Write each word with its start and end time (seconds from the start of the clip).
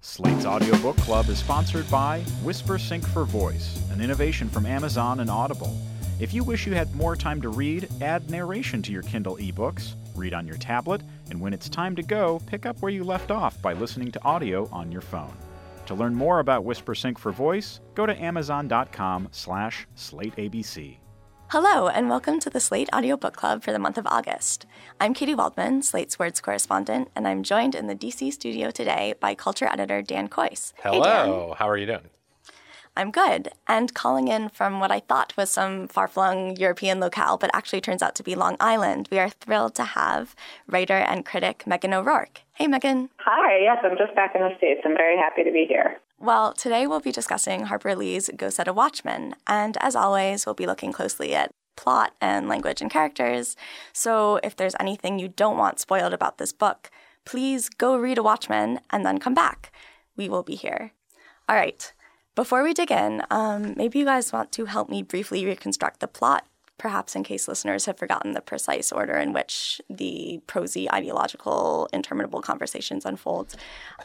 Slate's 0.00 0.46
audiobook 0.46 0.96
club 0.98 1.28
is 1.28 1.38
sponsored 1.40 1.90
by 1.90 2.20
Whispersync 2.44 3.04
for 3.04 3.24
Voice, 3.24 3.82
an 3.90 4.00
innovation 4.00 4.48
from 4.48 4.64
Amazon 4.64 5.18
and 5.18 5.28
Audible. 5.28 5.76
If 6.20 6.32
you 6.32 6.44
wish 6.44 6.66
you 6.66 6.74
had 6.74 6.94
more 6.94 7.16
time 7.16 7.42
to 7.42 7.48
read, 7.48 7.88
add 8.00 8.30
narration 8.30 8.80
to 8.82 8.92
your 8.92 9.02
Kindle 9.02 9.36
ebooks, 9.38 9.94
read 10.14 10.34
on 10.34 10.46
your 10.46 10.56
tablet, 10.56 11.02
and 11.30 11.40
when 11.40 11.52
it's 11.52 11.68
time 11.68 11.96
to 11.96 12.02
go, 12.04 12.40
pick 12.46 12.64
up 12.64 12.80
where 12.80 12.92
you 12.92 13.02
left 13.02 13.32
off 13.32 13.60
by 13.60 13.72
listening 13.72 14.12
to 14.12 14.24
audio 14.24 14.68
on 14.70 14.92
your 14.92 15.00
phone. 15.00 15.36
To 15.86 15.96
learn 15.96 16.14
more 16.14 16.38
about 16.38 16.64
Whispersync 16.64 17.18
for 17.18 17.32
Voice, 17.32 17.80
go 17.96 18.06
to 18.06 18.22
amazon.com 18.22 19.28
slash 19.32 19.88
slateabc. 19.96 20.98
Hello, 21.50 21.88
and 21.88 22.10
welcome 22.10 22.38
to 22.40 22.50
the 22.50 22.60
Slate 22.60 22.90
Audiobook 22.94 23.34
Club 23.34 23.62
for 23.62 23.72
the 23.72 23.78
month 23.78 23.96
of 23.96 24.06
August. 24.06 24.66
I'm 25.00 25.14
Katy 25.14 25.34
Waldman, 25.34 25.82
Slate's 25.82 26.18
Words 26.18 26.42
correspondent, 26.42 27.08
and 27.16 27.26
I'm 27.26 27.42
joined 27.42 27.74
in 27.74 27.86
the 27.86 27.94
DC 27.94 28.34
studio 28.34 28.70
today 28.70 29.14
by 29.18 29.34
culture 29.34 29.64
editor 29.64 30.02
Dan 30.02 30.28
Kois. 30.28 30.74
Hello, 30.82 31.02
hey 31.02 31.08
Dan. 31.08 31.56
how 31.56 31.66
are 31.66 31.78
you 31.78 31.86
doing? 31.86 32.10
I'm 32.98 33.10
good. 33.10 33.48
And 33.66 33.94
calling 33.94 34.28
in 34.28 34.50
from 34.50 34.78
what 34.78 34.90
I 34.90 35.00
thought 35.00 35.32
was 35.38 35.48
some 35.48 35.88
far 35.88 36.06
flung 36.06 36.54
European 36.56 37.00
locale, 37.00 37.38
but 37.38 37.50
actually 37.54 37.80
turns 37.80 38.02
out 38.02 38.14
to 38.16 38.22
be 38.22 38.34
Long 38.34 38.58
Island, 38.60 39.08
we 39.10 39.18
are 39.18 39.30
thrilled 39.30 39.74
to 39.76 39.84
have 39.84 40.36
writer 40.66 40.98
and 40.98 41.24
critic 41.24 41.64
Meghan 41.66 41.94
O'Rourke. 41.94 42.42
Hey, 42.52 42.66
Meghan. 42.66 43.08
Hi, 43.20 43.60
yes, 43.62 43.78
I'm 43.82 43.96
just 43.96 44.14
back 44.14 44.34
in 44.34 44.42
the 44.42 44.54
States. 44.58 44.82
I'm 44.84 44.94
very 44.94 45.16
happy 45.16 45.44
to 45.44 45.50
be 45.50 45.64
here. 45.66 45.98
Well, 46.20 46.52
today 46.52 46.88
we'll 46.88 46.98
be 46.98 47.12
discussing 47.12 47.66
Harper 47.66 47.94
Lee's 47.94 48.28
Go 48.36 48.50
Set 48.50 48.66
a 48.66 48.72
Watchman. 48.72 49.36
And 49.46 49.76
as 49.80 49.94
always, 49.94 50.44
we'll 50.44 50.54
be 50.56 50.66
looking 50.66 50.92
closely 50.92 51.32
at 51.32 51.52
plot 51.76 52.12
and 52.20 52.48
language 52.48 52.80
and 52.82 52.90
characters. 52.90 53.54
So 53.92 54.40
if 54.42 54.56
there's 54.56 54.74
anything 54.80 55.20
you 55.20 55.28
don't 55.28 55.56
want 55.56 55.78
spoiled 55.78 56.12
about 56.12 56.38
this 56.38 56.52
book, 56.52 56.90
please 57.24 57.68
go 57.68 57.96
read 57.96 58.18
a 58.18 58.22
Watchman 58.24 58.80
and 58.90 59.06
then 59.06 59.18
come 59.18 59.34
back. 59.34 59.70
We 60.16 60.28
will 60.28 60.42
be 60.42 60.56
here. 60.56 60.90
All 61.48 61.54
right. 61.54 61.92
Before 62.34 62.64
we 62.64 62.74
dig 62.74 62.90
in, 62.90 63.22
um, 63.30 63.74
maybe 63.76 64.00
you 64.00 64.04
guys 64.04 64.32
want 64.32 64.50
to 64.52 64.64
help 64.64 64.88
me 64.88 65.04
briefly 65.04 65.46
reconstruct 65.46 66.00
the 66.00 66.08
plot, 66.08 66.46
perhaps 66.78 67.14
in 67.14 67.22
case 67.22 67.46
listeners 67.46 67.86
have 67.86 67.96
forgotten 67.96 68.32
the 68.32 68.40
precise 68.40 68.90
order 68.90 69.16
in 69.16 69.32
which 69.32 69.80
the 69.88 70.40
prosy, 70.48 70.90
ideological, 70.90 71.88
interminable 71.92 72.42
conversations 72.42 73.04
unfold. 73.04 73.54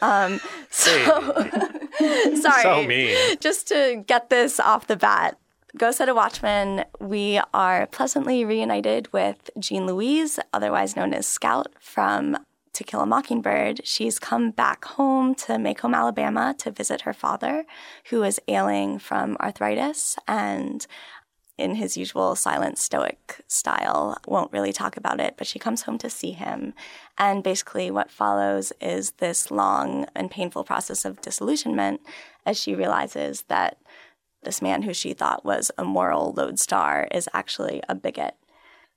Um, 0.00 0.40
so, 0.70 1.50
sorry. 2.40 2.62
So 2.62 2.84
mean. 2.86 3.36
Just 3.40 3.68
to 3.68 4.02
get 4.06 4.30
this 4.30 4.58
off 4.60 4.86
the 4.86 4.96
bat, 4.96 5.38
Go 5.76 5.90
Set 5.90 6.08
a 6.08 6.14
Watchman, 6.14 6.84
we 7.00 7.40
are 7.52 7.86
pleasantly 7.86 8.44
reunited 8.44 9.12
with 9.12 9.50
Jean 9.58 9.86
Louise, 9.86 10.38
otherwise 10.52 10.94
known 10.94 11.12
as 11.12 11.26
Scout, 11.26 11.72
from 11.80 12.38
to 12.74 12.84
Kill 12.84 13.00
a 13.00 13.06
Mockingbird, 13.06 13.86
she's 13.86 14.18
come 14.18 14.50
back 14.50 14.84
home 14.84 15.34
to 15.36 15.52
Maycomb, 15.52 15.94
Alabama 15.94 16.54
to 16.58 16.70
visit 16.70 17.02
her 17.02 17.12
father, 17.12 17.64
who 18.10 18.22
is 18.22 18.40
ailing 18.48 18.98
from 18.98 19.36
arthritis 19.40 20.16
and 20.26 20.86
in 21.56 21.76
his 21.76 21.96
usual 21.96 22.34
silent 22.34 22.78
stoic 22.78 23.40
style 23.46 24.16
won't 24.26 24.52
really 24.52 24.72
talk 24.72 24.96
about 24.96 25.20
it 25.20 25.34
but 25.36 25.46
she 25.46 25.58
comes 25.58 25.82
home 25.82 25.98
to 25.98 26.10
see 26.10 26.32
him 26.32 26.74
and 27.18 27.42
basically 27.42 27.90
what 27.90 28.10
follows 28.10 28.72
is 28.80 29.12
this 29.12 29.50
long 29.50 30.06
and 30.14 30.30
painful 30.30 30.64
process 30.64 31.04
of 31.04 31.20
disillusionment 31.20 32.00
as 32.44 32.58
she 32.58 32.74
realizes 32.74 33.42
that 33.42 33.78
this 34.42 34.60
man 34.60 34.82
who 34.82 34.92
she 34.92 35.14
thought 35.14 35.44
was 35.44 35.70
a 35.78 35.84
moral 35.84 36.32
lodestar 36.32 37.08
is 37.10 37.28
actually 37.32 37.82
a 37.88 37.94
bigot 37.94 38.34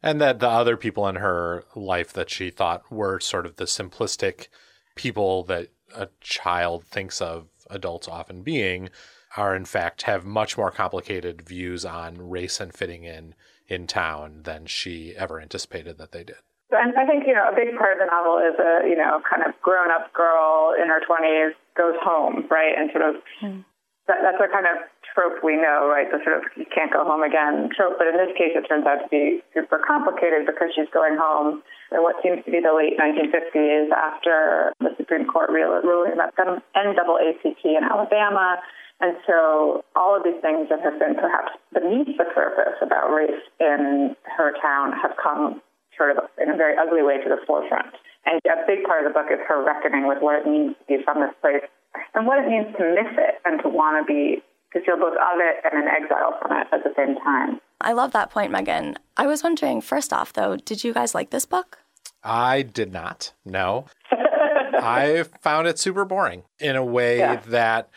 and 0.04 0.22
that 0.22 0.40
the 0.40 0.50
other 0.50 0.78
people 0.78 1.08
in 1.08 1.16
her 1.16 1.64
life 1.76 2.14
that 2.14 2.30
she 2.30 2.50
thought 2.50 2.92
were 2.92 3.20
sort 3.20 3.46
of 3.46 3.56
the 3.56 3.66
simplistic 3.66 4.48
people 4.96 5.44
that 5.44 5.70
a 5.96 6.10
child 6.22 6.84
thinks 6.86 7.22
of 7.22 7.48
adults 7.70 8.08
often 8.08 8.42
being 8.42 8.90
are 9.36 9.56
in 9.56 9.66
fact 9.66 10.04
have 10.04 10.26
much 10.26 10.58
more 10.58 10.72
complicated 10.72 11.42
views 11.42 11.86
on 11.86 12.30
race 12.30 12.60
and 12.60 12.74
fitting 12.74 13.04
in 13.04 13.36
in 13.68 13.86
town 13.86 14.42
than 14.44 14.66
she 14.66 15.14
ever 15.16 15.40
anticipated 15.42 15.98
that 15.98 16.12
they 16.12 16.24
did. 16.24 16.38
And 16.72 16.92
I 17.00 17.08
think, 17.08 17.24
you 17.24 17.34
know, 17.34 17.48
a 17.48 17.56
big 17.56 17.72
part 17.80 17.96
of 17.96 18.00
the 18.04 18.12
novel 18.12 18.44
is 18.44 18.60
a, 18.60 18.84
you 18.84 19.00
know, 19.00 19.24
kind 19.24 19.40
of 19.40 19.56
grown 19.64 19.88
up 19.88 20.12
girl 20.12 20.76
in 20.76 20.92
her 20.92 21.00
20s 21.00 21.56
goes 21.80 21.96
home, 22.04 22.44
right? 22.52 22.76
And 22.76 22.92
sort 22.92 23.08
of 23.08 23.16
mm. 23.40 23.64
that, 24.12 24.20
that's 24.20 24.42
a 24.44 24.52
kind 24.52 24.68
of 24.68 24.84
trope 25.16 25.40
we 25.42 25.56
know, 25.56 25.88
right? 25.88 26.12
The 26.12 26.20
sort 26.28 26.38
of 26.38 26.44
you 26.60 26.68
can't 26.68 26.92
go 26.92 27.08
home 27.08 27.24
again 27.24 27.72
trope. 27.72 27.96
But 27.96 28.12
in 28.12 28.20
this 28.20 28.36
case, 28.36 28.52
it 28.52 28.68
turns 28.68 28.84
out 28.84 29.00
to 29.00 29.08
be 29.08 29.40
super 29.56 29.80
complicated 29.80 30.44
because 30.44 30.76
she's 30.76 30.92
going 30.92 31.16
home 31.16 31.64
in 31.96 32.04
what 32.04 32.20
seems 32.20 32.44
to 32.44 32.52
be 32.52 32.60
the 32.60 32.76
late 32.76 33.00
1950s 33.00 33.88
after 33.96 34.76
the 34.84 34.92
Supreme 35.00 35.24
Court 35.24 35.50
ruling 35.50 36.12
about 36.12 36.36
the 36.36 36.60
NAACP 36.76 37.64
in 37.64 37.88
Alabama. 37.88 38.60
And 39.00 39.16
so 39.26 39.86
all 39.96 40.18
of 40.18 40.24
these 40.24 40.42
things 40.42 40.70
that 40.70 40.82
have 40.82 41.00
been 41.00 41.16
perhaps 41.16 41.56
beneath 41.72 42.18
the 42.18 42.28
surface 42.36 42.76
about 42.82 43.14
race 43.14 43.46
in 43.60 44.16
her 44.36 44.52
town 44.60 44.92
have 45.00 45.16
come 45.22 45.62
sort 45.98 46.16
of 46.16 46.24
in 46.38 46.50
a 46.50 46.56
very 46.56 46.78
ugly 46.78 47.04
way 47.04 47.18
to 47.18 47.30
the 47.30 47.42
forefront. 47.46 47.94
And 48.26 48.40
a 48.46 48.66
big 48.68 48.84
part 48.86 49.06
of 49.06 49.12
the 49.12 49.16
book 49.18 49.28
is 49.32 49.40
her 49.48 49.64
reckoning 49.64 50.08
with 50.08 50.20
what 50.22 50.40
it 50.40 50.46
means 50.46 50.76
to 50.80 50.86
be 50.86 51.04
from 51.04 51.22
this 51.22 51.34
place 51.42 51.66
and 52.14 52.28
what 52.28 52.40
it 52.40 52.48
means 52.48 52.68
to 52.78 52.84
miss 52.96 53.12
it 53.18 53.36
and 53.46 53.62
to 53.64 53.70
want 53.70 54.00
to 54.00 54.06
be 54.06 54.44
to 54.74 54.84
feel 54.84 54.98
both 54.98 55.14
of 55.14 55.40
it 55.40 55.56
and 55.64 55.82
an 55.82 55.88
exile 55.88 56.38
from 56.42 56.52
it 56.52 56.68
at 56.72 56.84
the 56.84 56.94
same 56.96 57.16
time. 57.24 57.60
I 57.80 57.94
love 57.94 58.12
that 58.12 58.32
point, 58.32 58.52
Meghan. 58.52 58.98
I 59.16 59.28
was 59.28 59.44
wondering, 59.44 59.82
first 59.82 60.12
off, 60.12 60.34
though, 60.34 60.58
did 60.58 60.84
you 60.84 60.94
guys 60.94 61.16
like 61.16 61.30
this 61.30 61.46
book? 61.46 61.80
I 62.24 62.64
did 62.64 62.92
not. 62.92 63.34
No. 63.46 63.86
I 64.12 65.24
found 65.42 65.68
it 65.68 65.80
super 65.80 66.06
boring 66.06 66.44
in 66.60 66.76
a 66.76 66.84
way 66.84 67.20
yeah. 67.20 67.38
that 67.48 67.90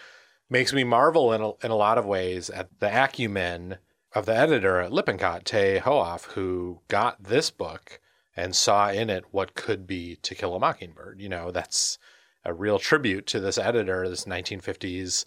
makes 0.49 0.73
me 0.73 0.85
marvel 0.85 1.33
in 1.33 1.41
a, 1.41 1.51
in 1.65 1.71
a 1.71 1.77
lot 1.77 1.99
of 1.99 2.07
ways 2.07 2.51
at 2.51 2.69
the 2.81 3.05
acumen 3.05 3.79
of 4.13 4.27
the 4.27 4.37
editor 4.37 4.81
at 4.81 4.93
Lippincott, 4.93 5.45
Tay 5.45 5.79
Hohoff, 5.79 6.25
who 6.33 6.81
got 6.89 7.23
this 7.23 7.51
book 7.51 8.01
and 8.37 8.57
saw 8.57 8.91
in 8.91 9.11
it 9.11 9.25
what 9.31 9.55
could 9.55 9.87
be 9.87 10.17
To 10.23 10.35
Kill 10.35 10.55
a 10.55 10.59
Mockingbird. 10.59 11.21
You 11.21 11.29
know, 11.29 11.51
that's 11.51 11.99
a 12.45 12.53
real 12.53 12.79
tribute 12.79 13.27
to 13.29 13.41
this 13.41 13.59
editor, 13.59 14.09
this 14.09 14.25
1950s 14.25 15.25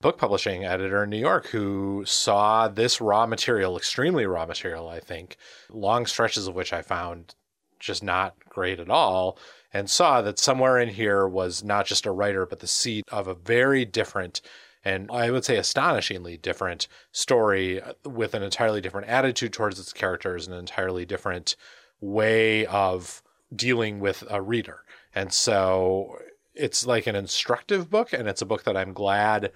book 0.00 0.18
publishing 0.18 0.64
editor 0.64 1.04
in 1.04 1.10
New 1.10 1.18
York 1.18 1.46
who 1.46 2.04
saw 2.06 2.68
this 2.68 3.00
raw 3.00 3.26
material, 3.26 3.76
extremely 3.76 4.26
raw 4.26 4.46
material, 4.46 4.88
I 4.88 5.00
think, 5.00 5.36
long 5.70 6.06
stretches 6.06 6.46
of 6.46 6.54
which 6.54 6.72
I 6.72 6.82
found 6.82 7.34
just 7.78 8.02
not 8.02 8.34
great 8.48 8.80
at 8.80 8.90
all, 8.90 9.38
and 9.72 9.90
saw 9.90 10.22
that 10.22 10.38
somewhere 10.38 10.78
in 10.78 10.88
here 10.88 11.26
was 11.26 11.62
not 11.62 11.86
just 11.86 12.06
a 12.06 12.10
writer, 12.10 12.46
but 12.46 12.60
the 12.60 12.66
seed 12.66 13.04
of 13.10 13.28
a 13.28 13.34
very 13.34 13.84
different 13.84 14.40
and 14.84 15.10
I 15.10 15.30
would 15.30 15.44
say 15.44 15.56
astonishingly 15.56 16.36
different 16.36 16.88
story 17.12 17.80
uh, 17.80 17.94
with 18.04 18.34
an 18.34 18.42
entirely 18.42 18.80
different 18.80 19.08
attitude 19.08 19.52
towards 19.52 19.78
its 19.78 19.92
characters, 19.92 20.46
an 20.46 20.52
entirely 20.52 21.04
different 21.04 21.56
way 22.00 22.66
of 22.66 23.22
dealing 23.54 24.00
with 24.00 24.24
a 24.30 24.42
reader. 24.42 24.80
And 25.14 25.32
so 25.32 26.18
it's 26.54 26.86
like 26.86 27.06
an 27.06 27.16
instructive 27.16 27.90
book, 27.90 28.12
and 28.12 28.28
it's 28.28 28.42
a 28.42 28.46
book 28.46 28.64
that 28.64 28.76
I'm 28.76 28.92
glad 28.92 29.52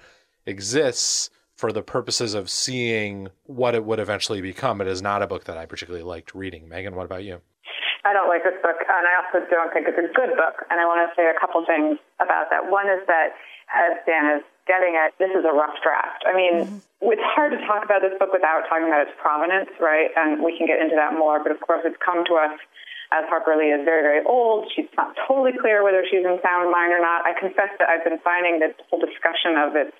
exists 0.47 1.31
for 1.57 1.73
the 1.73 1.83
purposes 1.83 2.35
of 2.35 2.49
seeing 2.49 3.29
what 3.45 3.75
it 3.75 3.85
would 3.85 3.99
eventually 3.99 4.41
become. 4.41 4.81
It 4.81 4.87
is 4.87 5.03
not 5.03 5.23
a 5.23 5.27
book 5.27 5.45
that 5.45 5.59
I 5.59 5.67
particularly 5.67 6.05
liked 6.05 6.35
reading. 6.35 6.69
Meghan, 6.69 6.95
what 6.95 7.05
about 7.05 7.25
you? 7.25 7.41
I 8.05 8.13
don't 8.13 8.29
like 8.29 8.45
this 8.45 8.55
book, 8.63 8.79
and 8.79 9.05
I 9.05 9.19
also 9.19 9.45
don't 9.51 9.73
think 9.75 9.87
it's 9.91 9.99
a 9.99 10.09
good 10.15 10.33
book. 10.39 10.65
And 10.71 10.81
I 10.81 10.87
want 10.87 11.03
to 11.03 11.11
say 11.19 11.27
a 11.27 11.39
couple 11.39 11.61
things 11.67 11.99
about 12.23 12.47
that. 12.51 12.71
One 12.71 12.87
is 12.87 13.03
that, 13.11 13.35
as 13.75 13.99
Dan 14.07 14.39
is 14.39 14.43
getting 14.69 14.95
at, 14.95 15.17
this 15.17 15.33
is 15.33 15.43
a 15.43 15.55
rough 15.57 15.75
draft. 15.81 16.23
I 16.29 16.37
mean, 16.37 16.55
mm-hmm. 16.69 17.11
it's 17.11 17.27
hard 17.35 17.57
to 17.57 17.61
talk 17.65 17.83
about 17.83 18.05
this 18.05 18.13
book 18.21 18.31
without 18.31 18.69
talking 18.69 18.87
about 18.87 19.09
its 19.09 19.17
provenance, 19.17 19.73
right? 19.81 20.13
And 20.15 20.45
we 20.45 20.55
can 20.55 20.69
get 20.69 20.79
into 20.79 20.95
that 20.95 21.17
more. 21.17 21.41
But 21.41 21.57
of 21.57 21.61
course, 21.65 21.83
it's 21.89 21.99
come 21.99 22.23
to 22.29 22.35
us 22.37 22.55
as 23.11 23.25
Harper 23.33 23.57
Lee 23.57 23.73
is 23.73 23.83
very, 23.89 24.05
very 24.05 24.21
old. 24.29 24.69
She's 24.77 24.89
not 24.95 25.17
totally 25.25 25.57
clear 25.57 25.81
whether 25.81 26.05
she's 26.05 26.23
in 26.23 26.37
sound 26.45 26.69
mind 26.69 26.93
or 26.93 27.01
not. 27.01 27.25
I 27.25 27.33
confess 27.33 27.73
that 27.81 27.89
I've 27.89 28.05
been 28.05 28.21
finding 28.21 28.61
this 28.61 28.77
whole 28.93 29.01
discussion 29.01 29.57
of 29.57 29.73
its 29.73 29.97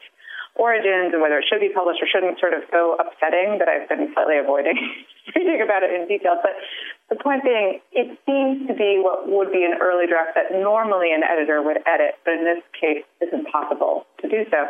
origins 0.59 1.15
and 1.15 1.23
whether 1.23 1.39
it 1.39 1.47
should 1.49 1.63
be 1.63 1.73
published 1.73 2.03
or 2.03 2.09
shouldn't 2.11 2.37
sort 2.37 2.53
of 2.53 2.67
so 2.69 2.99
upsetting 3.01 3.63
that 3.63 3.71
I've 3.71 3.89
been 3.89 4.13
slightly 4.13 4.37
avoiding 4.37 4.77
reading 5.35 5.63
about 5.63 5.87
it 5.87 5.95
in 5.95 6.05
detail. 6.11 6.37
But 6.43 6.59
The 7.09 7.17
point 7.17 7.43
being, 7.43 7.81
it 7.93 8.19
seems 8.29 8.69
to 8.69 8.75
be 8.77 9.01
what 9.01 9.25
would 9.33 9.51
be 9.51 9.65
an 9.65 9.81
early 9.81 10.07
draft 10.07 10.37
that 10.37 10.53
normally 10.53 11.09
an 11.13 11.25
editor 11.25 11.63
would 11.63 11.81
edit, 11.89 12.21
but 12.25 12.35
in 12.35 12.45
this 12.45 12.61
case, 12.77 13.01
it's 13.21 13.33
impossible 13.33 14.05
to 14.21 14.29
do 14.29 14.45
so. 14.51 14.69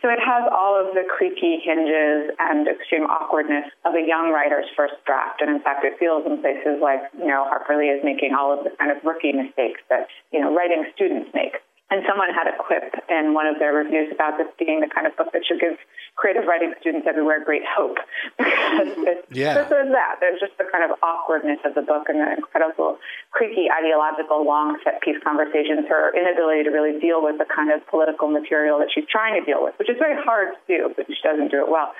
So 0.00 0.08
it 0.08 0.22
has 0.22 0.46
all 0.54 0.78
of 0.78 0.94
the 0.94 1.02
creaky 1.02 1.58
hinges 1.58 2.30
and 2.38 2.68
extreme 2.68 3.10
awkwardness 3.10 3.66
of 3.84 3.98
a 3.98 4.06
young 4.06 4.30
writer's 4.30 4.70
first 4.76 4.94
draft. 5.04 5.42
And 5.42 5.50
in 5.50 5.60
fact, 5.60 5.84
it 5.84 5.98
feels 5.98 6.24
in 6.26 6.38
places 6.40 6.78
like, 6.80 7.02
you 7.18 7.26
know, 7.26 7.42
Harper 7.44 7.76
Lee 7.76 7.90
is 7.90 8.04
making 8.04 8.38
all 8.38 8.56
of 8.56 8.62
the 8.62 8.70
kind 8.78 8.94
of 8.94 9.02
rookie 9.02 9.32
mistakes 9.32 9.82
that, 9.90 10.06
you 10.32 10.38
know, 10.38 10.54
writing 10.54 10.86
students 10.94 11.28
make. 11.34 11.58
And 11.90 12.06
someone 12.06 12.30
had 12.30 12.46
a 12.46 12.54
quip 12.54 12.94
in 13.10 13.34
one 13.34 13.50
of 13.50 13.58
their 13.58 13.74
reviews 13.74 14.14
about 14.14 14.38
this 14.38 14.46
being 14.58 14.78
the 14.78 14.86
kind 14.86 15.10
of 15.10 15.16
book 15.18 15.34
that 15.34 15.42
should 15.42 15.58
give 15.58 15.74
creative 16.14 16.46
writing 16.46 16.70
students 16.80 17.06
everywhere 17.10 17.42
great 17.42 17.66
hope. 17.66 17.98
because 18.38 18.94
it's, 19.10 19.26
yeah. 19.34 19.58
this 19.58 19.66
is 19.66 19.90
that. 19.90 20.22
There's 20.22 20.38
just 20.38 20.54
the 20.54 20.70
kind 20.70 20.86
of 20.86 20.94
awkwardness 21.02 21.58
of 21.66 21.74
the 21.74 21.82
book 21.82 22.06
and 22.06 22.22
the 22.22 22.30
incredible 22.38 22.98
creaky 23.34 23.66
ideological 23.66 24.46
long 24.46 24.78
set 24.84 25.02
piece 25.02 25.18
conversations, 25.24 25.90
her 25.90 26.14
inability 26.14 26.62
to 26.64 26.70
really 26.70 26.94
deal 27.00 27.22
with 27.22 27.42
the 27.42 27.46
kind 27.50 27.74
of 27.74 27.82
political 27.90 28.30
material 28.30 28.78
that 28.78 28.94
she's 28.94 29.08
trying 29.10 29.34
to 29.34 29.42
deal 29.42 29.58
with, 29.58 29.74
which 29.78 29.90
is 29.90 29.98
very 29.98 30.14
hard 30.22 30.54
to 30.54 30.60
do, 30.70 30.94
but 30.94 31.10
she 31.10 31.18
doesn't 31.26 31.50
do 31.50 31.58
it 31.58 31.68
well. 31.70 31.90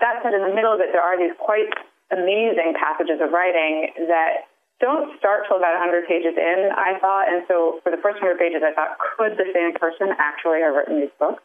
That 0.00 0.20
said, 0.22 0.34
in 0.34 0.44
the 0.44 0.54
middle 0.54 0.76
of 0.76 0.80
it, 0.80 0.92
there 0.92 1.02
are 1.02 1.16
these 1.16 1.32
quite 1.40 1.72
amazing 2.12 2.76
passages 2.76 3.20
of 3.20 3.32
writing 3.32 3.92
that 4.08 4.48
don't 4.80 5.10
start 5.18 5.50
till 5.50 5.58
about 5.58 5.74
100 5.74 6.06
pages 6.06 6.38
in, 6.38 6.70
I 6.70 6.98
thought. 7.02 7.26
And 7.26 7.42
so 7.50 7.82
for 7.82 7.90
the 7.90 7.98
first 7.98 8.22
100 8.22 8.38
pages, 8.38 8.62
I 8.62 8.70
thought, 8.74 8.94
could 8.98 9.34
the 9.34 9.50
same 9.50 9.74
person 9.74 10.14
actually 10.18 10.62
have 10.62 10.74
written 10.74 11.02
these 11.02 11.14
books? 11.18 11.42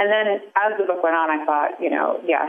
And 0.00 0.08
then 0.08 0.40
as 0.56 0.80
the 0.80 0.88
book 0.88 1.04
went 1.04 1.12
on, 1.12 1.28
I 1.28 1.44
thought, 1.44 1.76
you 1.76 1.92
know, 1.92 2.20
yes. 2.24 2.48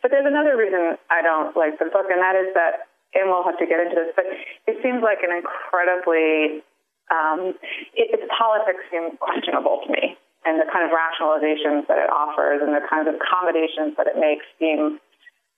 But 0.00 0.14
there's 0.14 0.26
another 0.26 0.54
reason 0.54 0.94
I 1.10 1.20
don't 1.20 1.50
like 1.58 1.82
the 1.82 1.90
book, 1.90 2.06
and 2.06 2.22
that 2.22 2.38
is 2.38 2.54
that, 2.54 2.86
and 3.18 3.26
we'll 3.26 3.42
have 3.42 3.58
to 3.58 3.66
get 3.66 3.82
into 3.82 3.98
this, 3.98 4.14
but 4.14 4.24
it 4.70 4.78
seems 4.86 5.02
like 5.02 5.18
an 5.26 5.34
incredibly, 5.34 6.62
um, 7.10 7.58
it, 7.98 8.14
its 8.14 8.26
politics 8.30 8.86
seem 8.94 9.18
questionable 9.18 9.82
to 9.82 9.90
me. 9.90 10.14
And 10.46 10.58
the 10.58 10.66
kind 10.70 10.82
of 10.86 10.90
rationalizations 10.90 11.86
that 11.86 12.02
it 12.02 12.10
offers 12.10 12.62
and 12.62 12.74
the 12.74 12.82
kinds 12.86 13.06
of 13.06 13.14
accommodations 13.14 13.94
that 13.98 14.10
it 14.10 14.18
makes 14.18 14.42
seem 14.58 14.98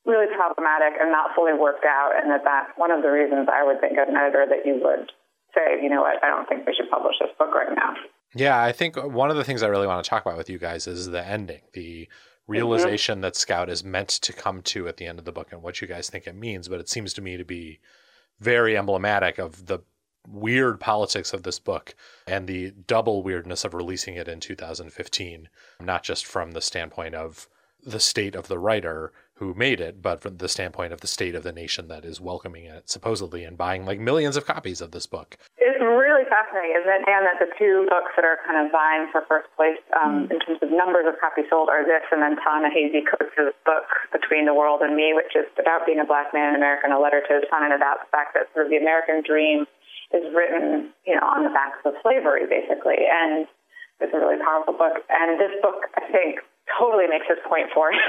really 0.07 0.27
problematic 0.37 1.01
and 1.01 1.11
not 1.11 1.35
fully 1.35 1.53
worked 1.53 1.85
out, 1.85 2.13
and 2.17 2.31
that 2.31 2.45
that's 2.45 2.71
one 2.77 2.91
of 2.91 3.03
the 3.03 3.11
reasons 3.11 3.49
I 3.53 3.65
would 3.65 3.81
think 3.81 3.99
as 3.99 4.09
an 4.09 4.17
editor 4.17 4.47
that 4.49 4.67
you 4.67 4.81
would 4.83 5.11
say, 5.55 5.83
you 5.83 5.89
know 5.89 6.03
what, 6.03 6.23
I 6.23 6.29
don't 6.29 6.49
think 6.49 6.67
we 6.67 6.75
should 6.75 6.91
publish 6.91 7.17
this 7.21 7.31
book 7.39 7.55
right 7.55 7.75
now. 7.75 7.95
Yeah, 8.35 8.61
I 8.61 8.73
think 8.73 8.97
one 8.97 9.31
of 9.31 9.37
the 9.37 9.45
things 9.45 9.63
I 9.63 9.69
really 9.69 9.87
want 9.87 10.05
to 10.05 10.09
talk 10.09 10.27
about 10.27 10.37
with 10.37 10.51
you 10.51 10.59
guys 10.59 10.87
is 10.87 11.07
the 11.07 11.25
ending, 11.25 11.61
the 11.73 12.09
realization 12.47 13.17
mm-hmm. 13.17 13.23
that 13.23 13.37
Scout 13.37 13.71
is 13.71 13.85
meant 13.85 14.09
to 14.09 14.33
come 14.33 14.63
to 14.63 14.89
at 14.89 14.97
the 14.97 15.07
end 15.07 15.19
of 15.19 15.25
the 15.25 15.33
book 15.33 15.53
and 15.53 15.63
what 15.63 15.81
you 15.81 15.87
guys 15.87 16.11
think 16.11 16.27
it 16.27 16.35
means. 16.35 16.69
But 16.69 16.81
it 16.81 16.89
seems 16.89 17.15
to 17.15 17.23
me 17.23 17.37
to 17.37 17.45
be 17.45 17.81
very 18.41 18.77
emblematic 18.77 19.39
of 19.39 19.67
the 19.67 19.81
weird 20.27 20.81
politics 20.81 21.33
of 21.33 21.43
this 21.43 21.59
book 21.59 21.95
and 22.27 22.47
the 22.47 22.71
double 22.71 23.23
weirdness 23.23 23.65
of 23.65 23.75
releasing 23.75 24.17
it 24.17 24.29
in 24.29 24.41
2015, 24.41 25.49
not 25.81 26.03
just 26.03 26.27
from 26.27 26.53
the 26.53 26.61
standpoint 26.61 27.15
of 27.15 27.49
the 27.85 28.01
state 28.01 28.35
of 28.35 28.49
the 28.49 28.59
writer, 28.59 29.13
who 29.39 29.55
made 29.55 29.81
it, 29.81 30.01
but 30.01 30.21
from 30.21 30.39
the 30.39 30.49
standpoint 30.49 30.93
of 30.93 31.01
the 31.01 31.11
state 31.11 31.35
of 31.35 31.43
the 31.43 31.53
nation 31.53 31.89
that 31.89 32.05
is 32.05 32.21
welcoming 32.21 32.65
it, 32.65 32.89
supposedly, 32.89 33.43
and 33.43 33.59
buying 33.59 33.85
like 33.85 33.99
millions 33.99 34.37
of 34.37 34.47
copies 34.47 34.81
of 34.81 34.93
this 34.93 35.07
book. 35.07 35.37
It's 35.59 35.83
really 35.83 36.23
fascinating, 36.31 36.79
isn't 36.79 37.03
it, 37.03 37.03
Dan, 37.03 37.27
that 37.27 37.43
the 37.43 37.51
two 37.59 37.87
books 37.91 38.15
that 38.15 38.23
are 38.23 38.39
kind 38.47 38.63
of 38.63 38.71
vying 38.71 39.11
for 39.11 39.27
first 39.27 39.51
place 39.59 39.83
um, 39.99 40.31
mm. 40.31 40.31
in 40.31 40.39
terms 40.39 40.63
of 40.63 40.71
numbers 40.71 41.11
of 41.11 41.19
copies 41.19 41.51
sold 41.51 41.67
are 41.67 41.83
this 41.83 42.07
and 42.15 42.23
then 42.23 42.39
Ta-Nehisi 42.39 43.03
Coates' 43.03 43.51
book, 43.67 43.91
Between 44.15 44.47
the 44.47 44.55
World 44.55 44.87
and 44.87 44.95
Me, 44.95 45.11
which 45.19 45.35
is 45.35 45.51
about 45.59 45.83
being 45.83 45.99
a 45.99 46.07
black 46.07 46.31
man 46.31 46.55
in 46.55 46.57
America 46.57 46.87
and 46.87 46.95
a 46.95 47.03
letter 47.03 47.19
to 47.27 47.43
his 47.43 47.45
son, 47.51 47.67
and 47.67 47.75
about 47.75 48.07
the 48.07 48.11
fact 48.15 48.39
that 48.39 48.47
sort 48.55 48.67
of 48.67 48.71
the 48.71 48.79
American 48.79 49.19
dream 49.27 49.67
is 50.15 50.23
written, 50.31 50.95
you 51.03 51.19
know, 51.19 51.27
on 51.27 51.43
the 51.43 51.51
backs 51.51 51.83
of 51.83 51.99
slavery, 52.07 52.47
basically. 52.47 53.03
And 53.03 53.51
it's 53.99 54.15
a 54.15 54.21
really 54.23 54.39
powerful 54.39 54.79
book. 54.79 55.03
And 55.11 55.35
this 55.43 55.55
book, 55.59 55.91
I 55.99 56.07
think, 56.15 56.39
totally 56.79 57.07
makes 57.07 57.27
his 57.29 57.39
point 57.47 57.69
for 57.73 57.93
him. 57.93 58.01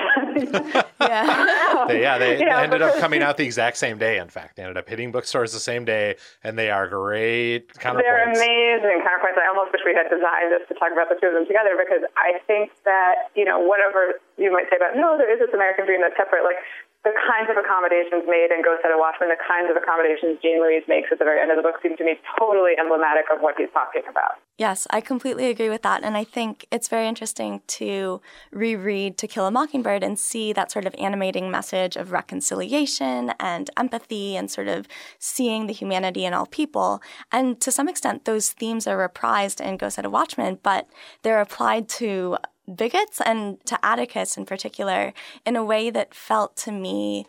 yeah. 1.02 1.86
they, 1.88 2.02
yeah, 2.02 2.18
they 2.18 2.40
yeah, 2.40 2.62
ended 2.62 2.82
up 2.82 2.98
coming 3.00 3.22
out 3.22 3.38
the 3.38 3.46
exact 3.46 3.78
same 3.78 3.98
day, 3.98 4.18
in 4.18 4.30
fact. 4.30 4.56
They 4.56 4.64
ended 4.64 4.78
up 4.78 4.88
hitting 4.88 5.12
bookstores 5.12 5.52
the 5.52 5.60
same 5.60 5.86
day, 5.86 6.16
and 6.44 6.58
they 6.58 6.72
are 6.72 6.88
great 6.88 7.74
counterpoints. 7.76 8.02
They're 8.02 8.32
amazing 8.32 9.04
counterpoints. 9.04 9.38
I 9.38 9.48
almost 9.50 9.72
wish 9.72 9.82
we 9.86 9.94
had 9.94 10.10
designed 10.10 10.52
this 10.52 10.68
to 10.70 10.74
talk 10.76 10.92
about 10.92 11.10
the 11.10 11.16
two 11.20 11.28
of 11.28 11.34
them 11.34 11.46
together 11.46 11.76
because 11.78 12.04
I 12.18 12.40
think 12.48 12.72
that, 12.86 13.32
you 13.36 13.46
know, 13.46 13.60
whatever 13.60 14.20
you 14.38 14.52
might 14.52 14.70
say 14.70 14.78
about, 14.78 14.96
no, 14.96 15.18
there 15.18 15.32
is 15.32 15.40
this 15.40 15.54
American 15.54 15.86
dream 15.86 16.02
that's 16.02 16.16
separate. 16.18 16.44
Like, 16.44 16.58
the 17.06 17.14
kinds 17.30 17.54
of 17.54 17.56
accommodations 17.56 18.26
made 18.26 18.50
in 18.50 18.66
Go 18.66 18.82
Set 18.82 18.90
a 18.90 18.98
Watchman, 18.98 19.30
the 19.30 19.38
kinds 19.38 19.70
of 19.70 19.78
accommodations 19.78 20.42
Jean 20.42 20.60
Louise 20.60 20.82
makes 20.90 21.14
at 21.14 21.20
the 21.20 21.24
very 21.24 21.40
end 21.40 21.52
of 21.52 21.58
the 21.58 21.62
book 21.62 21.78
seem 21.82 21.96
to 21.98 22.04
me 22.04 22.18
totally 22.38 22.74
emblematic 22.82 23.26
of 23.32 23.40
what 23.42 23.54
he's 23.58 23.70
talking 23.72 24.02
about. 24.10 24.42
Yes, 24.58 24.88
I 24.90 25.02
completely 25.02 25.48
agree 25.48 25.70
with 25.70 25.84
that. 25.84 26.04
And 26.04 26.18
I 26.18 26.24
think 26.24 26.66
it's 26.72 26.88
very 26.88 27.08
interesting 27.08 27.62
to 27.78 28.22
reread 28.52 29.20
To 29.20 29.28
Kill 29.28 29.46
a 29.46 29.52
Mockingbird 29.52 30.02
and 30.02 30.18
see 30.18 30.52
that 30.54 30.72
sort 30.72 30.86
of 30.86 30.96
animating 30.98 31.52
message 31.52 31.96
of 31.96 32.12
reconciliation 32.12 33.34
and 33.40 33.70
empathy 33.78 34.36
and 34.36 34.50
sort 34.50 34.68
of 34.68 34.88
seeing 35.20 35.68
the 35.68 35.74
humanity 35.74 36.26
in 36.26 36.34
all 36.34 36.48
people. 36.48 37.04
And 37.32 37.62
to 37.62 37.72
some 37.72 37.88
extent, 37.88 38.26
those 38.26 38.52
themes 38.52 38.88
are 38.88 38.98
reprised 38.98 39.62
in 39.62 39.78
Go 39.78 39.90
Set 39.90 40.06
a 40.06 40.10
Watchman, 40.10 40.58
but 40.64 40.90
they're 41.22 41.42
applied 41.42 41.88
to 41.90 42.38
bigots 42.74 43.22
and 43.22 43.64
to 43.66 43.84
Atticus 43.86 44.38
in 44.38 44.46
particular 44.46 45.14
in 45.46 45.56
a 45.56 45.64
way 45.64 45.90
that 45.90 46.14
felt 46.14 46.56
to 46.58 46.72
me 46.72 47.26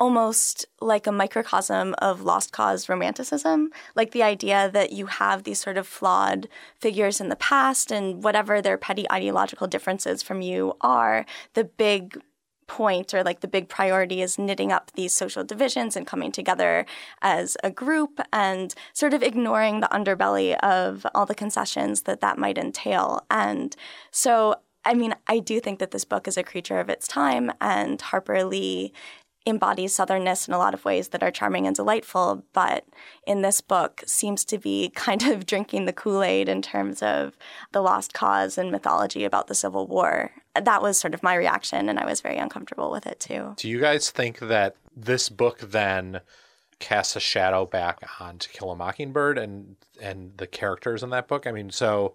almost 0.00 0.66
like 0.80 1.06
a 1.06 1.12
microcosm 1.12 1.94
of 1.98 2.22
lost 2.22 2.52
cause 2.52 2.88
romanticism. 2.88 3.70
Like 3.94 4.10
the 4.10 4.22
idea 4.22 4.70
that 4.72 4.92
you 4.92 5.06
have 5.06 5.44
these 5.44 5.60
sort 5.60 5.78
of 5.78 5.86
flawed 5.86 6.48
figures 6.80 7.20
in 7.20 7.28
the 7.28 7.36
past 7.36 7.92
and 7.92 8.22
whatever 8.22 8.60
their 8.60 8.76
petty 8.76 9.10
ideological 9.10 9.66
differences 9.66 10.22
from 10.22 10.42
you 10.42 10.76
are 10.80 11.24
the 11.54 11.64
big 11.64 12.20
point 12.66 13.14
or 13.14 13.22
like 13.22 13.40
the 13.40 13.48
big 13.48 13.68
priority 13.68 14.22
is 14.22 14.38
knitting 14.38 14.72
up 14.72 14.90
these 14.94 15.14
social 15.14 15.44
divisions 15.44 15.96
and 15.96 16.06
coming 16.06 16.32
together 16.32 16.86
as 17.22 17.56
a 17.62 17.70
group 17.70 18.20
and 18.32 18.74
sort 18.92 19.14
of 19.14 19.22
ignoring 19.22 19.80
the 19.80 19.88
underbelly 19.88 20.56
of 20.58 21.06
all 21.14 21.26
the 21.26 21.34
concessions 21.34 22.02
that 22.02 22.20
that 22.20 22.38
might 22.38 22.58
entail. 22.58 23.24
And 23.30 23.74
so, 24.10 24.56
I 24.84 24.94
mean, 24.94 25.14
I 25.26 25.38
do 25.38 25.60
think 25.60 25.78
that 25.78 25.90
this 25.90 26.04
book 26.04 26.28
is 26.28 26.36
a 26.36 26.42
creature 26.42 26.78
of 26.78 26.90
its 26.90 27.08
time, 27.08 27.50
and 27.60 28.00
Harper 28.00 28.44
Lee 28.44 28.92
embodies 29.46 29.96
southernness 29.96 30.48
in 30.48 30.54
a 30.54 30.58
lot 30.58 30.74
of 30.74 30.84
ways 30.84 31.08
that 31.08 31.22
are 31.22 31.30
charming 31.30 31.66
and 31.66 31.76
delightful, 31.76 32.44
but 32.52 32.84
in 33.26 33.42
this 33.42 33.60
book 33.60 34.02
seems 34.06 34.44
to 34.44 34.58
be 34.58 34.88
kind 34.94 35.22
of 35.24 35.46
drinking 35.46 35.84
the 35.84 35.92
Kool-Aid 35.92 36.48
in 36.48 36.62
terms 36.62 37.02
of 37.02 37.36
the 37.72 37.82
lost 37.82 38.14
cause 38.14 38.56
and 38.58 38.70
mythology 38.70 39.24
about 39.24 39.46
the 39.46 39.54
Civil 39.54 39.86
War. 39.86 40.32
That 40.60 40.82
was 40.82 40.98
sort 40.98 41.14
of 41.14 41.22
my 41.22 41.34
reaction 41.34 41.88
and 41.88 41.98
I 41.98 42.06
was 42.06 42.20
very 42.20 42.38
uncomfortable 42.38 42.90
with 42.90 43.06
it 43.06 43.20
too. 43.20 43.54
Do 43.56 43.68
you 43.68 43.80
guys 43.80 44.10
think 44.10 44.38
that 44.38 44.76
this 44.96 45.28
book 45.28 45.58
then 45.58 46.20
casts 46.78 47.16
a 47.16 47.20
shadow 47.20 47.66
back 47.66 48.00
on 48.20 48.38
To 48.38 48.48
Kill 48.48 48.70
a 48.70 48.76
Mockingbird 48.76 49.38
and 49.38 49.76
and 50.00 50.36
the 50.36 50.46
characters 50.46 51.02
in 51.02 51.10
that 51.10 51.28
book? 51.28 51.46
I 51.46 51.52
mean, 51.52 51.70
so 51.70 52.14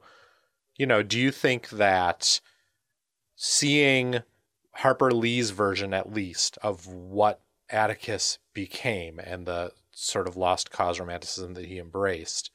you 0.75 0.85
know, 0.85 1.03
do 1.03 1.19
you 1.19 1.31
think 1.31 1.69
that 1.69 2.39
seeing 3.35 4.21
Harper 4.75 5.11
Lee's 5.11 5.49
version, 5.49 5.93
at 5.93 6.13
least, 6.13 6.57
of 6.63 6.87
what 6.87 7.41
Atticus 7.69 8.39
became 8.53 9.19
and 9.19 9.45
the 9.45 9.73
sort 9.91 10.27
of 10.27 10.37
lost 10.37 10.71
cause 10.71 10.99
romanticism 10.99 11.53
that 11.55 11.65
he 11.65 11.77
embraced. 11.77 12.51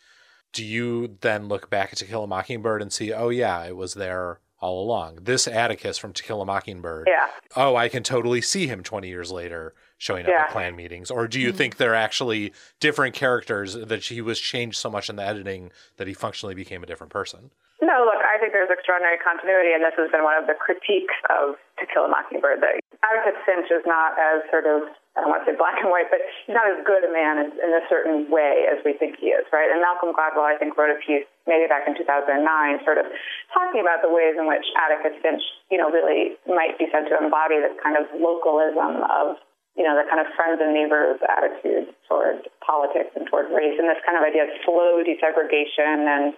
Do 0.52 0.64
you 0.64 1.18
then 1.20 1.48
look 1.48 1.68
back 1.68 1.92
at 1.92 1.98
To 1.98 2.06
Kill 2.06 2.24
a 2.24 2.26
Mockingbird 2.26 2.80
and 2.80 2.92
see, 2.92 3.12
oh, 3.12 3.28
yeah, 3.28 3.64
it 3.64 3.76
was 3.76 3.94
there 3.94 4.40
all 4.64 4.82
along? 4.82 5.18
This 5.22 5.46
Atticus 5.46 5.98
from 5.98 6.12
To 6.14 6.22
Kill 6.22 6.40
a 6.40 6.46
Mockingbird. 6.46 7.06
Yeah. 7.06 7.28
Oh, 7.54 7.76
I 7.76 7.88
can 7.88 8.02
totally 8.02 8.40
see 8.40 8.66
him 8.66 8.82
20 8.82 9.08
years 9.08 9.30
later 9.30 9.74
showing 9.98 10.24
up 10.24 10.32
yeah. 10.32 10.48
at 10.48 10.50
Klan 10.50 10.74
meetings. 10.74 11.10
Or 11.10 11.28
do 11.28 11.38
you 11.38 11.48
mm-hmm. 11.48 11.58
think 11.58 11.76
they're 11.76 11.94
actually 11.94 12.52
different 12.80 13.14
characters 13.14 13.74
that 13.74 14.04
he 14.04 14.20
was 14.20 14.40
changed 14.40 14.78
so 14.78 14.88
much 14.88 15.10
in 15.10 15.16
the 15.16 15.22
editing 15.22 15.70
that 15.98 16.08
he 16.08 16.14
functionally 16.14 16.54
became 16.54 16.82
a 16.82 16.86
different 16.86 17.12
person? 17.12 17.50
No, 17.84 18.08
look, 18.08 18.24
I 18.24 18.40
think 18.40 18.56
there's 18.56 18.72
extraordinary 18.72 19.20
continuity, 19.20 19.76
and 19.76 19.84
this 19.84 19.92
has 20.00 20.08
been 20.08 20.24
one 20.24 20.40
of 20.40 20.48
the 20.48 20.56
critiques 20.56 21.14
of 21.28 21.60
To 21.76 21.84
Kill 21.84 22.08
a 22.08 22.10
Mockingbird. 22.10 22.64
That 22.64 22.80
Atticus 23.04 23.36
Finch 23.44 23.68
is 23.68 23.84
not 23.84 24.16
as 24.16 24.40
sort 24.48 24.64
of, 24.64 24.88
I 25.12 25.20
don't 25.20 25.28
want 25.28 25.44
to 25.44 25.52
say 25.52 25.56
black 25.58 25.76
and 25.84 25.92
white, 25.92 26.08
but 26.08 26.24
he's 26.24 26.56
not 26.56 26.64
as 26.64 26.80
good 26.88 27.04
a 27.04 27.12
man 27.12 27.44
in, 27.44 27.52
in 27.60 27.70
a 27.76 27.84
certain 27.92 28.32
way 28.32 28.64
as 28.72 28.80
we 28.88 28.96
think 28.96 29.20
he 29.20 29.36
is, 29.36 29.44
right? 29.52 29.68
And 29.68 29.84
Malcolm 29.84 30.16
Gladwell, 30.16 30.48
I 30.48 30.56
think, 30.56 30.80
wrote 30.80 30.96
a 30.96 31.00
piece 31.04 31.28
maybe 31.46 31.68
back 31.68 31.84
in 31.86 31.96
2009, 31.96 32.40
sort 32.84 32.98
of 32.98 33.06
talking 33.52 33.80
about 33.80 34.00
the 34.00 34.10
ways 34.10 34.36
in 34.36 34.48
which 34.48 34.64
Atticus 34.76 35.16
Finch, 35.20 35.42
you 35.70 35.76
know, 35.76 35.92
really 35.92 36.36
might 36.48 36.76
be 36.80 36.88
said 36.88 37.08
to 37.08 37.14
embody 37.20 37.60
this 37.60 37.76
kind 37.82 37.96
of 37.96 38.08
localism 38.16 39.04
of 39.06 39.36
you 39.74 39.82
know, 39.82 39.98
the 39.98 40.06
kind 40.06 40.22
of 40.22 40.30
friends 40.38 40.62
and 40.62 40.70
neighbors 40.70 41.18
attitude 41.26 41.90
toward 42.06 42.46
politics 42.62 43.10
and 43.18 43.26
toward 43.26 43.50
race, 43.50 43.74
and 43.74 43.90
this 43.90 43.98
kind 44.06 44.14
of 44.14 44.22
idea 44.22 44.46
of 44.46 44.50
slow 44.62 45.02
desegregation 45.02 46.06
and 46.06 46.34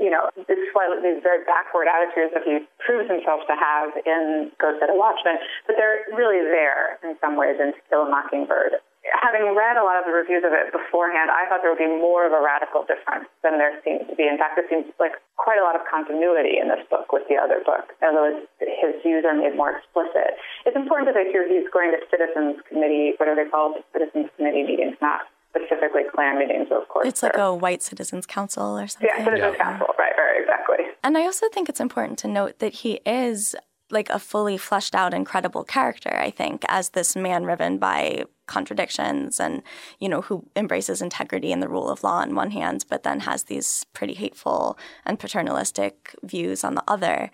you 0.00 0.10
know, 0.10 0.26
these, 0.34 0.58
these 0.58 1.20
very 1.22 1.44
backward 1.44 1.86
attitudes 1.86 2.32
that 2.34 2.42
he 2.42 2.64
proves 2.80 3.06
himself 3.06 3.44
to 3.46 3.54
have 3.54 3.92
in 4.02 4.50
Go 4.58 4.74
Set 4.80 4.88
a 4.88 4.96
Watchman, 4.96 5.36
but 5.66 5.76
they're 5.76 6.08
really 6.16 6.40
there 6.42 6.98
in 7.04 7.14
some 7.20 7.36
ways 7.36 7.60
in 7.60 7.70
To 7.70 7.80
Kill 7.90 8.02
a 8.06 8.10
Mockingbird. 8.10 8.80
Having 9.22 9.54
read 9.54 9.78
a 9.78 9.86
lot 9.86 10.02
of 10.02 10.04
the 10.04 10.10
reviews 10.10 10.42
of 10.42 10.50
it 10.50 10.74
beforehand, 10.74 11.30
I 11.30 11.46
thought 11.46 11.62
there 11.62 11.70
would 11.70 11.80
be 11.80 11.86
more 11.86 12.26
of 12.26 12.34
a 12.34 12.42
radical 12.42 12.82
difference 12.82 13.30
than 13.46 13.56
there 13.56 13.78
seems 13.86 14.10
to 14.10 14.14
be. 14.18 14.26
In 14.26 14.34
fact, 14.36 14.58
there 14.58 14.66
seems 14.66 14.90
like 14.98 15.14
quite 15.38 15.62
a 15.62 15.64
lot 15.64 15.78
of 15.78 15.86
continuity 15.86 16.58
in 16.58 16.66
this 16.66 16.82
book 16.90 17.14
with 17.14 17.22
the 17.30 17.38
other 17.38 17.62
book, 17.62 17.94
although 18.02 18.42
his 18.58 18.92
views 19.06 19.22
are 19.22 19.38
made 19.38 19.54
more 19.54 19.78
explicit. 19.78 20.34
It's 20.66 20.74
important 20.74 21.08
to 21.08 21.14
say 21.14 21.30
here 21.30 21.46
he's 21.46 21.70
going 21.70 21.94
to 21.94 22.02
citizens 22.10 22.58
committee, 22.66 23.14
what 23.16 23.30
are 23.30 23.38
they 23.38 23.46
called? 23.46 23.78
Citizens 23.94 24.26
committee 24.34 24.66
meetings, 24.66 24.98
not 24.98 25.30
specifically 25.54 26.02
Klan 26.10 26.38
meetings, 26.42 26.68
of 26.74 26.88
course. 26.90 27.06
It's 27.06 27.22
like 27.22 27.38
a 27.38 27.54
white 27.54 27.82
citizens 27.82 28.26
council 28.26 28.78
or 28.78 28.90
something. 28.90 29.06
Yeah, 29.06 29.24
citizens 29.24 29.54
yeah. 29.54 29.64
council, 29.64 29.94
right, 29.98 30.12
right, 30.18 30.40
exactly. 30.42 30.82
And 31.04 31.16
I 31.16 31.22
also 31.22 31.46
think 31.52 31.68
it's 31.68 31.80
important 31.80 32.18
to 32.20 32.28
note 32.28 32.58
that 32.58 32.82
he 32.82 33.00
is 33.06 33.54
like 33.92 34.10
a 34.10 34.18
fully 34.18 34.56
fleshed 34.56 34.94
out 34.94 35.14
incredible 35.14 35.64
character 35.64 36.14
i 36.16 36.30
think 36.30 36.64
as 36.68 36.90
this 36.90 37.14
man 37.14 37.44
riven 37.44 37.78
by 37.78 38.24
contradictions 38.46 39.38
and 39.40 39.62
you 39.98 40.08
know 40.08 40.20
who 40.20 40.46
embraces 40.56 41.00
integrity 41.00 41.52
and 41.52 41.62
the 41.62 41.68
rule 41.68 41.88
of 41.88 42.02
law 42.02 42.18
on 42.20 42.34
one 42.34 42.50
hand 42.50 42.84
but 42.88 43.02
then 43.02 43.20
has 43.20 43.44
these 43.44 43.86
pretty 43.92 44.14
hateful 44.14 44.76
and 45.06 45.18
paternalistic 45.18 46.14
views 46.22 46.64
on 46.64 46.74
the 46.74 46.84
other. 46.88 47.30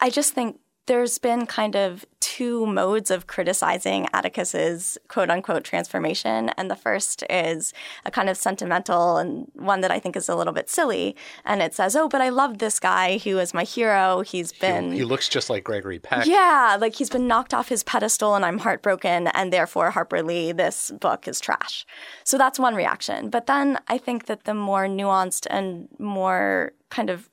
I 0.00 0.10
just 0.10 0.32
think 0.32 0.58
there's 0.88 1.18
been 1.18 1.46
kind 1.46 1.76
of 1.76 2.04
two 2.20 2.66
modes 2.66 3.10
of 3.10 3.26
criticizing 3.26 4.06
Atticus's 4.14 4.96
quote 5.08 5.28
unquote 5.28 5.62
transformation. 5.62 6.48
And 6.56 6.70
the 6.70 6.76
first 6.76 7.22
is 7.28 7.74
a 8.06 8.10
kind 8.10 8.28
of 8.30 8.36
sentimental 8.36 9.18
and 9.18 9.50
one 9.54 9.82
that 9.82 9.90
I 9.90 9.98
think 9.98 10.16
is 10.16 10.28
a 10.28 10.34
little 10.34 10.52
bit 10.52 10.70
silly. 10.70 11.14
And 11.44 11.60
it 11.60 11.74
says, 11.74 11.94
Oh, 11.94 12.08
but 12.08 12.22
I 12.22 12.30
love 12.30 12.58
this 12.58 12.80
guy. 12.80 13.18
He 13.18 13.34
was 13.34 13.52
my 13.52 13.64
hero. 13.64 14.22
He's 14.22 14.50
been. 14.52 14.92
He, 14.92 14.98
he 14.98 15.04
looks 15.04 15.28
just 15.28 15.50
like 15.50 15.62
Gregory 15.62 15.98
Peck. 15.98 16.26
Yeah. 16.26 16.78
Like 16.80 16.94
he's 16.94 17.10
been 17.10 17.28
knocked 17.28 17.52
off 17.52 17.68
his 17.68 17.82
pedestal 17.82 18.34
and 18.34 18.44
I'm 18.44 18.58
heartbroken. 18.58 19.28
And 19.28 19.52
therefore, 19.52 19.90
Harper 19.90 20.22
Lee, 20.22 20.52
this 20.52 20.90
book 20.90 21.28
is 21.28 21.38
trash. 21.38 21.86
So 22.24 22.38
that's 22.38 22.58
one 22.58 22.74
reaction. 22.74 23.28
But 23.28 23.46
then 23.46 23.78
I 23.88 23.98
think 23.98 24.24
that 24.24 24.44
the 24.44 24.54
more 24.54 24.86
nuanced 24.86 25.46
and 25.50 25.88
more 25.98 26.72
kind 26.88 27.10
of 27.10 27.28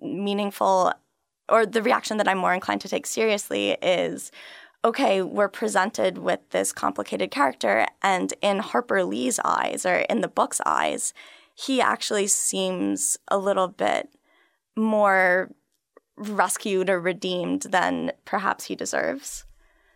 meaningful 0.00 0.92
or 1.48 1.66
the 1.66 1.82
reaction 1.82 2.16
that 2.18 2.28
I'm 2.28 2.38
more 2.38 2.54
inclined 2.54 2.80
to 2.82 2.88
take 2.88 3.06
seriously 3.06 3.72
is 3.82 4.30
okay, 4.84 5.22
we're 5.22 5.48
presented 5.48 6.18
with 6.18 6.40
this 6.50 6.70
complicated 6.70 7.30
character, 7.30 7.86
and 8.02 8.34
in 8.42 8.58
Harper 8.58 9.02
Lee's 9.02 9.40
eyes, 9.42 9.86
or 9.86 10.00
in 10.10 10.20
the 10.20 10.28
book's 10.28 10.60
eyes, 10.66 11.14
he 11.54 11.80
actually 11.80 12.26
seems 12.26 13.18
a 13.28 13.38
little 13.38 13.68
bit 13.68 14.10
more 14.76 15.50
rescued 16.16 16.90
or 16.90 17.00
redeemed 17.00 17.62
than 17.62 18.12
perhaps 18.24 18.66
he 18.66 18.74
deserves. 18.74 19.46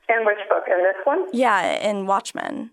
In 0.09 0.25
which 0.25 0.39
book? 0.49 0.65
In 0.67 0.83
this 0.83 0.97
one? 1.05 1.27
Yeah, 1.33 1.87
in 1.87 2.07
Watchman. 2.07 2.71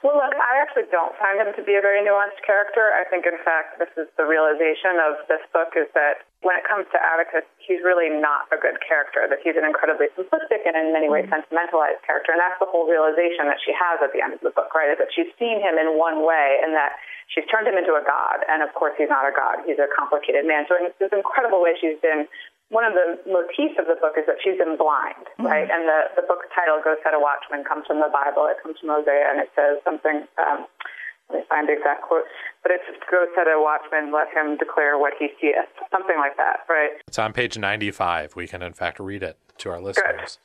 Well, 0.00 0.16
look, 0.16 0.32
I 0.32 0.56
actually 0.64 0.88
don't 0.88 1.12
find 1.20 1.36
him 1.36 1.52
to 1.52 1.62
be 1.62 1.76
a 1.76 1.84
very 1.84 2.00
nuanced 2.00 2.40
character. 2.40 2.88
I 2.96 3.04
think, 3.12 3.28
in 3.28 3.36
fact, 3.44 3.76
this 3.76 3.92
is 4.00 4.08
the 4.16 4.24
realization 4.24 4.96
of 4.96 5.20
this 5.28 5.44
book 5.52 5.76
is 5.76 5.92
that 5.92 6.24
when 6.40 6.56
it 6.56 6.64
comes 6.64 6.88
to 6.96 6.96
Atticus, 6.96 7.44
he's 7.60 7.84
really 7.84 8.08
not 8.08 8.48
a 8.48 8.56
good 8.56 8.80
character, 8.80 9.28
that 9.28 9.44
he's 9.44 9.60
an 9.60 9.64
incredibly 9.68 10.08
simplistic 10.16 10.64
and 10.64 10.72
in 10.72 10.96
many 10.96 11.12
ways 11.12 11.28
mm-hmm. 11.28 11.44
sentimentalized 11.44 12.00
character. 12.08 12.32
And 12.32 12.40
that's 12.40 12.56
the 12.56 12.70
whole 12.72 12.88
realization 12.88 13.44
that 13.52 13.60
she 13.60 13.76
has 13.76 14.00
at 14.00 14.16
the 14.16 14.24
end 14.24 14.32
of 14.32 14.40
the 14.40 14.48
book, 14.56 14.72
right? 14.72 14.88
Is 14.88 14.96
that 15.04 15.12
she's 15.12 15.28
seen 15.36 15.60
him 15.60 15.76
in 15.76 16.00
one 16.00 16.24
way 16.24 16.64
and 16.64 16.72
that 16.72 16.96
she's 17.28 17.44
turned 17.52 17.68
him 17.68 17.76
into 17.76 17.92
a 17.92 18.00
god. 18.00 18.40
And 18.48 18.64
of 18.64 18.72
course, 18.72 18.96
he's 18.96 19.12
not 19.12 19.28
a 19.28 19.36
god. 19.36 19.68
He's 19.68 19.76
a 19.76 19.88
complicated 19.92 20.48
man. 20.48 20.64
So 20.64 20.80
in 20.80 20.88
this 20.96 21.12
incredible 21.12 21.60
way, 21.60 21.76
she's 21.76 22.00
been 22.00 22.24
one 22.70 22.86
of 22.86 22.94
the 22.94 23.18
motifs 23.26 23.74
of 23.78 23.90
the 23.90 23.98
book 23.98 24.14
is 24.14 24.24
that 24.30 24.38
she's 24.42 24.56
been 24.56 24.78
blind, 24.78 25.26
mm-hmm. 25.34 25.46
right? 25.46 25.66
And 25.66 25.90
the, 25.90 26.22
the 26.22 26.24
book 26.26 26.46
title, 26.54 26.78
Go 26.82 26.94
Set 27.02 27.14
a 27.14 27.20
Watchman, 27.20 27.66
comes 27.66 27.86
from 27.86 27.98
the 27.98 28.10
Bible. 28.10 28.46
It 28.46 28.62
comes 28.62 28.78
from 28.78 28.94
Hosea, 28.94 29.26
and 29.26 29.42
it 29.42 29.50
says 29.58 29.82
something, 29.82 30.26
um, 30.38 30.70
let 31.28 31.42
me 31.42 31.44
find 31.50 31.66
the 31.66 31.74
exact 31.74 32.06
quote, 32.06 32.24
but 32.62 32.70
it's 32.70 32.86
Go 33.10 33.26
Set 33.34 33.50
a 33.50 33.58
Watchman, 33.58 34.14
let 34.14 34.30
him 34.30 34.56
declare 34.56 34.98
what 34.98 35.14
he 35.18 35.34
seeth, 35.42 35.66
something 35.90 36.16
like 36.16 36.38
that, 36.38 36.62
right? 36.70 37.02
It's 37.06 37.18
on 37.18 37.34
page 37.34 37.58
95. 37.58 38.38
We 38.38 38.46
can, 38.46 38.62
in 38.62 38.72
fact, 38.72 39.02
read 39.02 39.22
it 39.22 39.36
to 39.58 39.70
our 39.70 39.82
listeners. 39.82 40.38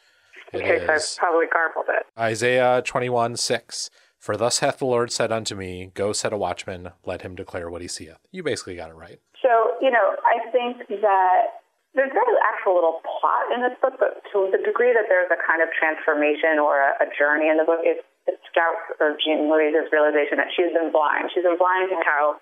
Good. 0.52 0.62
In 0.62 0.66
case 0.66 0.90
I've 0.90 1.18
probably 1.18 1.48
garbled 1.48 1.86
it. 1.90 2.06
Isaiah 2.18 2.82
21, 2.84 3.38
6. 3.38 3.90
For 4.18 4.36
thus 4.36 4.60
hath 4.60 4.80
the 4.80 4.86
Lord 4.86 5.12
said 5.12 5.32
unto 5.32 5.54
me, 5.54 5.92
Go 5.94 6.12
set 6.12 6.34
a 6.34 6.38
watchman, 6.38 6.92
let 7.06 7.22
him 7.22 7.36
declare 7.36 7.70
what 7.70 7.84
he 7.84 7.88
seeth. 7.88 8.18
You 8.32 8.42
basically 8.42 8.76
got 8.76 8.90
it 8.90 8.96
right. 8.96 9.20
So, 9.40 9.78
you 9.80 9.92
know, 9.92 10.16
I 10.26 10.50
think 10.50 10.88
that 10.90 11.62
there's 11.96 12.12
very 12.12 12.36
actual 12.44 12.76
little 12.76 13.00
plot 13.04 13.48
in 13.56 13.64
this 13.64 13.76
book, 13.80 13.96
but 13.96 14.20
to 14.36 14.52
the 14.52 14.60
degree 14.60 14.92
that 14.92 15.08
there's 15.08 15.32
a 15.32 15.40
kind 15.40 15.64
of 15.64 15.72
transformation 15.72 16.60
or 16.60 16.84
a, 16.84 16.92
a 17.04 17.08
journey 17.16 17.48
in 17.48 17.56
the 17.56 17.64
book, 17.64 17.80
it's, 17.88 18.04
it's 18.28 18.40
Scout 18.52 18.76
or 19.00 19.16
Jean 19.24 19.48
Louise's 19.48 19.88
realization 19.96 20.36
that 20.38 20.52
she's 20.52 20.76
been 20.76 20.92
blind. 20.92 21.32
She's 21.32 21.48
been 21.48 21.56
blind 21.56 21.90
to 21.96 21.98
how 22.04 22.36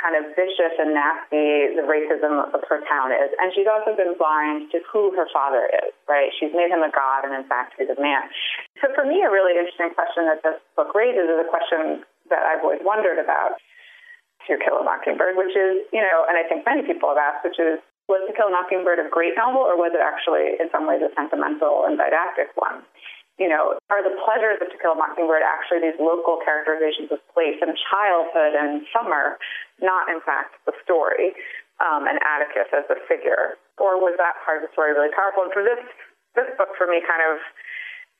kind 0.00 0.16
of 0.16 0.32
vicious 0.36 0.76
and 0.76 0.92
nasty 0.92 1.72
the 1.72 1.84
racism 1.84 2.52
of 2.52 2.60
her 2.68 2.80
town 2.84 3.12
is. 3.12 3.32
And 3.40 3.52
she's 3.56 3.68
also 3.68 3.96
been 3.96 4.16
blind 4.16 4.68
to 4.72 4.80
who 4.84 5.12
her 5.16 5.28
father 5.32 5.68
is, 5.72 5.92
right? 6.04 6.28
She's 6.36 6.52
made 6.52 6.68
him 6.68 6.84
a 6.84 6.92
god, 6.92 7.24
and 7.24 7.32
in 7.32 7.44
fact, 7.48 7.76
he's 7.80 7.88
a 7.88 7.96
man. 8.00 8.28
So 8.80 8.92
for 8.92 9.08
me, 9.08 9.24
a 9.24 9.32
really 9.32 9.56
interesting 9.56 9.92
question 9.96 10.28
that 10.28 10.44
this 10.44 10.60
book 10.76 10.92
raises 10.92 11.24
is 11.24 11.40
a 11.40 11.48
question 11.48 12.04
that 12.28 12.44
I've 12.44 12.60
always 12.60 12.84
wondered 12.84 13.16
about 13.16 13.56
to 14.46 14.60
Kill 14.60 14.78
a 14.78 14.84
Mockingbird, 14.84 15.34
which 15.34 15.56
is, 15.56 15.84
you 15.90 16.04
know, 16.04 16.28
and 16.28 16.38
I 16.38 16.44
think 16.46 16.62
many 16.68 16.84
people 16.84 17.10
have 17.10 17.18
asked, 17.18 17.42
which 17.42 17.58
is, 17.58 17.80
was 18.06 18.22
To 18.26 18.32
Kill 18.34 18.48
a 18.48 18.54
Mockingbird 18.54 19.02
a 19.02 19.10
great 19.10 19.34
novel, 19.34 19.66
or 19.66 19.74
was 19.74 19.90
it 19.90 20.02
actually, 20.02 20.54
in 20.62 20.70
some 20.70 20.86
ways, 20.86 21.02
a 21.02 21.10
sentimental 21.18 21.86
and 21.86 21.98
didactic 21.98 22.54
one? 22.54 22.86
You 23.36 23.52
know, 23.52 23.76
are 23.92 24.00
the 24.00 24.14
pleasures 24.22 24.62
of 24.62 24.70
To 24.70 24.78
Kill 24.78 24.94
a 24.94 24.98
Mockingbird 24.98 25.42
actually 25.42 25.82
these 25.82 25.98
local 25.98 26.38
characterizations 26.40 27.10
of 27.10 27.20
place 27.34 27.58
and 27.58 27.74
childhood 27.90 28.54
and 28.54 28.86
summer, 28.94 29.36
not 29.82 30.08
in 30.08 30.22
fact 30.22 30.56
the 30.64 30.72
story 30.86 31.34
um, 31.82 32.06
and 32.06 32.16
Atticus 32.22 32.70
as 32.72 32.86
the 32.88 32.96
figure? 33.10 33.58
Or 33.76 33.98
was 34.00 34.14
that 34.16 34.40
part 34.46 34.62
of 34.62 34.70
the 34.70 34.72
story 34.72 34.94
really 34.94 35.12
powerful? 35.12 35.44
And 35.44 35.52
for 35.52 35.66
this, 35.66 35.82
this 36.38 36.48
book 36.56 36.72
for 36.78 36.88
me 36.88 37.02
kind 37.04 37.20
of 37.26 37.42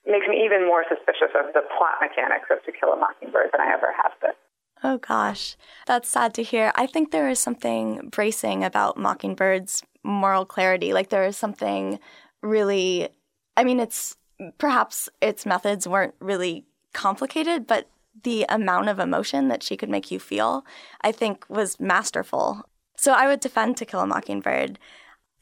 makes 0.07 0.27
me 0.31 0.43
even 0.45 0.67
more 0.67 0.87
suspicious 0.87 1.35
of 1.35 1.51
the 1.55 1.67
plot 1.79 1.99
mechanics 2.03 2.47
of 2.51 2.61
To 2.67 2.71
Kill 2.75 2.93
a 2.93 2.99
Mockingbird 2.99 3.55
than 3.55 3.63
I 3.63 3.73
ever 3.73 3.91
have 3.97 4.15
been. 4.23 4.37
Oh 4.83 4.99
gosh, 4.99 5.57
that's 5.87 6.09
sad 6.09 6.35
to 6.35 6.43
hear. 6.43 6.73
I 6.75 6.87
think 6.87 7.11
there 7.11 7.29
is 7.29 7.39
something 7.39 8.09
bracing 8.11 8.63
about 8.63 8.99
Mockingbird's 8.99 9.83
moral 10.05 10.45
clarity. 10.45 10.93
Like 10.93 11.09
there 11.09 11.25
is 11.25 11.37
something 11.37 11.99
really, 12.43 13.09
I 13.57 13.65
mean, 13.65 13.81
it's 13.81 14.17
perhaps 14.59 15.09
its 15.21 15.47
methods 15.47 15.89
weren't 15.89 16.15
really 16.21 16.67
complicated, 16.93 17.67
but 17.67 17.89
the 18.23 18.47
amount 18.49 18.89
of 18.89 18.99
emotion 18.99 19.49
that 19.49 19.63
she 19.63 19.77
could 19.77 19.91
make 19.91 20.11
you 20.11 20.19
feel, 20.19 20.65
I 21.01 21.13
think, 21.13 21.45
was 21.49 21.81
masterful. 21.81 22.63
So 22.97 23.13
I 23.13 23.27
would 23.27 23.41
defend 23.41 23.77
To 23.77 23.87
Kill 23.87 24.01
a 24.01 24.07
Mockingbird. 24.07 24.79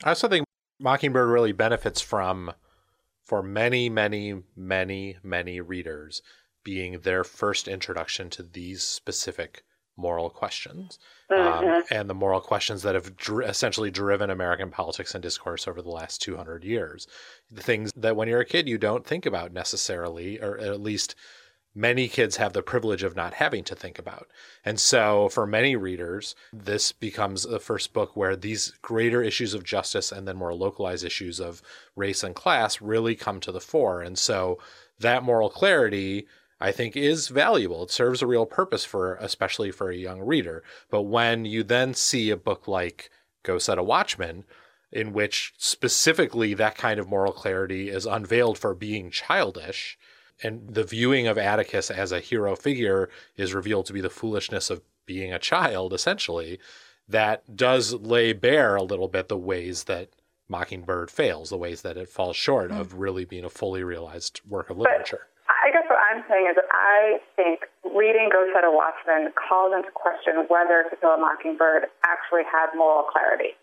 I 0.02 0.10
also 0.10 0.28
think 0.28 0.44
Mockingbird 0.80 1.28
really 1.28 1.52
benefits 1.52 2.00
from, 2.00 2.52
for 3.22 3.42
many, 3.42 3.88
many, 3.88 4.42
many, 4.56 5.16
many 5.22 5.60
readers, 5.60 6.22
being 6.64 7.00
their 7.00 7.23
first 7.23 7.68
introduction 7.68 8.30
to 8.30 8.42
these 8.42 8.83
specific 8.83 9.62
moral 9.97 10.28
questions 10.28 10.99
mm-hmm. 11.30 11.68
um, 11.68 11.83
and 11.90 12.11
the 12.11 12.14
moral 12.14 12.40
questions 12.40 12.83
that 12.83 12.94
have 12.94 13.16
dr- 13.16 13.49
essentially 13.49 13.90
driven 13.90 14.30
American 14.30 14.71
politics 14.71 15.14
and 15.14 15.23
discourse 15.23 15.68
over 15.68 15.80
the 15.80 15.90
last 15.90 16.21
200 16.23 16.64
years. 16.64 17.06
The 17.50 17.62
things 17.62 17.92
that 17.97 18.16
when 18.16 18.28
you're 18.28 18.40
a 18.40 18.44
kid 18.44 18.68
you 18.68 18.78
don't 18.78 19.06
think 19.06 19.25
about 19.25 19.52
necessarily, 19.52 20.40
or 20.40 20.59
at 20.59 20.80
least 20.80 21.14
many 21.75 22.09
kids 22.09 22.37
have 22.37 22.52
the 22.52 22.62
privilege 22.62 23.02
of 23.02 23.16
not 23.16 23.35
having 23.35 23.64
to 23.64 23.75
think 23.75 23.99
about. 23.99 24.28
And 24.64 24.78
so 24.78 25.28
for 25.28 25.47
many 25.47 25.75
readers, 25.75 26.35
this 26.52 26.92
becomes 26.92 27.42
the 27.42 27.59
first 27.59 27.92
book 27.92 28.16
where 28.16 28.37
these 28.37 28.73
greater 28.80 29.23
issues 29.23 29.54
of 29.54 29.64
justice 29.64 30.12
and 30.12 30.26
then 30.26 30.37
more 30.37 30.54
localized 30.54 31.04
issues 31.04 31.40
of 31.40 31.62
race 31.97 32.23
and 32.23 32.35
class 32.35 32.80
really 32.80 33.16
come 33.16 33.40
to 33.40 33.52
the 33.52 33.61
fore. 33.61 34.02
And 34.02 34.16
so 34.18 34.59
that 35.00 35.25
moral 35.25 35.50
clarity 35.50 36.26
I 36.64 36.73
think 36.73 36.97
is 36.97 37.28
valuable. 37.28 37.83
It 37.83 37.90
serves 37.90 38.23
a 38.23 38.26
real 38.26 38.47
purpose 38.47 38.87
for, 38.87 39.16
especially 39.16 39.71
for 39.71 39.90
a 39.90 39.97
young 39.97 40.21
reader. 40.21 40.62
But 40.88 41.02
when 41.02 41.44
you 41.44 41.62
then 41.62 41.92
see 41.92 42.30
a 42.30 42.38
book 42.38 42.66
like 42.66 43.11
Go 43.42 43.59
Set 43.59 43.76
a 43.76 43.83
Watchman, 43.83 44.44
in 44.90 45.12
which 45.12 45.52
specifically 45.59 46.54
that 46.54 46.78
kind 46.78 46.99
of 46.99 47.06
moral 47.06 47.33
clarity 47.33 47.90
is 47.90 48.06
unveiled 48.06 48.56
for 48.56 48.75
being 48.75 49.11
childish, 49.11 49.99
and 50.42 50.75
the 50.75 50.85
viewing 50.85 51.26
of 51.26 51.37
Atticus 51.37 51.90
as 51.90 52.12
a 52.12 52.21
hero 52.21 52.56
figure 52.56 53.11
is 53.37 53.52
revealed 53.52 53.85
to 53.85 53.92
be 53.92 54.00
the 54.00 54.09
foolishness 54.09 54.71
of 54.71 54.80
being 55.04 55.35
a 55.35 55.38
child, 55.38 55.92
essentially, 55.92 56.59
that 57.06 57.54
does 57.54 57.92
lay 57.92 58.33
bare 58.33 58.75
a 58.75 58.83
little 58.83 59.09
bit 59.09 59.28
the 59.28 59.37
ways 59.37 59.85
that 59.85 60.09
Mockingbird 60.49 61.11
fails, 61.11 61.50
the 61.50 61.59
ways 61.59 61.83
that 61.83 61.99
it 61.99 62.09
falls 62.09 62.37
short 62.37 62.71
mm. 62.71 62.80
of 62.80 62.94
really 62.94 63.26
being 63.26 63.44
a 63.44 63.50
fully 63.50 63.85
realized 63.85 64.40
work 64.49 64.71
of 64.71 64.78
literature. 64.78 65.26
I 65.28 65.33
is 66.50 66.58
that 66.58 66.66
I 66.74 67.22
think 67.38 67.70
reading 67.94 68.26
Go 68.34 68.42
Set 68.50 68.66
a 68.66 68.72
Watchman 68.74 69.30
calls 69.38 69.70
into 69.70 69.94
question 69.94 70.50
whether 70.50 70.82
To 70.90 70.94
Kill 70.98 71.14
a 71.14 71.20
Mockingbird 71.22 71.86
actually 72.02 72.42
had 72.50 72.74
moral 72.74 73.06
clarity. 73.06 73.54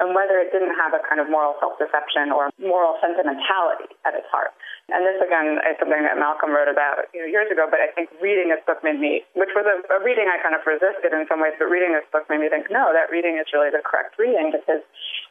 and 0.00 0.16
whether 0.16 0.40
it 0.40 0.48
didn't 0.50 0.72
have 0.72 0.96
a 0.96 1.02
kind 1.04 1.20
of 1.20 1.28
moral 1.28 1.52
self-deception 1.60 2.32
or 2.32 2.48
moral 2.56 2.96
sentimentality 3.04 3.92
at 4.08 4.16
its 4.16 4.26
heart. 4.32 4.56
And 4.88 5.04
this, 5.04 5.20
again, 5.20 5.60
is 5.62 5.76
something 5.78 6.02
that 6.02 6.16
Malcolm 6.16 6.50
wrote 6.50 6.66
about 6.66 7.06
you 7.12 7.22
know, 7.22 7.28
years 7.28 7.46
ago, 7.52 7.68
but 7.68 7.78
I 7.78 7.92
think 7.92 8.08
reading 8.18 8.48
this 8.50 8.60
book 8.64 8.80
made 8.82 8.98
me, 8.98 9.22
which 9.36 9.52
was 9.52 9.68
a, 9.68 9.78
a 9.94 9.98
reading 10.02 10.26
I 10.26 10.40
kind 10.40 10.56
of 10.56 10.64
resisted 10.64 11.12
in 11.12 11.28
some 11.28 11.38
ways, 11.38 11.54
but 11.60 11.68
reading 11.68 11.92
this 11.92 12.08
book 12.10 12.26
made 12.32 12.40
me 12.40 12.48
think, 12.48 12.72
no, 12.72 12.90
that 12.96 13.12
reading 13.12 13.36
is 13.36 13.46
really 13.52 13.70
the 13.70 13.84
correct 13.84 14.18
reading 14.18 14.50
because 14.50 14.82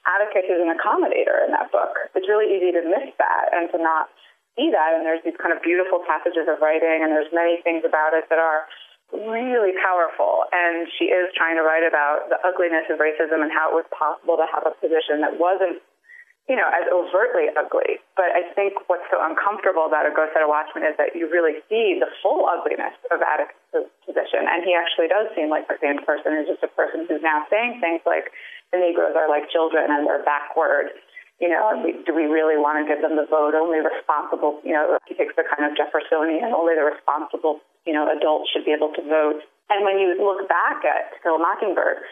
Atticus 0.07 0.47
is 0.47 0.61
an 0.61 0.71
accommodator 0.71 1.43
in 1.43 1.51
that 1.51 1.73
book. 1.73 1.97
It's 2.15 2.29
really 2.29 2.47
easy 2.53 2.71
to 2.71 2.81
miss 2.85 3.11
that 3.19 3.51
and 3.51 3.67
to 3.73 3.77
not 3.81 4.07
see 4.55 4.71
that. 4.71 4.97
And 4.97 5.05
there's 5.05 5.23
these 5.23 5.37
kind 5.39 5.55
of 5.55 5.63
beautiful 5.63 6.03
passages 6.03 6.47
of 6.47 6.59
writing, 6.59 7.03
and 7.03 7.11
there's 7.11 7.31
many 7.31 7.59
things 7.63 7.83
about 7.87 8.13
it 8.13 8.27
that 8.29 8.39
are 8.39 8.67
really 9.11 9.75
powerful. 9.79 10.47
And 10.51 10.87
she 10.95 11.11
is 11.11 11.31
trying 11.35 11.59
to 11.59 11.63
write 11.63 11.83
about 11.83 12.31
the 12.31 12.39
ugliness 12.43 12.87
of 12.87 12.99
racism 12.99 13.43
and 13.43 13.51
how 13.51 13.71
it 13.71 13.75
was 13.75 13.87
possible 13.91 14.39
to 14.39 14.47
have 14.47 14.63
a 14.63 14.73
position 14.79 15.19
that 15.19 15.35
wasn't, 15.35 15.83
you 16.47 16.55
know, 16.55 16.67
as 16.71 16.87
overtly 16.87 17.51
ugly. 17.59 17.99
But 18.15 18.31
I 18.31 18.47
think 18.55 18.79
what's 18.87 19.05
so 19.11 19.19
uncomfortable 19.19 19.83
about 19.83 20.07
a 20.07 20.15
Go 20.15 20.31
Set 20.31 20.43
a 20.43 20.47
Watchman 20.47 20.87
is 20.87 20.95
that 20.95 21.11
you 21.11 21.27
really 21.27 21.59
see 21.67 21.99
the 21.99 22.07
full 22.23 22.47
ugliness 22.47 22.95
of 23.11 23.19
Atticus' 23.19 23.91
position. 24.07 24.47
And 24.47 24.63
he 24.63 24.71
actually 24.71 25.11
does 25.11 25.27
seem 25.35 25.51
like 25.51 25.67
the 25.67 25.79
same 25.83 25.99
person 26.07 26.39
who's 26.39 26.47
just 26.47 26.63
a 26.63 26.71
person 26.71 27.03
who's 27.03 27.23
now 27.23 27.43
saying 27.51 27.83
things 27.83 27.99
like 28.07 28.31
the 28.71 28.79
Negroes 28.79 29.15
are 29.19 29.27
like 29.27 29.51
children 29.51 29.91
and 29.91 30.07
they're 30.07 30.23
backward 30.23 30.95
you 31.41 31.49
know, 31.49 31.73
do 32.05 32.13
we 32.13 32.29
really 32.29 32.53
want 32.53 32.77
to 32.77 32.85
give 32.85 33.01
them 33.01 33.17
the 33.17 33.25
vote? 33.25 33.57
Only 33.57 33.81
responsible, 33.81 34.61
you 34.61 34.77
know, 34.77 35.01
he 35.09 35.17
takes 35.17 35.33
the 35.33 35.41
kind 35.41 35.65
of 35.65 35.73
Jeffersonian, 35.73 36.53
only 36.53 36.77
the 36.77 36.85
responsible, 36.85 37.65
you 37.81 37.97
know, 37.97 38.05
adults 38.05 38.53
should 38.53 38.61
be 38.61 38.71
able 38.77 38.93
to 38.93 39.01
vote. 39.01 39.41
And 39.73 39.81
when 39.81 39.97
you 39.97 40.13
look 40.21 40.45
back 40.45 40.85
at 40.85 41.17
Kill 41.25 41.41
Mockingbird, 41.41 42.05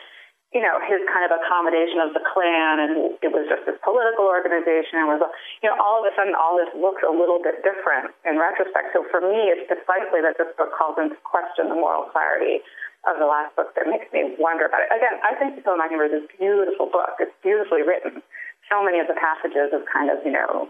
you 0.50 0.66
know, 0.66 0.82
his 0.82 0.98
kind 1.06 1.30
of 1.30 1.30
accommodation 1.30 2.02
of 2.02 2.18
the 2.18 2.26
Klan, 2.26 2.82
and 2.82 3.14
it 3.22 3.30
was 3.30 3.46
just 3.46 3.70
this 3.70 3.78
political 3.86 4.26
organization, 4.26 4.98
and 4.98 5.06
was, 5.06 5.22
you 5.62 5.70
know, 5.70 5.78
all 5.78 6.02
of 6.02 6.10
a 6.10 6.14
sudden, 6.18 6.34
all 6.34 6.58
this 6.58 6.74
looks 6.74 7.06
a 7.06 7.14
little 7.14 7.38
bit 7.38 7.62
different 7.62 8.10
in 8.26 8.42
retrospect. 8.42 8.98
So 8.98 9.06
for 9.14 9.22
me, 9.22 9.54
it's 9.54 9.70
precisely 9.70 10.26
that 10.26 10.42
this 10.42 10.50
book 10.58 10.74
calls 10.74 10.98
into 10.98 11.14
question 11.22 11.70
the 11.70 11.78
moral 11.78 12.10
clarity 12.10 12.66
of 13.06 13.22
the 13.22 13.30
last 13.30 13.54
book 13.54 13.78
that 13.78 13.86
makes 13.86 14.10
me 14.10 14.34
wonder 14.42 14.66
about 14.66 14.82
it. 14.82 14.90
Again, 14.90 15.22
I 15.22 15.38
think 15.38 15.62
Kill 15.62 15.78
Mockingbird 15.78 16.18
is 16.18 16.26
a 16.26 16.32
beautiful 16.34 16.90
book. 16.90 17.22
It's 17.22 17.36
beautifully 17.46 17.86
written 17.86 18.26
so 18.70 18.86
many 18.86 19.00
of 19.00 19.08
the 19.10 19.18
passages 19.18 19.74
of 19.74 19.82
kind 19.92 20.10
of, 20.10 20.22
you 20.24 20.32
know, 20.32 20.70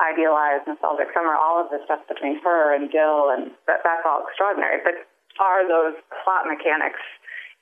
idealized 0.00 0.66
nostalgic 0.66 1.08
summer, 1.14 1.36
all 1.36 1.62
of 1.62 1.70
the 1.70 1.78
stuff 1.84 2.00
between 2.08 2.40
her 2.42 2.74
and 2.74 2.90
Dill, 2.90 3.30
and 3.30 3.52
that, 3.66 3.84
that's 3.84 4.02
all 4.04 4.24
extraordinary. 4.26 4.80
But 4.82 5.06
are 5.38 5.66
those 5.68 5.94
plot 6.24 6.46
mechanics 6.46 7.00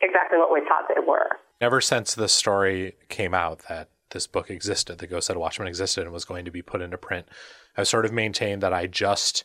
exactly 0.01 0.39
what 0.39 0.53
we 0.53 0.61
thought 0.67 0.89
they 0.89 1.03
were? 1.05 1.37
Ever 1.61 1.81
since 1.81 2.15
the 2.15 2.29
story 2.29 2.97
came 3.09 3.35
out 3.35 3.63
that 3.69 3.89
this 4.11 4.27
book 4.27 4.51
existed, 4.51 4.99
the 4.99 5.07
Go 5.07 5.21
Set 5.21 5.37
a 5.37 5.39
Watchman 5.39 5.69
existed 5.69 6.05
and 6.05 6.13
was 6.13 6.25
going 6.25 6.45
to 6.45 6.51
be 6.51 6.63
put 6.63 6.83
into 6.83 6.99
print, 6.99 7.29
I've 7.77 7.89
sort 7.89 8.05
of 8.05 8.13
maintained 8.13 8.63
that 8.63 8.73
I 8.73 8.87
just 8.87 9.45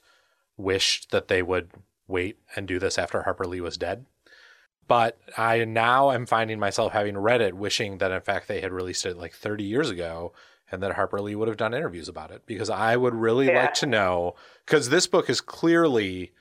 wished 0.57 1.11
that 1.11 1.27
they 1.27 1.41
would 1.41 1.71
wait 2.07 2.37
and 2.55 2.67
do 2.67 2.79
this 2.79 2.97
after 2.97 3.23
Harper 3.23 3.45
Lee 3.45 3.61
was 3.61 3.77
dead. 3.77 4.05
But 4.87 5.19
I 5.37 5.65
now 5.65 6.11
am 6.11 6.25
finding 6.25 6.59
myself 6.59 6.93
having 6.93 7.17
read 7.17 7.41
it, 7.41 7.55
wishing 7.55 7.97
that 7.97 8.11
in 8.11 8.21
fact 8.21 8.47
they 8.47 8.61
had 8.61 8.71
released 8.71 9.05
it 9.05 9.17
like 9.17 9.33
30 9.33 9.63
years 9.63 9.89
ago 9.89 10.33
and 10.71 10.83
that 10.83 10.93
Harper 10.93 11.21
Lee 11.21 11.35
would 11.35 11.47
have 11.47 11.57
done 11.57 11.73
interviews 11.73 12.09
about 12.09 12.31
it 12.31 12.45
because 12.45 12.69
I 12.69 12.95
would 12.97 13.15
really 13.15 13.47
yeah. 13.47 13.63
like 13.63 13.73
to 13.75 13.85
know 13.85 14.35
because 14.65 14.89
this 14.89 15.07
book 15.07 15.29
is 15.29 15.41
clearly 15.41 16.31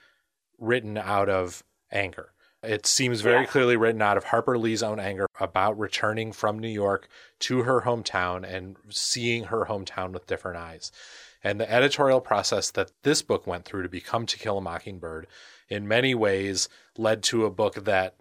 written 0.58 0.96
out 0.96 1.28
of 1.28 1.62
anger. 1.90 2.32
It 2.62 2.86
seems 2.86 3.20
very 3.20 3.42
yeah. 3.42 3.46
clearly 3.46 3.76
written 3.76 4.02
out 4.02 4.16
of 4.16 4.24
Harper 4.24 4.58
Lee's 4.58 4.82
own 4.82 4.98
anger 4.98 5.26
about 5.38 5.78
returning 5.78 6.32
from 6.32 6.58
New 6.58 6.68
York 6.68 7.08
to 7.40 7.62
her 7.62 7.82
hometown 7.82 8.44
and 8.48 8.76
seeing 8.88 9.44
her 9.44 9.66
hometown 9.66 10.12
with 10.12 10.26
different 10.26 10.56
eyes. 10.56 10.90
And 11.44 11.60
the 11.60 11.70
editorial 11.70 12.20
process 12.20 12.70
that 12.72 12.90
this 13.02 13.22
book 13.22 13.46
went 13.46 13.64
through 13.64 13.82
to 13.82 13.88
become 13.88 14.26
To 14.26 14.38
Kill 14.38 14.58
a 14.58 14.60
Mockingbird 14.60 15.28
in 15.68 15.86
many 15.86 16.14
ways 16.14 16.68
led 16.96 17.22
to 17.24 17.44
a 17.44 17.50
book 17.50 17.84
that 17.84 18.16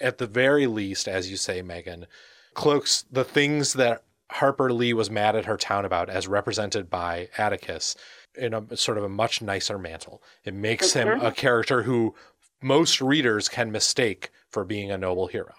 at 0.00 0.18
the 0.18 0.26
very 0.26 0.66
least, 0.66 1.08
as 1.08 1.30
you 1.30 1.36
say, 1.36 1.62
Meghan, 1.62 2.06
cloaks 2.54 3.04
the 3.10 3.24
things 3.24 3.74
that 3.74 4.02
Harper 4.30 4.72
Lee 4.72 4.92
was 4.92 5.10
mad 5.10 5.36
at 5.36 5.44
her 5.44 5.56
town 5.56 5.84
about 5.84 6.08
as 6.08 6.26
represented 6.26 6.90
by 6.90 7.28
Atticus 7.38 7.96
in 8.34 8.52
a 8.52 8.76
sort 8.76 8.98
of 8.98 9.04
a 9.04 9.08
much 9.08 9.40
nicer 9.40 9.78
mantle. 9.78 10.22
It 10.44 10.54
makes 10.54 10.92
him 10.92 11.08
a 11.20 11.30
character 11.30 11.82
who 11.82 12.14
most 12.62 13.00
readers 13.00 13.48
can 13.48 13.70
mistake 13.70 14.30
for 14.50 14.64
being 14.64 14.90
a 14.90 14.98
noble 14.98 15.28
hero. 15.28 15.54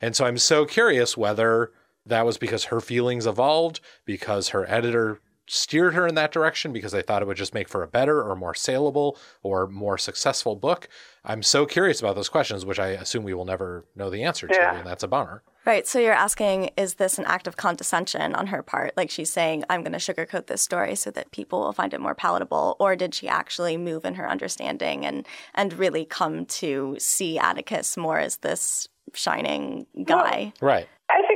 And 0.00 0.14
so 0.14 0.24
I'm 0.24 0.38
so 0.38 0.64
curious 0.64 1.16
whether 1.16 1.72
that 2.06 2.26
was 2.26 2.38
because 2.38 2.64
her 2.64 2.80
feelings 2.80 3.26
evolved, 3.26 3.80
because 4.04 4.48
her 4.48 4.68
editor 4.68 5.20
steered 5.50 5.94
her 5.94 6.06
in 6.06 6.14
that 6.14 6.30
direction 6.30 6.72
because 6.72 6.92
they 6.92 7.02
thought 7.02 7.22
it 7.22 7.24
would 7.24 7.36
just 7.36 7.54
make 7.54 7.68
for 7.68 7.82
a 7.82 7.88
better 7.88 8.22
or 8.22 8.36
more 8.36 8.54
saleable 8.54 9.18
or 9.42 9.66
more 9.66 9.98
successful 9.98 10.54
book. 10.54 10.88
I'm 11.24 11.42
so 11.42 11.66
curious 11.66 11.98
about 12.00 12.14
those 12.14 12.28
questions, 12.28 12.64
which 12.64 12.78
I 12.78 12.90
assume 12.90 13.24
we 13.24 13.34
will 13.34 13.44
never 13.44 13.84
know 13.96 14.10
the 14.10 14.22
answer 14.22 14.46
to, 14.46 14.54
yeah. 14.54 14.76
and 14.76 14.86
that's 14.86 15.02
a 15.02 15.08
bummer. 15.08 15.42
Right. 15.66 15.86
So 15.86 15.98
you're 15.98 16.12
asking, 16.12 16.70
is 16.76 16.94
this 16.94 17.18
an 17.18 17.24
act 17.26 17.48
of 17.48 17.56
condescension 17.56 18.34
on 18.34 18.46
her 18.46 18.62
part? 18.62 18.96
Like 18.96 19.10
she's 19.10 19.30
saying, 19.30 19.64
I'm 19.68 19.82
going 19.82 19.92
to 19.92 19.98
sugarcoat 19.98 20.46
this 20.46 20.62
story 20.62 20.94
so 20.94 21.10
that 21.10 21.32
people 21.32 21.60
will 21.60 21.72
find 21.72 21.92
it 21.92 22.00
more 22.00 22.14
palatable, 22.14 22.76
or 22.78 22.94
did 22.94 23.12
she 23.14 23.28
actually 23.28 23.76
move 23.76 24.04
in 24.04 24.14
her 24.14 24.30
understanding 24.30 25.04
and 25.04 25.26
and 25.54 25.72
really 25.72 26.04
come 26.04 26.46
to 26.46 26.96
see 26.98 27.38
Atticus 27.38 27.96
more 27.96 28.18
as 28.18 28.38
this 28.38 28.88
shining 29.14 29.86
guy? 30.04 30.52
Well, 30.60 30.70
right. 30.70 30.88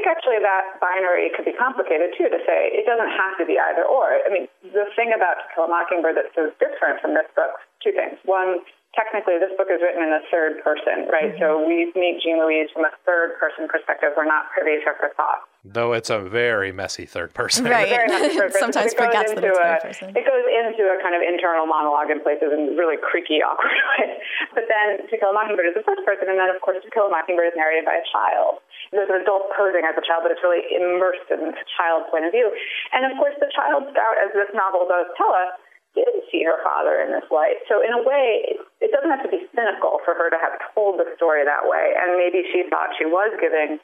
I 0.04 0.12
think 0.12 0.20
actually 0.20 0.40
that 0.44 0.76
binary 0.84 1.32
could 1.32 1.48
be 1.48 1.56
complicated 1.56 2.12
too 2.12 2.28
to 2.28 2.36
say 2.44 2.68
it 2.76 2.84
doesn't 2.84 3.08
have 3.08 3.40
to 3.40 3.48
be 3.48 3.56
either 3.56 3.88
or. 3.88 4.20
I 4.20 4.28
mean, 4.28 4.52
the 4.60 4.84
thing 4.92 5.16
about 5.16 5.40
To 5.40 5.46
Kill 5.56 5.64
a 5.64 5.68
Mockingbird 5.72 6.12
that's 6.12 6.28
so 6.36 6.52
different 6.60 7.00
from 7.00 7.16
this 7.16 7.24
book, 7.32 7.56
two 7.80 7.96
things. 7.96 8.20
One, 8.28 8.60
technically 8.92 9.40
this 9.40 9.56
book 9.56 9.72
is 9.72 9.80
written 9.80 10.04
in 10.04 10.12
the 10.12 10.20
third 10.28 10.60
person, 10.60 11.08
right? 11.08 11.32
Mm-hmm. 11.32 11.40
So 11.40 11.64
we 11.64 11.88
meet 11.96 12.20
Jean 12.20 12.36
Louise 12.36 12.68
from 12.68 12.84
a 12.84 12.92
third 13.08 13.40
person 13.40 13.64
perspective. 13.64 14.12
We're 14.12 14.28
not 14.28 14.52
privy 14.52 14.76
to 14.76 14.92
her 14.92 15.10
thoughts. 15.16 15.48
Though 15.64 15.96
it's 15.96 16.12
a 16.12 16.20
very 16.20 16.68
messy 16.68 17.08
third 17.08 17.32
person. 17.32 17.64
Right. 17.64 17.88
third 17.88 18.52
person. 18.52 18.60
Sometimes 18.60 18.92
it 18.92 19.00
forgets 19.00 19.32
that 19.32 19.40
it's 19.40 19.56
third 19.56 19.80
person. 19.88 20.06
It 20.12 20.24
goes 20.28 20.44
into 20.44 20.84
a 20.92 21.00
kind 21.00 21.16
of 21.16 21.24
internal 21.24 21.64
monologue 21.64 22.12
in 22.12 22.20
places 22.20 22.52
in 22.52 22.76
really 22.76 23.00
creaky, 23.00 23.40
awkward 23.46 23.72
ways. 23.96 24.20
But 24.52 24.68
then 24.68 25.00
To 25.08 25.14
Kill 25.16 25.32
a 25.32 25.36
Mockingbird 25.36 25.72
is 25.72 25.76
the 25.80 25.86
first 25.88 26.04
person, 26.04 26.28
and 26.28 26.36
then 26.36 26.52
of 26.52 26.60
course 26.60 26.76
To 26.84 26.90
Kill 26.92 27.08
a 27.08 27.12
Mockingbird 27.12 27.50
is 27.50 27.56
narrated 27.56 27.88
by 27.88 27.96
a 27.96 28.04
child. 28.12 28.60
There's 28.94 29.10
an 29.10 29.20
adult 29.20 29.50
posing 29.58 29.82
as 29.82 29.98
a 29.98 30.04
child, 30.06 30.22
but 30.22 30.30
it's 30.30 30.44
really 30.46 30.62
immersed 30.70 31.26
in 31.28 31.50
the 31.50 31.54
child's 31.74 32.06
point 32.14 32.24
of 32.24 32.32
view. 32.32 32.46
And 32.94 33.02
of 33.04 33.18
course 33.18 33.34
the 33.42 33.50
child 33.50 33.90
scout, 33.90 34.16
as 34.22 34.30
this 34.32 34.48
novel 34.54 34.86
does 34.86 35.10
tell 35.18 35.34
us, 35.34 35.58
did 35.94 36.10
see 36.30 36.42
her 36.42 36.58
father 36.62 37.02
in 37.02 37.14
this 37.14 37.26
light. 37.30 37.62
So 37.70 37.78
in 37.78 37.94
a 37.94 38.02
way, 38.02 38.58
it 38.82 38.90
doesn't 38.90 39.10
have 39.10 39.22
to 39.22 39.30
be 39.30 39.46
cynical 39.54 40.02
for 40.02 40.14
her 40.14 40.26
to 40.30 40.38
have 40.38 40.58
told 40.74 40.98
the 40.98 41.06
story 41.14 41.46
that 41.46 41.66
way. 41.66 41.94
And 41.94 42.18
maybe 42.18 42.42
she 42.50 42.66
thought 42.66 42.94
she 42.98 43.06
was 43.06 43.30
giving 43.38 43.78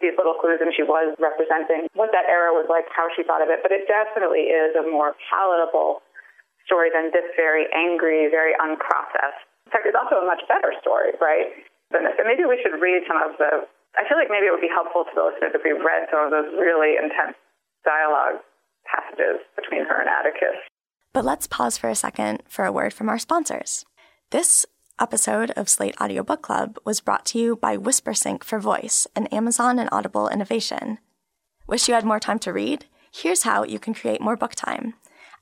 these 0.00 0.16
little 0.16 0.34
clues 0.40 0.58
and 0.60 0.72
she 0.72 0.82
was 0.82 1.14
representing 1.20 1.86
what 1.94 2.10
that 2.16 2.26
era 2.26 2.50
was 2.50 2.66
like, 2.68 2.88
how 2.90 3.06
she 3.12 3.22
thought 3.22 3.44
of 3.44 3.52
it. 3.52 3.60
But 3.60 3.72
it 3.72 3.84
definitely 3.86 4.50
is 4.50 4.72
a 4.74 4.84
more 4.88 5.14
palatable 5.28 6.00
story 6.64 6.88
than 6.88 7.12
this 7.12 7.28
very 7.36 7.68
angry, 7.76 8.28
very 8.32 8.56
unprocessed. 8.56 9.44
In 9.68 9.70
fact, 9.72 9.84
it's 9.84 9.96
also 9.96 10.24
a 10.24 10.26
much 10.26 10.40
better 10.48 10.72
story, 10.80 11.12
right? 11.20 11.52
Than 11.92 12.08
this. 12.08 12.16
And 12.16 12.26
maybe 12.26 12.48
we 12.48 12.56
should 12.64 12.80
read 12.80 13.04
some 13.04 13.20
of 13.20 13.36
the. 13.36 13.68
I 13.96 14.08
feel 14.08 14.18
like 14.18 14.30
maybe 14.30 14.46
it 14.46 14.54
would 14.54 14.64
be 14.64 14.72
helpful 14.72 15.04
to 15.04 15.14
the 15.14 15.22
listeners 15.22 15.54
if 15.54 15.62
we 15.62 15.72
read 15.72 16.10
some 16.10 16.26
of 16.26 16.30
those 16.30 16.50
really 16.58 16.98
intense 16.98 17.38
dialogue 17.84 18.42
passages 18.84 19.40
between 19.56 19.84
her 19.86 20.00
and 20.00 20.08
Atticus. 20.08 20.58
But 21.12 21.24
let's 21.24 21.46
pause 21.46 21.78
for 21.78 21.88
a 21.88 21.94
second 21.94 22.42
for 22.48 22.64
a 22.64 22.72
word 22.72 22.92
from 22.92 23.08
our 23.08 23.18
sponsors. 23.18 23.84
This 24.30 24.66
episode 25.00 25.50
of 25.52 25.68
Slate 25.68 25.94
Audio 26.00 26.22
Book 26.22 26.42
Club 26.42 26.76
was 26.84 27.00
brought 27.00 27.24
to 27.26 27.38
you 27.38 27.56
by 27.56 27.76
WhisperSync 27.76 28.42
for 28.42 28.58
Voice, 28.58 29.06
an 29.14 29.26
Amazon 29.28 29.78
and 29.78 29.88
Audible 29.92 30.28
innovation. 30.28 30.98
Wish 31.66 31.88
you 31.88 31.94
had 31.94 32.04
more 32.04 32.20
time 32.20 32.38
to 32.40 32.52
read? 32.52 32.86
Here's 33.12 33.44
how 33.44 33.62
you 33.64 33.78
can 33.78 33.94
create 33.94 34.20
more 34.20 34.36
book 34.36 34.54
time. 34.54 34.94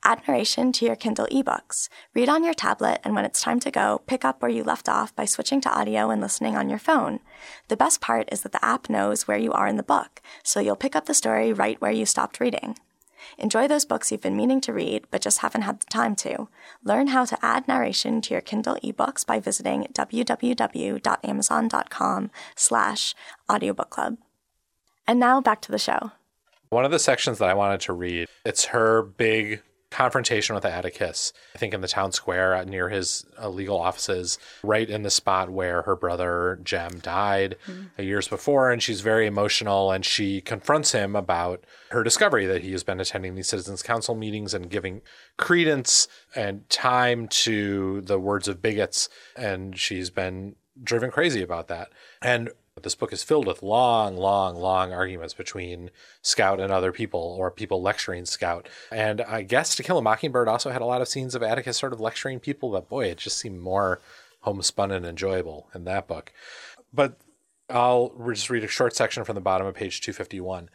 Add 0.04 0.26
narration 0.26 0.72
to 0.72 0.84
your 0.84 0.96
Kindle 0.96 1.28
ebooks. 1.28 1.88
Read 2.12 2.28
on 2.28 2.42
your 2.42 2.54
tablet, 2.54 3.00
and 3.04 3.14
when 3.14 3.24
it's 3.24 3.40
time 3.40 3.60
to 3.60 3.70
go, 3.70 4.02
pick 4.06 4.24
up 4.24 4.42
where 4.42 4.50
you 4.50 4.64
left 4.64 4.88
off 4.88 5.14
by 5.14 5.24
switching 5.24 5.60
to 5.60 5.70
audio 5.70 6.10
and 6.10 6.20
listening 6.20 6.56
on 6.56 6.68
your 6.68 6.80
phone. 6.80 7.20
The 7.68 7.76
best 7.76 8.00
part 8.00 8.28
is 8.32 8.42
that 8.42 8.50
the 8.50 8.64
app 8.64 8.90
knows 8.90 9.28
where 9.28 9.38
you 9.38 9.52
are 9.52 9.68
in 9.68 9.76
the 9.76 9.84
book, 9.84 10.20
so 10.42 10.58
you'll 10.58 10.74
pick 10.74 10.96
up 10.96 11.06
the 11.06 11.14
story 11.14 11.52
right 11.52 11.80
where 11.80 11.92
you 11.92 12.04
stopped 12.04 12.40
reading. 12.40 12.76
Enjoy 13.38 13.68
those 13.68 13.84
books 13.84 14.10
you've 14.10 14.20
been 14.20 14.36
meaning 14.36 14.60
to 14.62 14.72
read 14.72 15.04
but 15.12 15.22
just 15.22 15.38
haven't 15.38 15.62
had 15.62 15.78
the 15.78 15.86
time 15.86 16.16
to. 16.16 16.48
Learn 16.82 17.06
how 17.08 17.24
to 17.24 17.38
add 17.40 17.68
narration 17.68 18.20
to 18.22 18.34
your 18.34 18.40
Kindle 18.40 18.78
ebooks 18.82 19.24
by 19.24 19.38
visiting 19.38 19.86
www.amazon.com 19.92 22.30
slash 22.56 23.14
audiobookclub. 23.48 24.18
And 25.06 25.20
now 25.20 25.40
back 25.40 25.60
to 25.62 25.70
the 25.70 25.78
show. 25.78 26.10
One 26.70 26.84
of 26.84 26.90
the 26.90 26.98
sections 26.98 27.38
that 27.38 27.48
I 27.48 27.54
wanted 27.54 27.78
to 27.82 27.92
read, 27.92 28.26
it's 28.44 28.64
her 28.66 29.02
big 29.02 29.62
confrontation 29.92 30.54
with 30.54 30.64
Atticus, 30.64 31.32
I 31.54 31.58
think 31.58 31.74
in 31.74 31.80
the 31.80 31.88
town 31.88 32.12
square 32.12 32.54
uh, 32.54 32.64
near 32.64 32.88
his 32.88 33.24
uh, 33.40 33.48
legal 33.48 33.78
offices, 33.78 34.38
right 34.62 34.88
in 34.88 35.02
the 35.02 35.10
spot 35.10 35.50
where 35.50 35.82
her 35.82 35.94
brother 35.94 36.58
Jem 36.64 36.98
died 37.00 37.56
mm-hmm. 37.66 38.02
years 38.02 38.26
before. 38.26 38.70
And 38.70 38.82
she's 38.82 39.02
very 39.02 39.26
emotional 39.26 39.92
and 39.92 40.04
she 40.04 40.40
confronts 40.40 40.92
him 40.92 41.14
about 41.14 41.64
her 41.90 42.02
discovery 42.02 42.46
that 42.46 42.62
he 42.62 42.72
has 42.72 42.82
been 42.82 43.00
attending 43.00 43.34
these 43.34 43.48
citizens 43.48 43.82
council 43.82 44.14
meetings 44.14 44.54
and 44.54 44.70
giving 44.70 45.02
credence 45.36 46.08
and 46.34 46.68
time 46.68 47.28
to 47.28 48.00
the 48.00 48.18
words 48.18 48.48
of 48.48 48.62
bigots. 48.62 49.08
And 49.36 49.78
she's 49.78 50.10
been 50.10 50.56
driven 50.82 51.10
crazy 51.10 51.42
about 51.42 51.68
that. 51.68 51.90
And 52.20 52.50
this 52.80 52.94
book 52.94 53.12
is 53.12 53.22
filled 53.22 53.46
with 53.46 53.62
long, 53.62 54.16
long, 54.16 54.56
long 54.56 54.92
arguments 54.92 55.34
between 55.34 55.90
Scout 56.22 56.58
and 56.58 56.72
other 56.72 56.90
people, 56.90 57.20
or 57.20 57.50
people 57.50 57.82
lecturing 57.82 58.24
Scout. 58.24 58.68
And 58.90 59.20
I 59.20 59.42
guess 59.42 59.76
To 59.76 59.82
Kill 59.82 59.98
a 59.98 60.02
Mockingbird 60.02 60.48
also 60.48 60.70
had 60.70 60.80
a 60.80 60.86
lot 60.86 61.02
of 61.02 61.08
scenes 61.08 61.34
of 61.34 61.42
Atticus 61.42 61.76
sort 61.76 61.92
of 61.92 62.00
lecturing 62.00 62.40
people, 62.40 62.70
but 62.70 62.88
boy, 62.88 63.06
it 63.06 63.18
just 63.18 63.36
seemed 63.36 63.60
more 63.60 64.00
homespun 64.40 64.90
and 64.90 65.04
enjoyable 65.04 65.68
in 65.74 65.84
that 65.84 66.08
book. 66.08 66.32
But 66.92 67.18
I'll 67.68 68.14
just 68.32 68.48
read 68.48 68.64
a 68.64 68.68
short 68.68 68.96
section 68.96 69.24
from 69.24 69.34
the 69.34 69.40
bottom 69.42 69.66
of 69.66 69.74
page 69.74 70.00
251. 70.00 70.70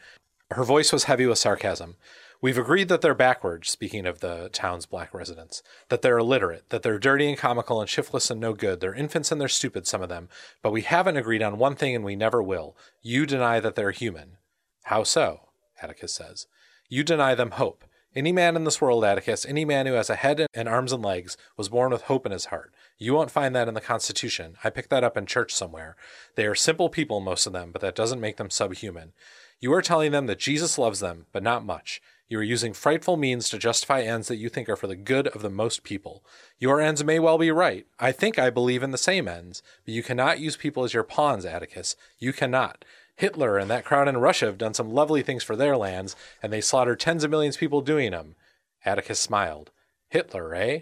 Her 0.52 0.64
voice 0.64 0.92
was 0.92 1.04
heavy 1.04 1.26
with 1.26 1.38
sarcasm. 1.38 1.96
We've 2.40 2.58
agreed 2.58 2.88
that 2.88 3.00
they're 3.00 3.14
backward, 3.14 3.66
speaking 3.66 4.06
of 4.06 4.20
the 4.20 4.48
town's 4.52 4.86
black 4.86 5.12
residents, 5.12 5.60
that 5.88 6.02
they're 6.02 6.18
illiterate, 6.18 6.70
that 6.70 6.82
they're 6.82 6.98
dirty 6.98 7.28
and 7.28 7.36
comical 7.36 7.80
and 7.80 7.90
shiftless 7.90 8.30
and 8.30 8.40
no 8.40 8.52
good. 8.52 8.78
They're 8.78 8.94
infants 8.94 9.32
and 9.32 9.40
they're 9.40 9.48
stupid, 9.48 9.88
some 9.88 10.02
of 10.02 10.08
them. 10.08 10.28
But 10.62 10.72
we 10.72 10.82
haven't 10.82 11.16
agreed 11.16 11.42
on 11.42 11.58
one 11.58 11.74
thing 11.74 11.96
and 11.96 12.04
we 12.04 12.14
never 12.14 12.40
will. 12.40 12.76
You 13.02 13.26
deny 13.26 13.58
that 13.58 13.74
they're 13.74 13.90
human. 13.90 14.36
How 14.84 15.02
so? 15.02 15.48
Atticus 15.82 16.14
says. 16.14 16.46
You 16.88 17.02
deny 17.02 17.34
them 17.34 17.52
hope. 17.52 17.84
Any 18.14 18.32
man 18.32 18.56
in 18.56 18.64
this 18.64 18.80
world, 18.80 19.04
Atticus, 19.04 19.44
any 19.44 19.64
man 19.64 19.86
who 19.86 19.92
has 19.92 20.08
a 20.08 20.16
head 20.16 20.46
and 20.54 20.68
arms 20.68 20.92
and 20.92 21.04
legs, 21.04 21.36
was 21.56 21.68
born 21.68 21.92
with 21.92 22.02
hope 22.02 22.24
in 22.24 22.32
his 22.32 22.46
heart. 22.46 22.72
You 22.98 23.14
won't 23.14 23.30
find 23.30 23.54
that 23.54 23.68
in 23.68 23.74
the 23.74 23.80
Constitution. 23.80 24.56
I 24.64 24.70
picked 24.70 24.90
that 24.90 25.04
up 25.04 25.16
in 25.16 25.26
church 25.26 25.52
somewhere. 25.52 25.96
They 26.34 26.46
are 26.46 26.54
simple 26.54 26.88
people, 26.88 27.20
most 27.20 27.46
of 27.46 27.52
them, 27.52 27.70
but 27.70 27.82
that 27.82 27.94
doesn't 27.94 28.20
make 28.20 28.36
them 28.36 28.48
subhuman. 28.48 29.12
You 29.60 29.72
are 29.74 29.82
telling 29.82 30.12
them 30.12 30.26
that 30.26 30.38
Jesus 30.38 30.78
loves 30.78 31.00
them, 31.00 31.26
but 31.32 31.42
not 31.42 31.64
much. 31.64 32.00
You 32.28 32.38
are 32.38 32.42
using 32.42 32.74
frightful 32.74 33.16
means 33.16 33.48
to 33.48 33.58
justify 33.58 34.02
ends 34.02 34.28
that 34.28 34.36
you 34.36 34.50
think 34.50 34.68
are 34.68 34.76
for 34.76 34.86
the 34.86 34.96
good 34.96 35.28
of 35.28 35.40
the 35.40 35.48
most 35.48 35.82
people. 35.82 36.22
Your 36.58 36.78
ends 36.78 37.02
may 37.02 37.18
well 37.18 37.38
be 37.38 37.50
right. 37.50 37.86
I 37.98 38.12
think 38.12 38.38
I 38.38 38.50
believe 38.50 38.82
in 38.82 38.90
the 38.90 38.98
same 38.98 39.26
ends, 39.26 39.62
but 39.86 39.94
you 39.94 40.02
cannot 40.02 40.38
use 40.38 40.56
people 40.56 40.84
as 40.84 40.92
your 40.92 41.04
pawns, 41.04 41.46
Atticus. 41.46 41.96
You 42.18 42.34
cannot. 42.34 42.84
Hitler 43.16 43.56
and 43.56 43.70
that 43.70 43.86
crowd 43.86 44.08
in 44.08 44.18
Russia 44.18 44.44
have 44.44 44.58
done 44.58 44.74
some 44.74 44.92
lovely 44.92 45.22
things 45.22 45.42
for 45.42 45.56
their 45.56 45.76
lands, 45.76 46.14
and 46.42 46.52
they 46.52 46.60
slaughtered 46.60 47.00
tens 47.00 47.24
of 47.24 47.30
millions 47.30 47.56
of 47.56 47.60
people 47.60 47.80
doing 47.80 48.10
them. 48.10 48.36
Atticus 48.84 49.18
smiled. 49.18 49.70
Hitler, 50.08 50.54
eh? 50.54 50.80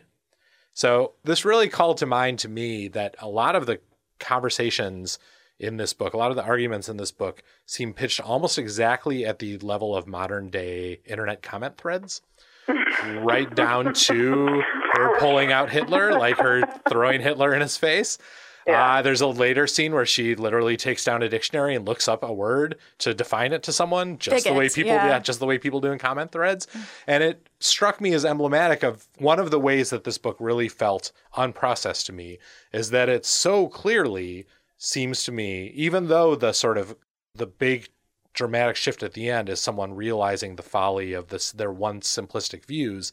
So 0.75 1.13
this 1.23 1.45
really 1.45 1.69
called 1.69 1.97
to 1.99 2.07
mind 2.07 2.41
to 2.41 2.49
me 2.49 2.89
that 2.89 3.15
a 3.21 3.29
lot 3.29 3.55
of 3.55 3.67
the 3.67 3.81
conversations 4.19 5.19
in 5.59 5.77
this 5.77 5.93
book. 5.93 6.15
A 6.15 6.17
lot 6.17 6.31
of 6.31 6.37
the 6.37 6.45
arguments 6.45 6.89
in 6.89 6.97
this 6.97 7.11
book 7.11 7.43
seem 7.65 7.95
pitched 7.95 8.21
almost 8.21 8.59
exactly 8.59 9.25
at 9.25 9.39
the 9.39 9.59
level 9.59 9.97
of 9.97 10.07
modern 10.07 10.51
day 10.51 11.01
internet 11.07 11.43
comment 11.43 11.77
threads. 11.77 12.23
right 13.19 13.55
down 13.55 13.95
to 13.95 14.63
her 14.93 15.19
pulling 15.21 15.53
out 15.53 15.71
Hitler, 15.71 16.19
like 16.19 16.37
her 16.39 16.63
throwing 16.89 17.21
Hitler 17.21 17.55
in 17.55 17.61
his 17.61 17.77
face. 17.77 18.19
Yeah. 18.67 18.97
Uh, 18.97 19.03
there's 19.03 19.21
a 19.21 19.29
later 19.29 19.69
scene 19.69 19.95
where 19.95 20.07
she 20.07 20.35
literally 20.35 20.77
takes 20.77 21.05
down 21.05 21.23
a 21.23 21.29
dictionary 21.29 21.77
and 21.77 21.87
looks 21.87 22.09
up 22.09 22.25
a 22.25 22.33
word 22.33 22.77
to 22.99 23.15
define 23.15 23.53
it 23.53 23.63
to 23.65 23.73
someone, 23.73 24.19
just 24.19 24.45
the 24.45 24.53
way 24.53 24.69
people, 24.69 24.91
yeah. 24.91 25.07
yeah, 25.07 25.19
just 25.21 25.39
the 25.39 25.47
way 25.47 25.57
people 25.57 25.81
do 25.81 25.93
in 25.93 26.01
comment 26.01 26.33
threads. 26.33 26.67
And 27.07 27.23
it 27.23 27.49
struck 27.61 28.01
me 28.01 28.13
as 28.13 28.25
emblematic 28.25 28.83
of 28.83 29.07
one 29.19 29.39
of 29.39 29.53
the 29.53 29.61
ways 29.61 29.91
that 29.91 30.03
this 30.03 30.19
book 30.19 30.37
really 30.41 30.69
felt 30.69 31.13
unprocessed 31.37 32.07
to 32.07 32.13
me 32.13 32.39
is 32.73 32.91
that 32.91 33.09
it's 33.09 33.29
so 33.29 33.69
clearly 33.69 34.47
seems 34.77 35.25
to 35.25 35.33
me, 35.33 35.73
even 35.75 36.09
though 36.09 36.35
the 36.35 36.53
sort 36.53 36.79
of 36.79 36.97
the 37.35 37.47
big 37.47 37.89
dramatic 38.35 38.77
shift 38.77 39.03
at 39.03 39.15
the 39.15 39.31
end 39.31 39.49
is 39.49 39.61
someone 39.61 39.95
realizing 39.95 40.57
the 40.57 40.63
folly 40.63 41.13
of 41.13 41.29
this 41.29 41.53
their 41.53 41.73
once 41.73 42.15
simplistic 42.15 42.67
views, 42.67 43.13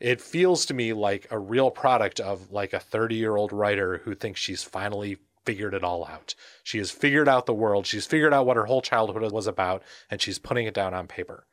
it 0.00 0.20
feels 0.20 0.64
to 0.66 0.74
me 0.74 0.92
like 0.92 1.26
a 1.30 1.38
real 1.38 1.70
product 1.70 2.20
of 2.20 2.50
like 2.50 2.72
a 2.72 2.80
30 2.80 3.16
year 3.16 3.36
old 3.36 3.52
writer 3.52 3.98
who 4.04 4.14
thinks 4.14 4.40
she's 4.40 4.62
finally 4.62 5.18
figured 5.44 5.74
it 5.74 5.84
all 5.84 6.06
out. 6.06 6.34
She 6.62 6.78
has 6.78 6.90
figured 6.90 7.28
out 7.28 7.46
the 7.46 7.54
world. 7.54 7.86
She's 7.86 8.06
figured 8.06 8.32
out 8.32 8.46
what 8.46 8.56
her 8.56 8.66
whole 8.66 8.82
childhood 8.82 9.32
was 9.32 9.46
about, 9.46 9.82
and 10.10 10.20
she's 10.20 10.38
putting 10.38 10.66
it 10.66 10.74
down 10.74 10.94
on 10.94 11.06
paper. 11.06 11.46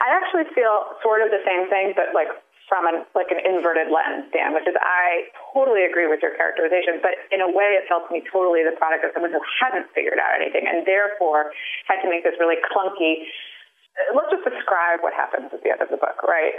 I 0.00 0.10
actually 0.16 0.52
feel 0.54 0.84
sort 1.02 1.22
of 1.22 1.30
the 1.30 1.44
same 1.46 1.68
thing, 1.68 1.92
but 1.94 2.14
like 2.14 2.28
from 2.68 2.88
an 2.88 3.04
like 3.12 3.28
an 3.28 3.40
inverted 3.44 3.92
lens, 3.92 4.28
Dan, 4.32 4.56
which 4.56 4.64
is 4.64 4.76
I 4.80 5.28
totally 5.52 5.84
agree 5.84 6.08
with 6.08 6.24
your 6.24 6.32
characterization, 6.36 7.00
but 7.04 7.16
in 7.28 7.44
a 7.44 7.50
way 7.50 7.76
it 7.76 7.84
felt 7.88 8.08
to 8.08 8.10
me 8.12 8.24
totally 8.28 8.64
the 8.64 8.76
product 8.76 9.04
of 9.04 9.12
someone 9.12 9.32
who 9.32 9.42
hadn't 9.60 9.88
figured 9.92 10.16
out 10.16 10.32
anything 10.36 10.64
and 10.64 10.84
therefore 10.88 11.52
had 11.86 12.00
to 12.00 12.08
make 12.08 12.24
this 12.24 12.36
really 12.40 12.60
clunky 12.72 13.28
uh, 13.94 14.10
let's 14.18 14.30
just 14.30 14.42
describe 14.42 15.06
what 15.06 15.14
happens 15.14 15.50
at 15.54 15.62
the 15.62 15.70
end 15.70 15.78
of 15.78 15.86
the 15.86 15.98
book, 15.98 16.18
right? 16.26 16.54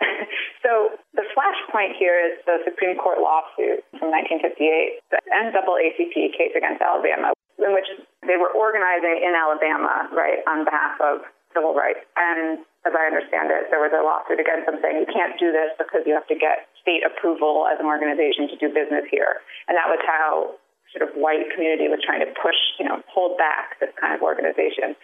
so 0.64 0.92
the 1.16 1.24
flashpoint 1.32 1.96
here 1.96 2.20
is 2.20 2.36
the 2.44 2.60
Supreme 2.68 3.00
Court 3.00 3.16
lawsuit 3.16 3.80
from 3.96 4.12
1958, 4.12 5.00
the 5.08 5.20
NAACP 5.32 6.36
case 6.36 6.52
against 6.52 6.84
Alabama, 6.84 7.32
in 7.56 7.72
which 7.72 7.88
they 8.28 8.36
were 8.36 8.52
organizing 8.52 9.24
in 9.24 9.32
Alabama, 9.32 10.08
right, 10.12 10.44
on 10.44 10.68
behalf 10.68 11.00
of 11.00 11.24
civil 11.56 11.72
rights. 11.72 12.04
And 12.20 12.60
as 12.86 12.94
I 12.94 13.10
understand 13.10 13.50
it, 13.50 13.66
there 13.74 13.82
was 13.82 13.90
a 13.90 14.00
lawsuit 14.00 14.38
against 14.38 14.70
them 14.70 14.78
saying 14.78 15.02
you 15.02 15.10
can't 15.10 15.34
do 15.36 15.50
this 15.50 15.74
because 15.74 16.06
you 16.06 16.14
have 16.14 16.26
to 16.30 16.38
get 16.38 16.70
state 16.78 17.02
approval 17.02 17.66
as 17.66 17.82
an 17.82 17.86
organization 17.90 18.46
to 18.46 18.56
do 18.56 18.70
business 18.70 19.02
here. 19.10 19.42
And 19.66 19.74
that 19.74 19.90
was 19.90 19.98
how 20.06 20.54
sort 20.94 21.02
of 21.02 21.18
white 21.18 21.50
community 21.50 21.90
was 21.90 21.98
trying 22.00 22.22
to 22.22 22.30
push, 22.38 22.56
you 22.78 22.86
know, 22.86 23.02
hold 23.10 23.34
back 23.36 23.76
this 23.82 23.90
kind 23.98 24.14
of 24.14 24.22
organization. 24.22 24.94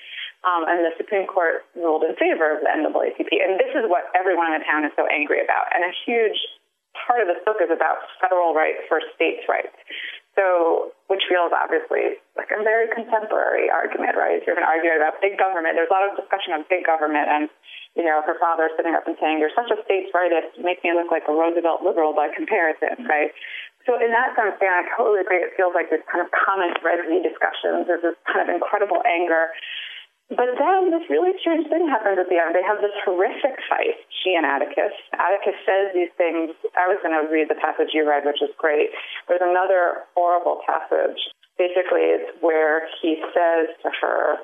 Um, 0.46 0.66
and 0.66 0.86
the 0.86 0.94
Supreme 0.94 1.26
Court 1.26 1.66
ruled 1.74 2.06
in 2.06 2.14
favor 2.14 2.54
of 2.54 2.62
the 2.62 2.70
NAACP. 2.70 3.30
And 3.30 3.58
this 3.58 3.74
is 3.74 3.86
what 3.90 4.10
everyone 4.14 4.54
in 4.54 4.62
the 4.62 4.64
town 4.66 4.86
is 4.86 4.94
so 4.94 5.06
angry 5.10 5.42
about. 5.42 5.70
And 5.74 5.82
a 5.82 5.94
huge 6.06 6.38
part 6.94 7.22
of 7.22 7.26
this 7.26 7.42
book 7.42 7.58
is 7.58 7.70
about 7.70 8.06
federal 8.22 8.54
rights 8.54 8.86
versus 8.86 9.10
states' 9.14 9.46
rights. 9.50 9.74
So, 10.32 10.96
which 11.12 11.28
feels 11.28 11.52
obviously 11.52 12.16
like 12.40 12.48
a 12.48 12.64
very 12.64 12.88
contemporary 12.88 13.68
argument, 13.68 14.16
right? 14.16 14.40
You're 14.48 14.56
going 14.56 14.64
to 14.64 14.72
argue 14.72 14.88
about 14.96 15.20
big 15.20 15.36
government. 15.36 15.76
There's 15.76 15.92
a 15.92 15.96
lot 15.96 16.08
of 16.08 16.16
discussion 16.16 16.56
of 16.56 16.64
big 16.72 16.88
government, 16.88 17.28
and 17.28 17.44
you 17.92 18.00
know, 18.00 18.24
her 18.24 18.40
father 18.40 18.72
sitting 18.72 18.96
up 18.96 19.04
and 19.04 19.12
saying, 19.20 19.36
"You're 19.36 19.52
such 19.52 19.68
a 19.68 19.76
states' 19.84 20.08
rightist, 20.16 20.56
you 20.56 20.64
make 20.64 20.80
me 20.80 20.96
look 20.96 21.12
like 21.12 21.28
a 21.28 21.34
Roosevelt 21.36 21.84
liberal 21.84 22.16
by 22.16 22.32
comparison," 22.32 23.04
right? 23.04 23.28
So, 23.84 24.00
in 24.00 24.08
that 24.16 24.32
sense, 24.32 24.56
Dan, 24.56 24.72
I 24.72 24.88
totally 24.96 25.20
agree. 25.20 25.44
It 25.44 25.52
feels 25.52 25.76
like 25.76 25.92
this 25.92 26.00
kind 26.08 26.24
of 26.24 26.32
common 26.32 26.72
of 26.80 27.20
discussions. 27.20 27.84
There's 27.84 28.00
this 28.00 28.16
kind 28.24 28.40
of 28.40 28.48
incredible 28.48 29.04
anger 29.04 29.52
but 30.36 30.56
then 30.56 30.90
this 30.90 31.04
really 31.10 31.32
strange 31.40 31.68
thing 31.68 31.88
happens 31.88 32.18
at 32.18 32.28
the 32.28 32.38
end. 32.40 32.54
They 32.54 32.64
have 32.64 32.80
this 32.80 32.94
horrific 33.04 33.56
fight, 33.68 33.96
she 34.22 34.34
and 34.34 34.46
Atticus. 34.46 34.92
Atticus 35.12 35.58
says 35.64 35.92
these 35.92 36.12
things. 36.16 36.56
I 36.76 36.88
was 36.88 36.98
going 37.04 37.14
to 37.14 37.28
read 37.28 37.48
the 37.52 37.58
passage 37.60 37.92
you 37.92 38.08
read, 38.08 38.24
which 38.24 38.40
is 38.40 38.50
great. 38.56 38.90
There's 39.28 39.44
another 39.44 40.08
horrible 40.16 40.60
passage. 40.64 41.20
Basically, 41.60 42.16
it's 42.16 42.32
where 42.40 42.88
he 43.00 43.20
says 43.36 43.68
to 43.84 43.90
her, 44.00 44.40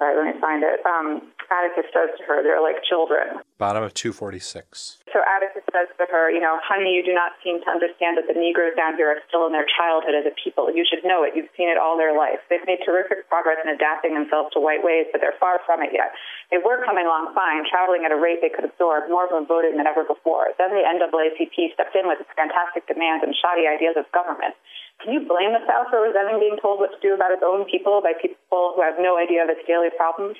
Sorry, 0.00 0.16
let 0.16 0.32
me 0.32 0.40
find 0.40 0.64
it. 0.64 0.80
Um, 0.88 1.28
Atticus 1.52 1.92
says 1.92 2.08
to 2.16 2.24
her, 2.24 2.40
they're 2.40 2.64
like 2.64 2.80
children. 2.88 3.44
Bottom 3.60 3.84
of 3.84 3.92
246. 3.92 5.04
So 5.12 5.20
Atticus 5.20 5.60
says 5.68 5.92
to 6.00 6.08
her, 6.08 6.32
you 6.32 6.40
know, 6.40 6.56
honey, 6.64 6.96
you 6.96 7.04
do 7.04 7.12
not 7.12 7.36
seem 7.44 7.60
to 7.60 7.68
understand 7.68 8.16
that 8.16 8.24
the 8.24 8.32
Negroes 8.32 8.72
down 8.80 8.96
here 8.96 9.12
are 9.12 9.20
still 9.28 9.44
in 9.44 9.52
their 9.52 9.68
childhood 9.68 10.16
as 10.16 10.24
a 10.24 10.32
people. 10.32 10.72
You 10.72 10.88
should 10.88 11.04
know 11.04 11.20
it. 11.20 11.36
You've 11.36 11.52
seen 11.52 11.68
it 11.68 11.76
all 11.76 12.00
their 12.00 12.16
life. 12.16 12.40
They've 12.48 12.64
made 12.64 12.80
terrific 12.80 13.28
progress 13.28 13.60
in 13.60 13.68
adapting 13.68 14.16
themselves 14.16 14.56
to 14.56 14.58
white 14.64 14.80
ways, 14.80 15.04
but 15.12 15.20
they're 15.20 15.36
far 15.36 15.60
from 15.68 15.84
it 15.84 15.92
yet. 15.92 16.16
They 16.48 16.56
were 16.56 16.80
coming 16.88 17.04
along 17.04 17.36
fine, 17.36 17.68
traveling 17.68 18.08
at 18.08 18.14
a 18.14 18.16
rate 18.16 18.40
they 18.40 18.48
could 18.48 18.64
absorb, 18.64 19.12
more 19.12 19.28
of 19.28 19.36
them 19.36 19.44
voting 19.44 19.76
than 19.76 19.84
ever 19.84 20.08
before. 20.08 20.56
Then 20.56 20.72
the 20.72 20.80
NAACP 20.80 21.76
stepped 21.76 21.92
in 21.92 22.08
with 22.08 22.24
its 22.24 22.32
fantastic 22.32 22.88
demands 22.88 23.20
and 23.20 23.36
shoddy 23.36 23.68
ideas 23.68 24.00
of 24.00 24.08
government. 24.16 24.56
Can 25.00 25.16
you 25.16 25.24
blame 25.24 25.56
the 25.56 25.64
South 25.64 25.88
for 25.88 26.04
resenting 26.04 26.36
being 26.36 26.60
told 26.60 26.76
what 26.80 26.92
to 26.92 27.00
do 27.00 27.16
about 27.16 27.32
its 27.32 27.40
own 27.40 27.64
people 27.64 28.04
by 28.04 28.12
people 28.12 28.76
who 28.76 28.80
have 28.84 29.00
no 29.00 29.16
idea 29.16 29.40
of 29.40 29.48
its 29.48 29.64
daily 29.64 29.88
problems? 29.96 30.36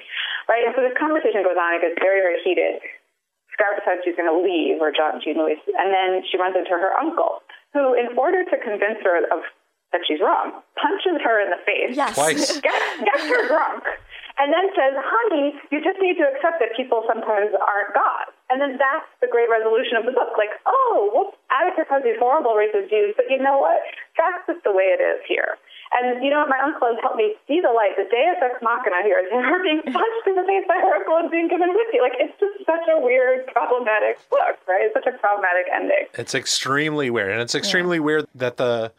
Right? 0.49 0.69
And 0.69 0.77
so 0.77 0.85
this 0.85 0.97
conversation 1.01 1.41
goes 1.41 1.57
on. 1.57 1.81
It 1.81 1.85
gets 1.85 1.97
very, 1.97 2.21
very 2.21 2.37
heated. 2.45 2.85
Scarlett 3.57 3.85
decides 3.85 4.01
she's 4.05 4.17
going 4.17 4.29
to 4.29 4.41
leave, 4.41 4.81
or 4.81 4.89
John 4.89 5.21
Jean 5.21 5.37
Louise, 5.37 5.61
and 5.77 5.93
then 5.93 6.25
she 6.25 6.41
runs 6.41 6.57
into 6.57 6.73
her 6.73 6.97
uncle, 6.97 7.45
who, 7.77 7.93
in 7.93 8.17
order 8.17 8.41
to 8.45 8.57
convince 8.57 9.05
her 9.05 9.21
of 9.29 9.45
that 9.93 10.01
she's 10.07 10.23
wrong, 10.23 10.63
punches 10.79 11.19
her 11.21 11.43
in 11.43 11.51
the 11.51 11.61
face, 11.67 11.93
yes. 11.93 12.15
Twice. 12.15 12.61
gets, 12.65 12.87
gets 13.05 13.27
her 13.27 13.43
drunk, 13.51 13.85
and 14.39 14.49
then 14.49 14.71
says, 14.73 14.95
honey, 14.97 15.53
you 15.69 15.83
just 15.83 15.99
need 16.01 16.17
to 16.17 16.25
accept 16.25 16.63
that 16.63 16.73
people 16.79 17.05
sometimes 17.05 17.51
aren't 17.53 17.93
God. 17.93 18.31
And 18.51 18.59
then 18.59 18.77
that's 18.83 19.07
the 19.23 19.31
great 19.31 19.47
resolution 19.47 19.95
of 19.95 20.05
the 20.05 20.11
book. 20.11 20.35
Like, 20.35 20.51
oh, 20.67 21.11
well, 21.15 21.29
Atticus 21.55 21.87
has 21.87 22.03
these 22.03 22.19
horrible 22.19 22.59
racist 22.59 22.91
views, 22.91 23.15
but 23.15 23.31
you 23.31 23.39
know 23.39 23.63
what? 23.63 23.79
That's 24.19 24.43
just 24.51 24.67
the 24.67 24.75
way 24.75 24.91
it 24.91 24.99
is 24.99 25.23
here. 25.31 25.55
And 25.91 26.23
you 26.23 26.31
know, 26.31 26.47
my 26.47 26.59
uncle 26.63 26.87
has 26.87 26.99
helped 27.03 27.19
me 27.19 27.35
see 27.47 27.59
the 27.59 27.71
light. 27.71 27.99
The 27.99 28.07
Deus 28.07 28.39
Ex 28.39 28.63
Machina 28.63 29.03
here 29.03 29.19
is 29.19 29.27
her 29.31 29.63
being 29.63 29.83
punched 29.83 30.27
in 30.27 30.35
the 30.39 30.47
face 30.47 30.63
by 30.67 30.79
Hercule 30.79 31.19
and 31.19 31.31
being 31.31 31.49
given 31.49 31.75
whiskey. 31.75 31.99
Like 31.99 32.15
it's 32.19 32.35
just 32.39 32.63
such 32.67 32.87
a 32.87 33.01
weird, 33.01 33.47
problematic 33.51 34.19
book, 34.31 34.55
right? 34.71 34.87
It's 34.87 34.95
such 34.95 35.07
a 35.07 35.19
problematic 35.19 35.67
ending. 35.75 36.07
It's 36.15 36.35
extremely 36.35 37.11
weird, 37.11 37.33
and 37.33 37.43
it's 37.43 37.55
extremely 37.55 37.99
yeah. 37.99 38.07
weird 38.07 38.27
that 38.37 38.57
the 38.57 38.93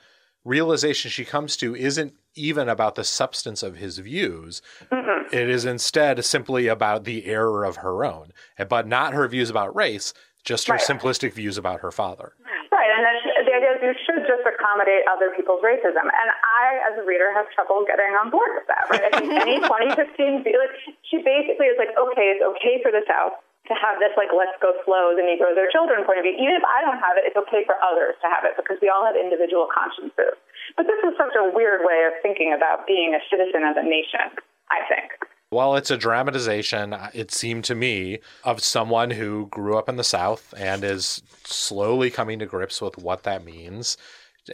realization 0.43 1.11
she 1.11 1.23
comes 1.23 1.55
to 1.57 1.75
isn't 1.75 2.13
even 2.35 2.69
about 2.69 2.95
the 2.95 3.03
substance 3.03 3.63
of 3.63 3.77
his 3.77 3.99
views. 3.99 4.61
Mm-hmm. 4.91 5.35
It 5.35 5.49
is 5.49 5.65
instead 5.65 6.23
simply 6.25 6.67
about 6.67 7.03
the 7.03 7.25
error 7.25 7.63
of 7.63 7.77
her 7.77 8.03
own, 8.05 8.31
but 8.69 8.87
not 8.87 9.13
her 9.13 9.27
views 9.27 9.49
about 9.49 9.75
race, 9.75 10.13
just 10.43 10.67
her 10.67 10.73
right. 10.73 10.81
simplistic 10.81 11.33
views 11.33 11.57
about 11.57 11.81
her 11.81 11.91
father. 11.91 12.33
Right, 12.71 12.87
and 12.87 13.03
then 13.03 13.45
the 13.45 13.53
idea 13.53 13.71
is 13.75 13.79
you 13.83 13.95
should 14.07 14.23
just 14.25 14.47
accommodate 14.47 15.03
other 15.11 15.29
people's 15.35 15.59
racism. 15.59 16.07
And 16.07 16.29
I, 16.31 16.79
as 16.87 16.97
a 16.97 17.03
reader, 17.03 17.29
have 17.35 17.45
trouble 17.51 17.83
getting 17.85 18.15
on 18.15 18.31
board 18.31 18.55
with 18.55 18.67
that. 18.71 18.87
Right? 18.89 19.05
I 19.05 19.11
think 19.19 19.31
any 19.35 19.59
2015, 19.91 20.47
like, 20.47 20.75
she 21.03 21.19
basically 21.19 21.67
is 21.67 21.77
like, 21.77 21.91
okay, 21.93 22.31
it's 22.33 22.43
okay 22.55 22.79
for 22.81 22.89
the 22.89 23.03
South 23.05 23.37
to 23.69 23.77
have 23.77 24.01
this 24.01 24.11
like 24.17 24.33
let's 24.33 24.57
go 24.57 24.73
slow 24.83 25.13
the 25.13 25.21
Negroes 25.21 25.53
are 25.55 25.69
children 25.69 26.01
point 26.03 26.17
of 26.17 26.25
view. 26.25 26.33
Even 26.33 26.57
if 26.57 26.65
I 26.65 26.81
don't 26.81 26.97
have 26.97 27.15
it, 27.15 27.29
it's 27.29 27.37
okay 27.47 27.61
for 27.63 27.77
others 27.79 28.17
to 28.19 28.27
have 28.27 28.43
it 28.43 28.57
because 28.57 28.81
we 28.81 28.89
all 28.89 29.05
have 29.05 29.13
individual 29.13 29.69
consciences. 29.69 30.35
But 30.77 30.87
this 30.87 30.99
is 31.03 31.17
such 31.17 31.35
a 31.35 31.51
weird 31.53 31.81
way 31.83 32.07
of 32.07 32.13
thinking 32.21 32.53
about 32.55 32.87
being 32.87 33.13
a 33.13 33.19
citizen 33.29 33.63
of 33.63 33.77
a 33.77 33.83
nation, 33.83 34.31
I 34.69 34.79
think. 34.87 35.11
Well, 35.51 35.75
it's 35.75 35.91
a 35.91 35.97
dramatization, 35.97 36.95
it 37.13 37.31
seemed 37.31 37.65
to 37.65 37.75
me, 37.75 38.19
of 38.45 38.63
someone 38.63 39.11
who 39.11 39.47
grew 39.47 39.77
up 39.77 39.89
in 39.89 39.97
the 39.97 40.03
South 40.03 40.53
and 40.55 40.81
is 40.81 41.21
slowly 41.43 42.09
coming 42.09 42.39
to 42.39 42.45
grips 42.45 42.81
with 42.81 42.97
what 42.97 43.23
that 43.23 43.43
means 43.43 43.97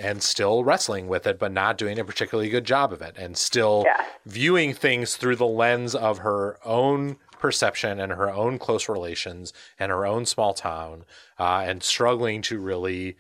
and 0.01 0.21
still 0.21 0.63
wrestling 0.63 1.08
with 1.08 1.27
it, 1.27 1.39
but 1.39 1.51
not 1.51 1.77
doing 1.77 1.99
a 1.99 2.03
particularly 2.03 2.49
good 2.49 2.65
job 2.65 2.91
of 2.91 3.01
it, 3.01 3.15
and 3.17 3.38
still 3.38 3.84
yeah. 3.86 4.03
viewing 4.25 4.73
things 4.73 5.15
through 5.15 5.36
the 5.36 5.47
lens 5.47 5.95
of 5.95 6.19
her 6.19 6.58
own 6.65 7.17
perception 7.39 7.99
and 7.99 8.12
her 8.12 8.32
own 8.32 8.58
close 8.58 8.89
relations 8.89 9.53
and 9.80 9.91
her 9.91 10.06
own 10.06 10.25
small 10.25 10.53
town, 10.53 11.06
uh, 11.39 11.63
and 11.65 11.84
struggling 11.84 12.41
to 12.41 12.60
really 12.60 13.15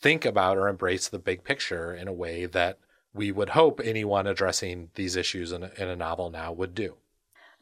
think 0.00 0.24
about 0.24 0.56
or 0.56 0.68
embrace 0.68 1.08
the 1.08 1.18
big 1.18 1.44
picture 1.44 1.94
in 1.94 2.08
a 2.08 2.12
way 2.12 2.46
that 2.46 2.78
we 3.12 3.32
would 3.32 3.50
hope 3.50 3.80
anyone 3.82 4.26
addressing 4.26 4.90
these 4.94 5.16
issues 5.16 5.52
in 5.52 5.64
a, 5.64 5.70
in 5.76 5.88
a 5.88 5.96
novel 5.96 6.30
now 6.30 6.52
would 6.52 6.74
do. 6.74 6.96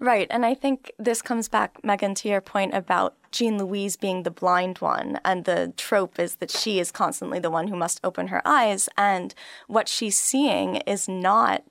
Right. 0.00 0.28
And 0.30 0.46
I 0.46 0.54
think 0.54 0.92
this 0.98 1.22
comes 1.22 1.48
back, 1.48 1.82
Meghan, 1.82 2.14
to 2.16 2.28
your 2.28 2.40
point 2.40 2.72
about 2.72 3.16
Jean 3.32 3.58
Louise 3.58 3.96
being 3.96 4.22
the 4.22 4.30
blind 4.30 4.78
one. 4.78 5.18
And 5.24 5.44
the 5.44 5.72
trope 5.76 6.20
is 6.20 6.36
that 6.36 6.52
she 6.52 6.78
is 6.78 6.92
constantly 6.92 7.40
the 7.40 7.50
one 7.50 7.66
who 7.66 7.76
must 7.76 8.00
open 8.04 8.28
her 8.28 8.40
eyes. 8.44 8.88
And 8.96 9.34
what 9.66 9.88
she's 9.88 10.16
seeing 10.16 10.76
is 10.86 11.08
not 11.08 11.64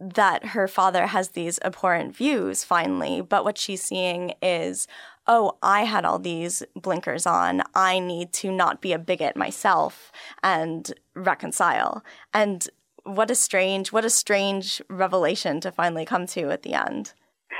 that 0.00 0.46
her 0.46 0.66
father 0.66 1.08
has 1.08 1.30
these 1.30 1.58
abhorrent 1.62 2.16
views 2.16 2.64
finally, 2.64 3.20
but 3.20 3.44
what 3.44 3.58
she's 3.58 3.82
seeing 3.82 4.32
is, 4.40 4.86
oh, 5.28 5.56
I 5.62 5.84
had 5.84 6.04
all 6.04 6.18
these 6.18 6.62
blinkers 6.74 7.26
on. 7.26 7.62
I 7.74 7.98
need 7.98 8.32
to 8.34 8.50
not 8.50 8.80
be 8.80 8.92
a 8.92 8.98
bigot 8.98 9.36
myself 9.36 10.12
and 10.42 10.92
reconcile. 11.14 12.04
And 12.32 12.68
what 13.04 13.30
a 13.30 13.34
strange, 13.34 13.92
what 13.92 14.04
a 14.04 14.10
strange 14.10 14.82
revelation 14.88 15.60
to 15.60 15.72
finally 15.72 16.04
come 16.04 16.26
to 16.28 16.50
at 16.50 16.62
the 16.62 16.74
end. 16.74 17.12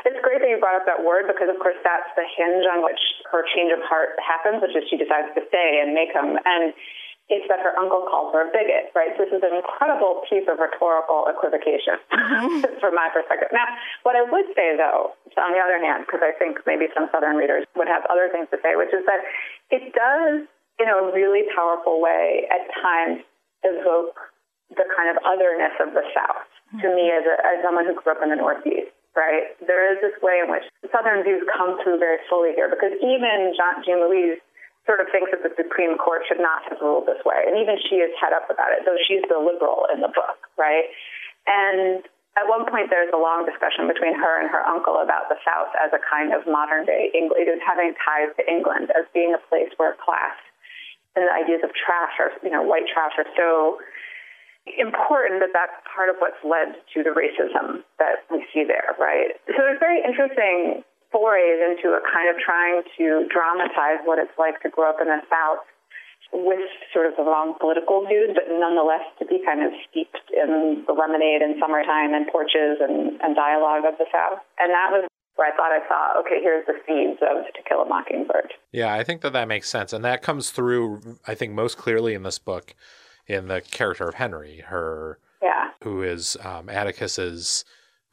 It's 0.04 0.18
great 0.22 0.40
that 0.40 0.50
you 0.50 0.58
brought 0.58 0.76
up 0.76 0.86
that 0.86 1.02
word 1.02 1.26
because, 1.26 1.48
of 1.48 1.58
course, 1.62 1.78
that's 1.82 2.10
the 2.14 2.26
hinge 2.36 2.66
on 2.70 2.82
which 2.82 2.98
her 3.30 3.42
change 3.54 3.72
of 3.72 3.82
heart 3.82 4.18
happens, 4.22 4.62
which 4.62 4.74
is 4.74 4.86
she 4.90 4.96
decides 4.96 5.30
to 5.34 5.42
stay 5.48 5.82
and 5.82 5.94
make 5.94 6.10
him. 6.10 6.38
And 6.44 6.74
it's 7.26 7.46
that 7.50 7.58
her 7.58 7.74
uncle 7.74 8.06
calls 8.06 8.30
her 8.30 8.46
a 8.46 8.50
bigot, 8.54 8.94
right? 8.94 9.10
So 9.18 9.26
this 9.26 9.34
is 9.34 9.42
an 9.42 9.50
incredible 9.58 10.22
piece 10.30 10.46
of 10.46 10.62
rhetorical 10.62 11.26
equivocation 11.26 11.98
mm-hmm. 12.14 12.78
from 12.82 12.94
my 12.94 13.10
perspective. 13.10 13.50
Now, 13.50 13.66
what 14.06 14.14
I 14.14 14.22
would 14.22 14.46
say, 14.54 14.78
though, 14.78 15.18
on 15.34 15.50
the 15.50 15.58
other 15.58 15.82
hand, 15.82 16.06
because 16.06 16.22
I 16.22 16.30
think 16.38 16.62
maybe 16.70 16.86
some 16.94 17.10
Southern 17.10 17.34
readers 17.34 17.66
would 17.74 17.90
have 17.90 18.06
other 18.06 18.30
things 18.30 18.46
to 18.54 18.62
say, 18.62 18.78
which 18.78 18.94
is 18.94 19.02
that 19.10 19.26
it 19.74 19.90
does, 19.90 20.46
in 20.78 20.86
a 20.86 20.98
really 21.10 21.42
powerful 21.50 21.98
way, 21.98 22.46
at 22.46 22.62
times 22.78 23.26
evoke 23.66 24.14
the 24.70 24.86
kind 24.94 25.10
of 25.10 25.18
otherness 25.26 25.74
of 25.82 25.98
the 25.98 26.06
South 26.14 26.46
mm-hmm. 26.70 26.78
to 26.78 26.86
me 26.94 27.10
as, 27.10 27.26
a, 27.26 27.34
as 27.42 27.56
someone 27.66 27.90
who 27.90 27.98
grew 27.98 28.14
up 28.14 28.22
in 28.22 28.30
the 28.30 28.38
Northeast 28.38 28.94
right? 29.16 29.56
There 29.64 29.80
is 29.88 29.96
this 30.04 30.12
way 30.20 30.44
in 30.44 30.52
which 30.52 30.68
Southern 30.92 31.24
views 31.24 31.40
come 31.56 31.80
through 31.80 31.96
very 31.98 32.20
fully 32.28 32.52
here 32.52 32.68
because 32.68 32.92
even 33.00 33.56
Jean, 33.56 33.80
Jean 33.80 34.04
Louise 34.04 34.36
sort 34.86 35.02
of 35.02 35.10
thinks 35.10 35.34
that 35.34 35.42
the 35.42 35.52
Supreme 35.58 35.98
Court 35.98 36.22
should 36.30 36.38
not 36.38 36.62
have 36.70 36.78
ruled 36.78 37.10
this 37.10 37.18
way. 37.26 37.42
And 37.42 37.58
even 37.58 37.76
she 37.90 37.98
is 37.98 38.14
head 38.16 38.30
up 38.32 38.46
about 38.46 38.70
it, 38.70 38.86
though 38.86 38.98
she's 39.02 39.26
the 39.26 39.36
liberal 39.36 39.90
in 39.90 40.00
the 40.00 40.10
book, 40.14 40.38
right? 40.54 40.86
And 41.50 42.06
at 42.38 42.46
one 42.46 42.68
point, 42.70 42.88
there's 42.92 43.10
a 43.10 43.18
long 43.18 43.48
discussion 43.48 43.90
between 43.90 44.14
her 44.14 44.34
and 44.38 44.46
her 44.52 44.62
uncle 44.62 45.02
about 45.02 45.26
the 45.32 45.40
South 45.42 45.74
as 45.80 45.90
a 45.90 46.00
kind 46.04 46.30
of 46.30 46.46
modern 46.46 46.86
day 46.86 47.10
England, 47.16 47.60
having 47.66 47.98
ties 47.98 48.30
to 48.38 48.44
England 48.46 48.94
as 48.94 49.08
being 49.10 49.34
a 49.34 49.42
place 49.50 49.74
where 49.76 49.98
class 49.98 50.38
and 51.16 51.24
the 51.24 51.32
ideas 51.32 51.64
of 51.64 51.72
trash 51.72 52.14
or, 52.20 52.30
you 52.44 52.52
know, 52.52 52.62
white 52.62 52.84
trash 52.92 53.16
are 53.16 53.26
so 53.34 53.80
important 54.78 55.40
that 55.40 55.54
that's 55.56 55.72
part 55.88 56.12
of 56.12 56.20
what's 56.20 56.38
led 56.44 56.76
to 56.92 57.00
the 57.00 57.10
racism 57.10 57.80
that 57.98 58.28
we 58.28 58.44
see 58.52 58.68
there, 58.68 58.92
right? 59.00 59.32
So 59.48 59.64
it's 59.64 59.80
very 59.80 60.04
interesting 60.04 60.84
forays 61.16 61.56
into 61.64 61.96
a 61.96 62.04
kind 62.04 62.28
of 62.28 62.36
trying 62.36 62.84
to 63.00 63.24
dramatize 63.32 64.04
what 64.04 64.20
it's 64.20 64.36
like 64.36 64.60
to 64.60 64.68
grow 64.68 64.92
up 64.92 65.00
in 65.00 65.08
the 65.08 65.24
South 65.32 65.64
with 66.32 66.68
sort 66.92 67.08
of 67.08 67.16
the 67.16 67.24
wrong 67.24 67.56
political 67.56 68.04
views, 68.04 68.36
but 68.36 68.44
nonetheless 68.52 69.08
to 69.18 69.24
be 69.24 69.40
kind 69.40 69.64
of 69.64 69.72
steeped 69.88 70.28
in 70.28 70.84
the 70.84 70.92
lemonade 70.92 71.40
and 71.40 71.56
summertime 71.56 72.12
and 72.12 72.28
porches 72.28 72.76
and, 72.84 73.16
and 73.24 73.32
dialogue 73.32 73.88
of 73.88 73.96
the 73.96 74.04
South. 74.12 74.44
And 74.60 74.68
that 74.68 74.92
was 74.92 75.08
where 75.36 75.48
I 75.48 75.56
thought 75.56 75.72
I 75.72 75.80
saw, 75.88 76.20
okay, 76.20 76.42
here's 76.42 76.66
the 76.66 76.76
seeds 76.84 77.20
of 77.22 77.48
To 77.48 77.60
Kill 77.68 77.80
a 77.80 77.88
Mockingbird. 77.88 78.52
Yeah, 78.72 78.92
I 78.92 79.04
think 79.04 79.20
that 79.22 79.32
that 79.32 79.48
makes 79.48 79.68
sense. 79.68 79.92
And 79.92 80.04
that 80.04 80.20
comes 80.22 80.50
through, 80.50 81.18
I 81.26 81.34
think, 81.34 81.52
most 81.52 81.78
clearly 81.78 82.14
in 82.14 82.22
this 82.22 82.38
book 82.38 82.74
in 83.26 83.48
the 83.48 83.60
character 83.60 84.08
of 84.08 84.16
Henry, 84.16 84.64
her, 84.66 85.18
yeah. 85.42 85.70
who 85.82 86.02
is 86.02 86.36
um, 86.44 86.68
Atticus's 86.68 87.64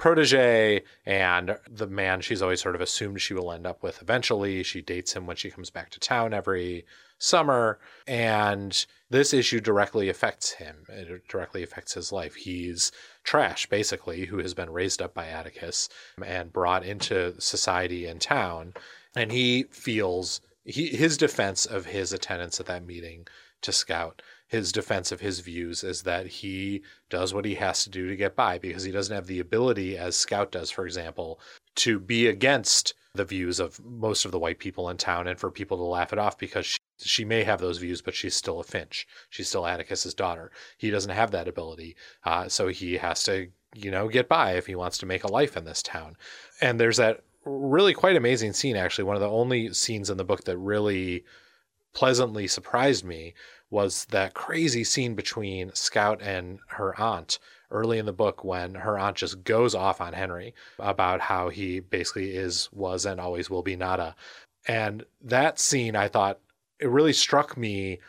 protege 0.03 0.83
and 1.05 1.57
the 1.71 1.87
man 1.87 2.19
she's 2.19 2.41
always 2.41 2.61
sort 2.61 2.75
of 2.75 2.81
assumed 2.81 3.21
she 3.21 3.33
will 3.33 3.53
end 3.53 3.65
up 3.65 3.81
with 3.81 4.01
eventually. 4.01 4.61
She 4.61 4.81
dates 4.81 5.13
him 5.13 5.25
when 5.25 5.37
she 5.37 5.49
comes 5.49 5.69
back 5.69 5.91
to 5.91 5.99
town 6.01 6.33
every 6.33 6.85
summer. 7.19 7.79
And 8.05 8.85
this 9.09 9.33
issue 9.33 9.61
directly 9.61 10.09
affects 10.09 10.51
him. 10.51 10.83
It 10.89 11.25
directly 11.29 11.63
affects 11.63 11.93
his 11.93 12.11
life. 12.11 12.35
He's 12.35 12.91
trash, 13.23 13.67
basically, 13.67 14.25
who 14.25 14.39
has 14.39 14.53
been 14.53 14.71
raised 14.71 15.01
up 15.01 15.13
by 15.13 15.27
Atticus 15.27 15.87
and 16.21 16.51
brought 16.51 16.83
into 16.85 17.39
society 17.39 18.05
in 18.05 18.19
town. 18.19 18.73
And 19.15 19.31
he 19.31 19.63
feels 19.71 20.41
he, 20.65 20.89
his 20.89 21.15
defense 21.15 21.65
of 21.65 21.85
his 21.85 22.11
attendance 22.11 22.59
at 22.59 22.65
that 22.65 22.85
meeting 22.85 23.25
to 23.61 23.71
Scout 23.71 24.21
his 24.53 24.71
defense 24.71 25.11
of 25.11 25.19
his 25.19 25.39
views 25.39 25.83
is 25.83 26.03
that 26.03 26.27
he 26.27 26.83
does 27.09 27.33
what 27.33 27.43
he 27.43 27.55
has 27.55 27.83
to 27.83 27.89
do 27.89 28.07
to 28.07 28.15
get 28.15 28.35
by 28.35 28.59
because 28.59 28.83
he 28.83 28.91
doesn't 28.91 29.15
have 29.15 29.25
the 29.25 29.39
ability, 29.39 29.97
as 29.97 30.15
Scout 30.15 30.51
does, 30.51 30.69
for 30.69 30.85
example, 30.85 31.39
to 31.73 31.99
be 31.99 32.27
against 32.27 32.93
the 33.15 33.25
views 33.25 33.59
of 33.59 33.83
most 33.83 34.25
of 34.25 34.31
the 34.31 34.37
white 34.37 34.59
people 34.59 34.91
in 34.91 34.97
town 34.97 35.27
and 35.27 35.39
for 35.39 35.49
people 35.49 35.75
to 35.77 35.83
laugh 35.83 36.13
it 36.13 36.19
off 36.19 36.37
because 36.37 36.67
she, 36.67 36.77
she 36.99 37.25
may 37.25 37.43
have 37.43 37.61
those 37.61 37.79
views, 37.79 38.03
but 38.03 38.13
she's 38.13 38.35
still 38.35 38.59
a 38.59 38.63
Finch. 38.63 39.07
She's 39.31 39.49
still 39.49 39.65
Atticus's 39.65 40.13
daughter. 40.13 40.51
He 40.77 40.91
doesn't 40.91 41.09
have 41.09 41.31
that 41.31 41.47
ability. 41.47 41.95
Uh, 42.23 42.47
so 42.47 42.67
he 42.67 42.97
has 42.97 43.23
to, 43.23 43.47
you 43.73 43.89
know, 43.89 44.07
get 44.07 44.29
by 44.29 44.51
if 44.51 44.67
he 44.67 44.75
wants 44.75 44.99
to 44.99 45.07
make 45.07 45.23
a 45.23 45.31
life 45.31 45.57
in 45.57 45.65
this 45.65 45.81
town. 45.81 46.15
And 46.61 46.79
there's 46.79 46.97
that 46.97 47.23
really 47.43 47.95
quite 47.95 48.17
amazing 48.17 48.53
scene, 48.53 48.75
actually, 48.75 49.05
one 49.05 49.15
of 49.15 49.21
the 49.21 49.29
only 49.29 49.73
scenes 49.73 50.11
in 50.11 50.17
the 50.17 50.23
book 50.23 50.43
that 50.43 50.57
really 50.59 51.23
pleasantly 51.93 52.47
surprised 52.47 53.03
me 53.03 53.33
was 53.73 54.05
that 54.11 54.35
crazy 54.35 54.83
scene 54.83 55.15
between 55.15 55.73
Scout 55.73 56.21
and 56.21 56.59
her 56.67 56.97
aunt 57.01 57.39
early 57.71 57.97
in 57.97 58.05
the 58.05 58.13
book 58.13 58.43
when 58.43 58.75
her 58.75 58.99
aunt 58.99 59.17
just 59.17 59.43
goes 59.43 59.73
off 59.73 59.99
on 59.99 60.13
Henry 60.13 60.53
about 60.77 61.19
how 61.19 61.49
he 61.49 61.79
basically 61.79 62.35
is, 62.35 62.69
was, 62.71 63.03
and 63.03 63.19
always 63.19 63.49
will 63.49 63.63
be 63.63 63.75
nada. 63.75 64.15
And 64.67 65.03
that 65.23 65.59
scene, 65.59 65.95
I 65.95 66.07
thought, 66.07 66.39
it 66.79 66.87
really 66.87 67.13
struck 67.13 67.57
me 67.57 67.99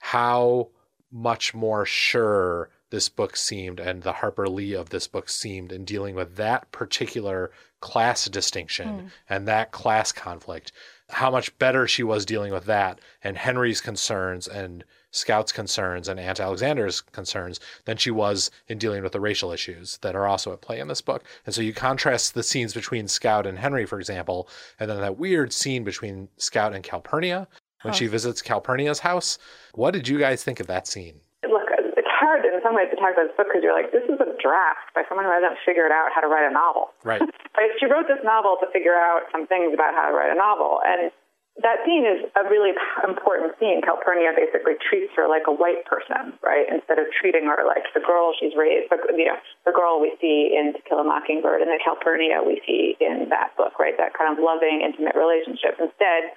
how 0.00 0.70
much 1.12 1.54
more 1.54 1.86
sure 1.86 2.70
this 2.90 3.08
book 3.08 3.36
seemed 3.36 3.78
and 3.78 4.02
the 4.02 4.12
Harper 4.12 4.48
Lee 4.48 4.74
of 4.74 4.90
this 4.90 5.06
book 5.06 5.28
seemed 5.28 5.70
in 5.70 5.84
dealing 5.84 6.16
with 6.16 6.36
that 6.36 6.70
particular 6.72 7.52
class 7.80 8.26
distinction 8.26 8.88
mm. 8.88 9.10
and 9.28 9.46
that 9.46 9.70
class 9.70 10.10
conflict, 10.10 10.72
how 11.10 11.30
much 11.30 11.56
better 11.58 11.86
she 11.86 12.02
was 12.02 12.26
dealing 12.26 12.52
with 12.52 12.64
that 12.64 13.00
and 13.22 13.36
Henry's 13.36 13.80
concerns 13.80 14.48
and 14.48 14.84
Scout's 15.14 15.52
concerns 15.52 16.08
and 16.08 16.18
Aunt 16.18 16.40
Alexandra's 16.40 17.00
concerns 17.00 17.60
than 17.84 17.96
she 17.96 18.10
was 18.10 18.50
in 18.66 18.78
dealing 18.78 19.02
with 19.02 19.12
the 19.12 19.20
racial 19.20 19.52
issues 19.52 19.98
that 19.98 20.16
are 20.16 20.26
also 20.26 20.52
at 20.52 20.60
play 20.60 20.80
in 20.80 20.88
this 20.88 21.00
book. 21.00 21.22
And 21.46 21.54
so 21.54 21.62
you 21.62 21.72
contrast 21.72 22.34
the 22.34 22.42
scenes 22.42 22.74
between 22.74 23.06
Scout 23.06 23.46
and 23.46 23.58
Henry, 23.58 23.86
for 23.86 24.00
example, 24.00 24.48
and 24.80 24.90
then 24.90 25.00
that 25.00 25.16
weird 25.16 25.52
scene 25.52 25.84
between 25.84 26.28
Scout 26.36 26.74
and 26.74 26.82
Calpurnia 26.82 27.46
when 27.82 27.94
she 27.94 28.06
visits 28.08 28.42
Calpurnia's 28.42 28.98
house. 28.98 29.38
What 29.74 29.92
did 29.92 30.08
you 30.08 30.18
guys 30.18 30.42
think 30.42 30.58
of 30.58 30.66
that 30.66 30.88
scene? 30.88 31.20
Look, 31.46 31.68
it's 31.78 32.08
hard 32.10 32.44
in 32.44 32.58
some 32.64 32.74
ways 32.74 32.88
to 32.90 32.96
talk 32.96 33.12
about 33.12 33.28
this 33.28 33.36
book 33.36 33.46
because 33.52 33.62
you're 33.62 33.76
like, 33.76 33.92
this 33.92 34.02
is 34.08 34.18
a 34.18 34.34
draft 34.42 34.90
by 34.96 35.04
someone 35.08 35.26
who 35.26 35.32
hasn't 35.32 35.60
figured 35.64 35.92
out 35.92 36.10
how 36.10 36.22
to 36.22 36.26
write 36.26 36.48
a 36.48 36.52
novel. 36.52 36.90
Right. 37.04 37.20
right? 37.56 37.70
She 37.78 37.86
wrote 37.86 38.08
this 38.08 38.24
novel 38.24 38.56
to 38.64 38.66
figure 38.72 38.96
out 38.96 39.30
some 39.30 39.46
things 39.46 39.70
about 39.70 39.94
how 39.94 40.08
to 40.10 40.14
write 40.16 40.32
a 40.32 40.38
novel. 40.38 40.80
And 40.82 41.12
that 41.62 41.86
scene 41.86 42.02
is 42.02 42.26
a 42.34 42.42
really 42.50 42.74
important 43.06 43.54
scene. 43.62 43.78
Calpurnia 43.78 44.34
basically 44.34 44.74
treats 44.82 45.14
her 45.14 45.30
like 45.30 45.46
a 45.46 45.54
white 45.54 45.86
person, 45.86 46.34
right? 46.42 46.66
Instead 46.66 46.98
of 46.98 47.06
treating 47.14 47.46
her 47.46 47.62
like 47.62 47.86
the 47.94 48.02
girl 48.02 48.34
she's 48.34 48.58
raised, 48.58 48.90
you 49.14 49.30
know, 49.30 49.38
the 49.62 49.70
girl 49.70 50.02
we 50.02 50.10
see 50.18 50.50
in 50.50 50.74
To 50.74 50.82
Kill 50.82 50.98
a 50.98 51.06
Mockingbird 51.06 51.62
and 51.62 51.70
the 51.70 51.78
Calpurnia 51.78 52.42
we 52.42 52.58
see 52.66 52.98
in 52.98 53.30
that 53.30 53.54
book, 53.54 53.78
right? 53.78 53.94
That 53.94 54.18
kind 54.18 54.34
of 54.34 54.42
loving, 54.42 54.82
intimate 54.82 55.14
relationship. 55.14 55.78
Instead, 55.78 56.34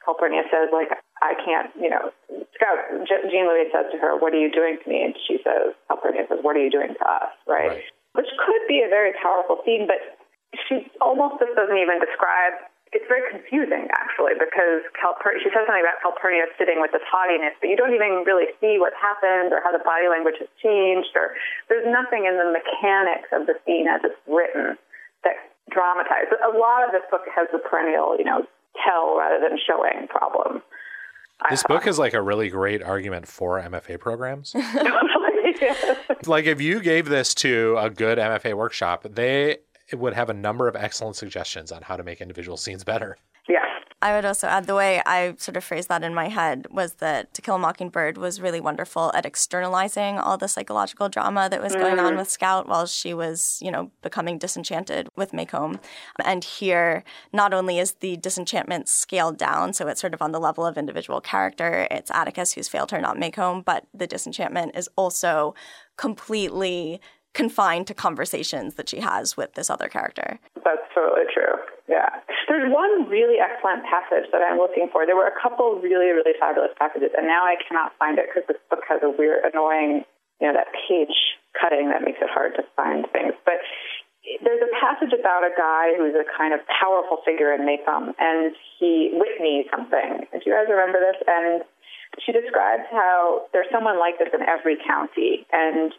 Calpurnia 0.00 0.48
says, 0.48 0.72
like, 0.72 0.96
I 1.20 1.36
can't, 1.44 1.68
you 1.76 1.92
know, 1.92 2.08
Scout, 2.56 3.04
Jean 3.08 3.44
Louise 3.44 3.68
says 3.68 3.92
to 3.92 4.00
her, 4.00 4.16
what 4.16 4.32
are 4.32 4.40
you 4.40 4.48
doing 4.48 4.80
to 4.80 4.86
me? 4.88 5.04
And 5.04 5.12
she 5.28 5.44
says, 5.44 5.76
Calpurnia 5.92 6.24
says, 6.24 6.40
what 6.40 6.56
are 6.56 6.64
you 6.64 6.72
doing 6.72 6.96
to 6.96 7.04
us, 7.04 7.32
right? 7.44 7.84
right. 7.84 7.84
Which 8.16 8.32
could 8.40 8.64
be 8.64 8.80
a 8.80 8.88
very 8.88 9.12
powerful 9.20 9.60
scene, 9.64 9.84
but 9.84 10.00
she 10.68 10.88
almost 11.04 11.36
just 11.40 11.52
doesn't 11.52 11.76
even 11.76 12.00
describe 12.00 12.64
it's 12.94 13.04
very 13.10 13.26
confusing 13.26 13.90
actually 13.98 14.38
because 14.38 14.86
Calpurnia, 14.94 15.42
she 15.42 15.50
says 15.50 15.66
something 15.66 15.82
about 15.82 15.98
Calpurnia 15.98 16.46
sitting 16.54 16.78
with 16.78 16.94
this 16.94 17.02
haughtiness, 17.10 17.52
but 17.58 17.66
you 17.66 17.74
don't 17.74 17.92
even 17.92 18.22
really 18.22 18.54
see 18.62 18.78
what's 18.78 18.96
happened 19.02 19.50
or 19.50 19.58
how 19.66 19.74
the 19.74 19.82
body 19.82 20.06
language 20.06 20.38
has 20.38 20.46
changed, 20.62 21.10
or 21.18 21.34
there's 21.66 21.84
nothing 21.90 22.30
in 22.30 22.38
the 22.38 22.46
mechanics 22.54 23.26
of 23.34 23.50
the 23.50 23.58
scene 23.66 23.90
as 23.90 24.00
it's 24.06 24.16
written 24.30 24.78
that 25.26 25.34
dramatizes. 25.74 26.38
A 26.46 26.54
lot 26.54 26.86
of 26.86 26.94
this 26.94 27.02
book 27.10 27.26
has 27.34 27.50
the 27.50 27.58
perennial, 27.58 28.14
you 28.14 28.24
know, 28.24 28.46
tell 28.78 29.18
rather 29.18 29.42
than 29.42 29.58
showing 29.58 30.06
problem. 30.06 30.62
This 31.50 31.64
book 31.66 31.86
is 31.86 31.98
like 31.98 32.14
a 32.14 32.22
really 32.22 32.48
great 32.48 32.82
argument 32.82 33.26
for 33.26 33.60
MFA 33.60 33.98
programs. 33.98 34.54
like 36.26 36.46
if 36.46 36.60
you 36.60 36.80
gave 36.80 37.08
this 37.08 37.34
to 37.34 37.76
a 37.78 37.90
good 37.90 38.18
MFA 38.18 38.54
workshop, 38.54 39.02
they 39.02 39.58
would 39.92 40.14
have 40.14 40.30
a 40.30 40.34
number 40.34 40.68
of 40.68 40.76
excellent 40.76 41.16
suggestions 41.16 41.70
on 41.72 41.82
how 41.82 41.96
to 41.96 42.02
make 42.02 42.20
individual 42.20 42.56
scenes 42.56 42.84
better. 42.84 43.16
Yeah. 43.48 43.58
I 44.04 44.14
would 44.14 44.26
also 44.26 44.48
add 44.48 44.66
the 44.66 44.74
way 44.74 45.00
I 45.06 45.34
sort 45.38 45.56
of 45.56 45.64
phrased 45.64 45.88
that 45.88 46.02
in 46.02 46.12
my 46.14 46.28
head 46.28 46.66
was 46.70 46.94
that 46.96 47.32
To 47.32 47.40
Kill 47.40 47.54
a 47.54 47.58
Mockingbird 47.58 48.18
was 48.18 48.38
really 48.38 48.60
wonderful 48.60 49.10
at 49.14 49.24
externalizing 49.24 50.18
all 50.18 50.36
the 50.36 50.46
psychological 50.46 51.08
drama 51.08 51.48
that 51.50 51.62
was 51.62 51.74
going 51.74 51.98
on 51.98 52.12
mm. 52.12 52.18
with 52.18 52.28
Scout 52.28 52.68
while 52.68 52.84
she 52.84 53.14
was, 53.14 53.58
you 53.62 53.70
know, 53.70 53.90
becoming 54.02 54.36
disenchanted 54.36 55.08
with 55.16 55.32
Maycomb. 55.32 55.80
And 56.22 56.44
here, 56.44 57.02
not 57.32 57.54
only 57.54 57.78
is 57.78 57.92
the 57.92 58.18
disenchantment 58.18 58.90
scaled 58.90 59.38
down, 59.38 59.72
so 59.72 59.88
it's 59.88 60.02
sort 60.02 60.12
of 60.12 60.20
on 60.20 60.32
the 60.32 60.40
level 60.40 60.66
of 60.66 60.76
individual 60.76 61.22
character, 61.22 61.88
it's 61.90 62.10
Atticus 62.10 62.52
who's 62.52 62.68
failed 62.68 62.90
her, 62.90 63.00
not 63.00 63.16
Maycomb, 63.16 63.64
but 63.64 63.86
the 63.94 64.06
disenchantment 64.06 64.76
is 64.76 64.86
also 64.96 65.54
completely 65.96 67.00
confined 67.34 67.86
to 67.88 67.94
conversations 67.94 68.74
that 68.74 68.88
she 68.88 69.00
has 69.00 69.36
with 69.36 69.54
this 69.54 69.68
other 69.68 69.88
character. 69.88 70.38
That's 70.64 70.86
totally 70.94 71.26
true. 71.34 71.58
Yeah. 71.88 72.08
There's 72.48 72.70
one 72.72 73.10
really 73.10 73.42
excellent 73.42 73.84
passage 73.84 74.30
that 74.32 74.40
I'm 74.40 74.56
looking 74.56 74.88
for. 74.90 75.04
There 75.04 75.18
were 75.18 75.28
a 75.28 75.38
couple 75.42 75.82
really, 75.82 76.14
really 76.14 76.32
fabulous 76.38 76.70
passages, 76.78 77.10
and 77.18 77.26
now 77.26 77.44
I 77.44 77.56
cannot 77.66 77.92
find 77.98 78.16
it 78.18 78.30
because 78.30 78.46
this 78.46 78.62
book 78.70 78.86
has 78.88 79.02
a 79.02 79.10
weird, 79.10 79.44
annoying, 79.44 80.06
you 80.40 80.46
know, 80.46 80.54
that 80.54 80.70
page 80.86 81.12
cutting 81.58 81.90
that 81.90 82.06
makes 82.06 82.22
it 82.22 82.30
hard 82.30 82.54
to 82.56 82.62
find 82.78 83.04
things. 83.12 83.34
But 83.44 83.58
there's 84.40 84.62
a 84.62 84.72
passage 84.80 85.12
about 85.12 85.44
a 85.44 85.52
guy 85.52 85.92
who's 85.98 86.16
a 86.16 86.24
kind 86.24 86.54
of 86.54 86.60
powerful 86.70 87.20
figure 87.26 87.52
in 87.52 87.66
Maycomb, 87.68 88.14
and 88.16 88.54
he 88.78 89.12
Whitney 89.12 89.66
something. 89.68 90.24
Do 90.32 90.40
you 90.46 90.54
guys 90.54 90.70
remember 90.70 91.02
this? 91.02 91.20
And 91.26 91.66
she 92.24 92.32
describes 92.32 92.86
how 92.92 93.50
there's 93.52 93.68
someone 93.72 93.98
like 93.98 94.16
this 94.22 94.30
in 94.32 94.40
every 94.46 94.78
county, 94.80 95.44
and 95.52 95.92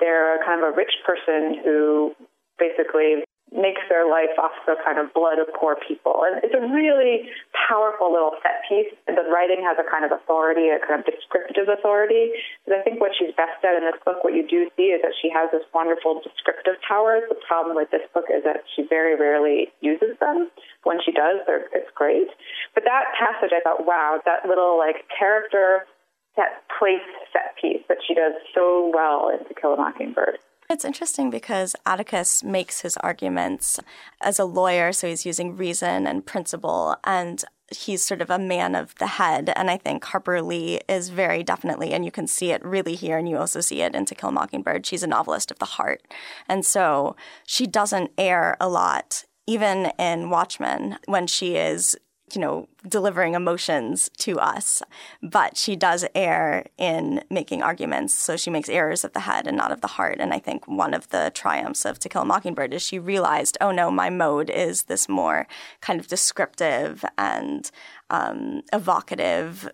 they're 0.00 0.38
kind 0.44 0.62
of 0.62 0.72
a 0.72 0.76
rich 0.76 0.92
person 1.04 1.62
who 1.64 2.14
basically 2.58 3.24
makes 3.54 3.80
their 3.86 4.10
life 4.10 4.34
off 4.42 4.50
the 4.66 4.74
kind 4.82 4.98
of 4.98 5.14
blood 5.14 5.38
of 5.38 5.46
poor 5.54 5.78
people. 5.86 6.26
And 6.26 6.42
it's 6.42 6.54
a 6.54 6.64
really 6.66 7.30
powerful 7.54 8.10
little 8.10 8.34
set 8.42 8.66
piece. 8.66 8.90
The 9.06 9.22
writing 9.30 9.62
has 9.62 9.78
a 9.78 9.86
kind 9.86 10.02
of 10.02 10.10
authority, 10.10 10.66
a 10.66 10.82
kind 10.82 10.98
of 10.98 11.06
descriptive 11.06 11.70
authority. 11.70 12.34
But 12.66 12.78
I 12.78 12.80
think 12.82 12.98
what 12.98 13.14
she's 13.14 13.30
best 13.38 13.62
at 13.62 13.78
in 13.78 13.86
this 13.86 13.98
book, 14.02 14.26
what 14.26 14.34
you 14.34 14.42
do 14.42 14.66
see 14.74 14.90
is 14.90 15.00
that 15.06 15.14
she 15.22 15.30
has 15.30 15.46
this 15.54 15.62
wonderful 15.70 16.18
descriptive 16.26 16.82
powers. 16.82 17.22
The 17.30 17.38
problem 17.46 17.78
with 17.78 17.94
this 17.94 18.02
book 18.10 18.26
is 18.26 18.42
that 18.42 18.66
she 18.74 18.82
very 18.82 19.14
rarely 19.14 19.70
uses 19.78 20.18
them. 20.18 20.50
When 20.82 20.98
she 20.98 21.14
does, 21.14 21.46
it's 21.46 21.90
great. 21.94 22.26
But 22.74 22.82
that 22.82 23.14
passage, 23.14 23.54
I 23.54 23.62
thought, 23.62 23.86
wow, 23.86 24.18
that 24.26 24.50
little 24.50 24.74
like 24.74 25.06
character 25.06 25.86
set 26.36 26.62
place 26.78 27.00
set 27.32 27.56
piece 27.60 27.82
that 27.88 27.98
she 28.06 28.14
does 28.14 28.34
so 28.54 28.90
well 28.94 29.30
in 29.30 29.46
To 29.48 29.54
Kill 29.54 29.74
a 29.74 29.76
Mockingbird. 29.76 30.38
It's 30.68 30.84
interesting 30.84 31.30
because 31.30 31.76
Atticus 31.84 32.42
makes 32.42 32.80
his 32.80 32.96
arguments 32.98 33.78
as 34.20 34.38
a 34.38 34.44
lawyer, 34.44 34.92
so 34.92 35.06
he's 35.06 35.24
using 35.24 35.56
reason 35.56 36.06
and 36.06 36.26
principle, 36.26 36.96
and 37.04 37.44
he's 37.70 38.02
sort 38.02 38.20
of 38.20 38.30
a 38.30 38.38
man 38.38 38.74
of 38.74 38.94
the 38.96 39.06
head. 39.06 39.52
And 39.54 39.70
I 39.70 39.76
think 39.76 40.04
Harper 40.04 40.42
Lee 40.42 40.80
is 40.88 41.08
very 41.08 41.44
definitely, 41.44 41.92
and 41.92 42.04
you 42.04 42.10
can 42.10 42.26
see 42.26 42.50
it 42.50 42.64
really 42.64 42.96
here, 42.96 43.16
and 43.16 43.28
you 43.28 43.38
also 43.38 43.60
see 43.60 43.82
it 43.82 43.94
in 43.94 44.06
To 44.06 44.14
Kill 44.14 44.30
a 44.30 44.32
Mockingbird. 44.32 44.86
She's 44.86 45.04
a 45.04 45.08
novelist 45.08 45.52
of 45.52 45.60
the 45.60 45.66
heart. 45.66 46.02
And 46.48 46.66
so 46.66 47.14
she 47.46 47.66
doesn't 47.66 48.10
err 48.18 48.56
a 48.60 48.68
lot 48.68 49.24
even 49.46 49.92
in 49.98 50.28
Watchman, 50.28 50.98
when 51.06 51.26
she 51.26 51.56
is 51.56 51.96
you 52.34 52.40
know, 52.40 52.68
delivering 52.88 53.34
emotions 53.34 54.10
to 54.18 54.38
us. 54.38 54.82
But 55.22 55.56
she 55.56 55.76
does 55.76 56.04
err 56.14 56.66
in 56.76 57.22
making 57.30 57.62
arguments. 57.62 58.14
So 58.14 58.36
she 58.36 58.50
makes 58.50 58.68
errors 58.68 59.04
of 59.04 59.12
the 59.12 59.20
head 59.20 59.46
and 59.46 59.56
not 59.56 59.72
of 59.72 59.80
the 59.80 59.86
heart. 59.86 60.18
And 60.18 60.32
I 60.32 60.38
think 60.38 60.66
one 60.66 60.92
of 60.92 61.08
the 61.10 61.30
triumphs 61.34 61.84
of 61.84 61.98
To 62.00 62.08
Kill 62.08 62.22
a 62.22 62.24
Mockingbird 62.24 62.74
is 62.74 62.82
she 62.82 62.98
realized, 62.98 63.56
oh 63.60 63.70
no, 63.70 63.90
my 63.90 64.10
mode 64.10 64.50
is 64.50 64.84
this 64.84 65.08
more 65.08 65.46
kind 65.80 66.00
of 66.00 66.08
descriptive 66.08 67.04
and 67.16 67.70
um, 68.10 68.62
evocative, 68.72 69.68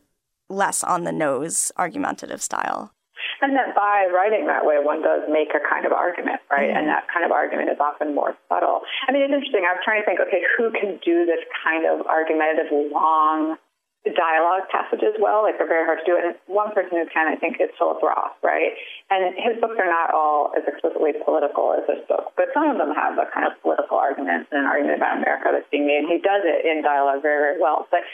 less 0.48 0.84
on 0.84 1.04
the 1.04 1.12
nose, 1.12 1.72
argumentative 1.78 2.42
style. 2.42 2.92
And 3.42 3.58
that 3.58 3.74
by 3.74 4.06
writing 4.14 4.46
that 4.46 4.62
way, 4.62 4.78
one 4.78 5.02
does 5.02 5.26
make 5.26 5.50
a 5.50 5.58
kind 5.58 5.82
of 5.82 5.90
argument, 5.90 6.38
right? 6.46 6.70
Mm-hmm. 6.70 6.78
And 6.78 6.84
that 6.86 7.10
kind 7.10 7.26
of 7.26 7.34
argument 7.34 7.74
is 7.74 7.82
often 7.82 8.14
more 8.14 8.38
subtle. 8.46 8.86
I 9.04 9.10
mean, 9.10 9.26
it's 9.26 9.34
interesting. 9.34 9.66
I 9.66 9.74
was 9.74 9.82
trying 9.82 9.98
to 10.00 10.06
think, 10.06 10.22
okay, 10.22 10.46
who 10.54 10.70
can 10.70 11.02
do 11.02 11.26
this 11.26 11.42
kind 11.66 11.82
of 11.82 12.06
argumentative, 12.06 12.70
long 12.70 13.58
dialogue 14.02 14.66
passages 14.70 15.18
well? 15.18 15.42
Like, 15.42 15.58
they're 15.58 15.66
very 15.66 15.86
hard 15.86 16.02
to 16.02 16.06
do. 16.06 16.14
And 16.14 16.38
one 16.46 16.70
person 16.70 16.98
who 16.98 17.06
can, 17.10 17.26
I 17.26 17.34
think, 17.34 17.58
is 17.58 17.70
Philip 17.78 17.98
Roth, 18.02 18.38
right? 18.42 18.78
And 19.10 19.34
his 19.34 19.58
books 19.58 19.74
are 19.78 19.90
not 19.90 20.14
all 20.14 20.54
as 20.54 20.62
explicitly 20.66 21.14
political 21.22 21.74
as 21.74 21.82
this 21.90 22.02
book, 22.06 22.34
but 22.38 22.50
some 22.54 22.70
of 22.70 22.78
them 22.78 22.94
have 22.94 23.18
a 23.18 23.26
kind 23.34 23.46
of 23.46 23.58
political 23.62 23.98
argument 23.98 24.50
and 24.50 24.62
an 24.62 24.66
argument 24.66 25.02
about 25.02 25.18
America 25.18 25.50
that's 25.50 25.70
being 25.70 25.86
made. 25.86 26.06
And 26.06 26.10
he 26.10 26.22
does 26.22 26.46
it 26.46 26.62
in 26.62 26.82
dialogue 26.82 27.22
very, 27.22 27.42
very 27.42 27.58
well. 27.62 27.86
But 27.90 28.06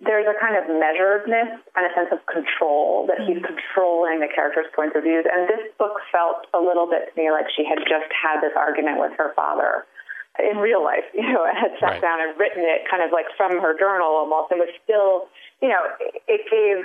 there's 0.00 0.24
a 0.24 0.36
kind 0.40 0.56
of 0.56 0.64
measuredness 0.64 1.60
and 1.76 1.84
a 1.84 1.92
sense 1.92 2.08
of 2.08 2.24
control 2.24 3.04
that 3.06 3.20
he's 3.28 3.36
mm-hmm. 3.36 3.52
controlling 3.52 4.24
the 4.24 4.32
character's 4.32 4.68
points 4.72 4.96
of 4.96 5.04
views. 5.04 5.28
And 5.28 5.44
this 5.44 5.68
book 5.76 6.00
felt 6.08 6.48
a 6.56 6.60
little 6.60 6.88
bit 6.88 7.12
to 7.12 7.14
me 7.20 7.28
like 7.28 7.52
she 7.52 7.68
had 7.68 7.84
just 7.84 8.08
had 8.08 8.40
this 8.40 8.56
argument 8.56 8.96
with 8.96 9.12
her 9.20 9.36
father 9.36 9.84
in 10.40 10.56
real 10.56 10.80
life, 10.80 11.04
you 11.14 11.28
know, 11.28 11.44
and 11.44 11.52
had 11.52 11.76
sat 11.76 12.00
right. 12.00 12.02
down 12.02 12.24
and 12.24 12.32
written 12.40 12.64
it 12.64 12.88
kind 12.88 13.04
of 13.04 13.12
like 13.12 13.28
from 13.36 13.60
her 13.60 13.76
journal 13.76 14.08
almost 14.08 14.48
and 14.48 14.60
was 14.60 14.72
still, 14.80 15.28
you 15.60 15.68
know, 15.68 15.84
it 16.00 16.48
gave, 16.48 16.80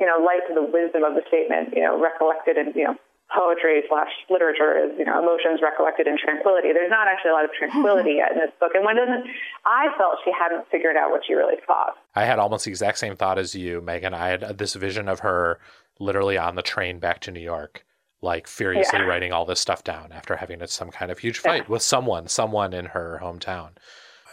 you 0.00 0.08
know, 0.08 0.16
light 0.24 0.40
to 0.48 0.56
the 0.56 0.64
wisdom 0.64 1.04
of 1.04 1.12
the 1.12 1.24
statement, 1.28 1.76
you 1.76 1.84
know, 1.84 2.00
recollected 2.00 2.56
and, 2.56 2.72
you 2.72 2.88
know, 2.88 2.96
poetry 3.34 3.82
slash 3.88 4.10
literature 4.30 4.78
is, 4.78 4.98
you 4.98 5.04
know, 5.04 5.18
emotions 5.18 5.60
recollected 5.62 6.06
in 6.06 6.16
tranquility. 6.16 6.72
There's 6.72 6.90
not 6.90 7.08
actually 7.08 7.32
a 7.32 7.34
lot 7.34 7.44
of 7.44 7.50
tranquility 7.52 8.14
yet 8.18 8.32
in 8.32 8.38
this 8.38 8.52
book. 8.60 8.72
And 8.74 8.84
when 8.84 8.96
doesn't, 8.96 9.26
I 9.64 9.88
felt 9.98 10.18
she 10.24 10.30
hadn't 10.30 10.68
figured 10.70 10.96
out 10.96 11.10
what 11.10 11.22
she 11.26 11.34
really 11.34 11.56
thought. 11.66 11.96
I 12.14 12.24
had 12.24 12.38
almost 12.38 12.64
the 12.64 12.70
exact 12.70 12.98
same 12.98 13.16
thought 13.16 13.38
as 13.38 13.54
you, 13.54 13.80
Meghan. 13.80 14.14
I 14.14 14.28
had 14.28 14.58
this 14.58 14.74
vision 14.74 15.08
of 15.08 15.20
her 15.20 15.58
literally 15.98 16.38
on 16.38 16.54
the 16.54 16.62
train 16.62 16.98
back 16.98 17.20
to 17.20 17.32
New 17.32 17.40
York, 17.40 17.84
like 18.22 18.46
furiously 18.46 19.00
yeah. 19.00 19.06
writing 19.06 19.32
all 19.32 19.44
this 19.44 19.60
stuff 19.60 19.82
down 19.82 20.12
after 20.12 20.36
having 20.36 20.64
some 20.66 20.90
kind 20.90 21.10
of 21.10 21.18
huge 21.18 21.38
fight 21.38 21.64
yeah. 21.66 21.72
with 21.72 21.82
someone, 21.82 22.28
someone 22.28 22.72
in 22.72 22.86
her 22.86 23.18
hometown, 23.22 23.70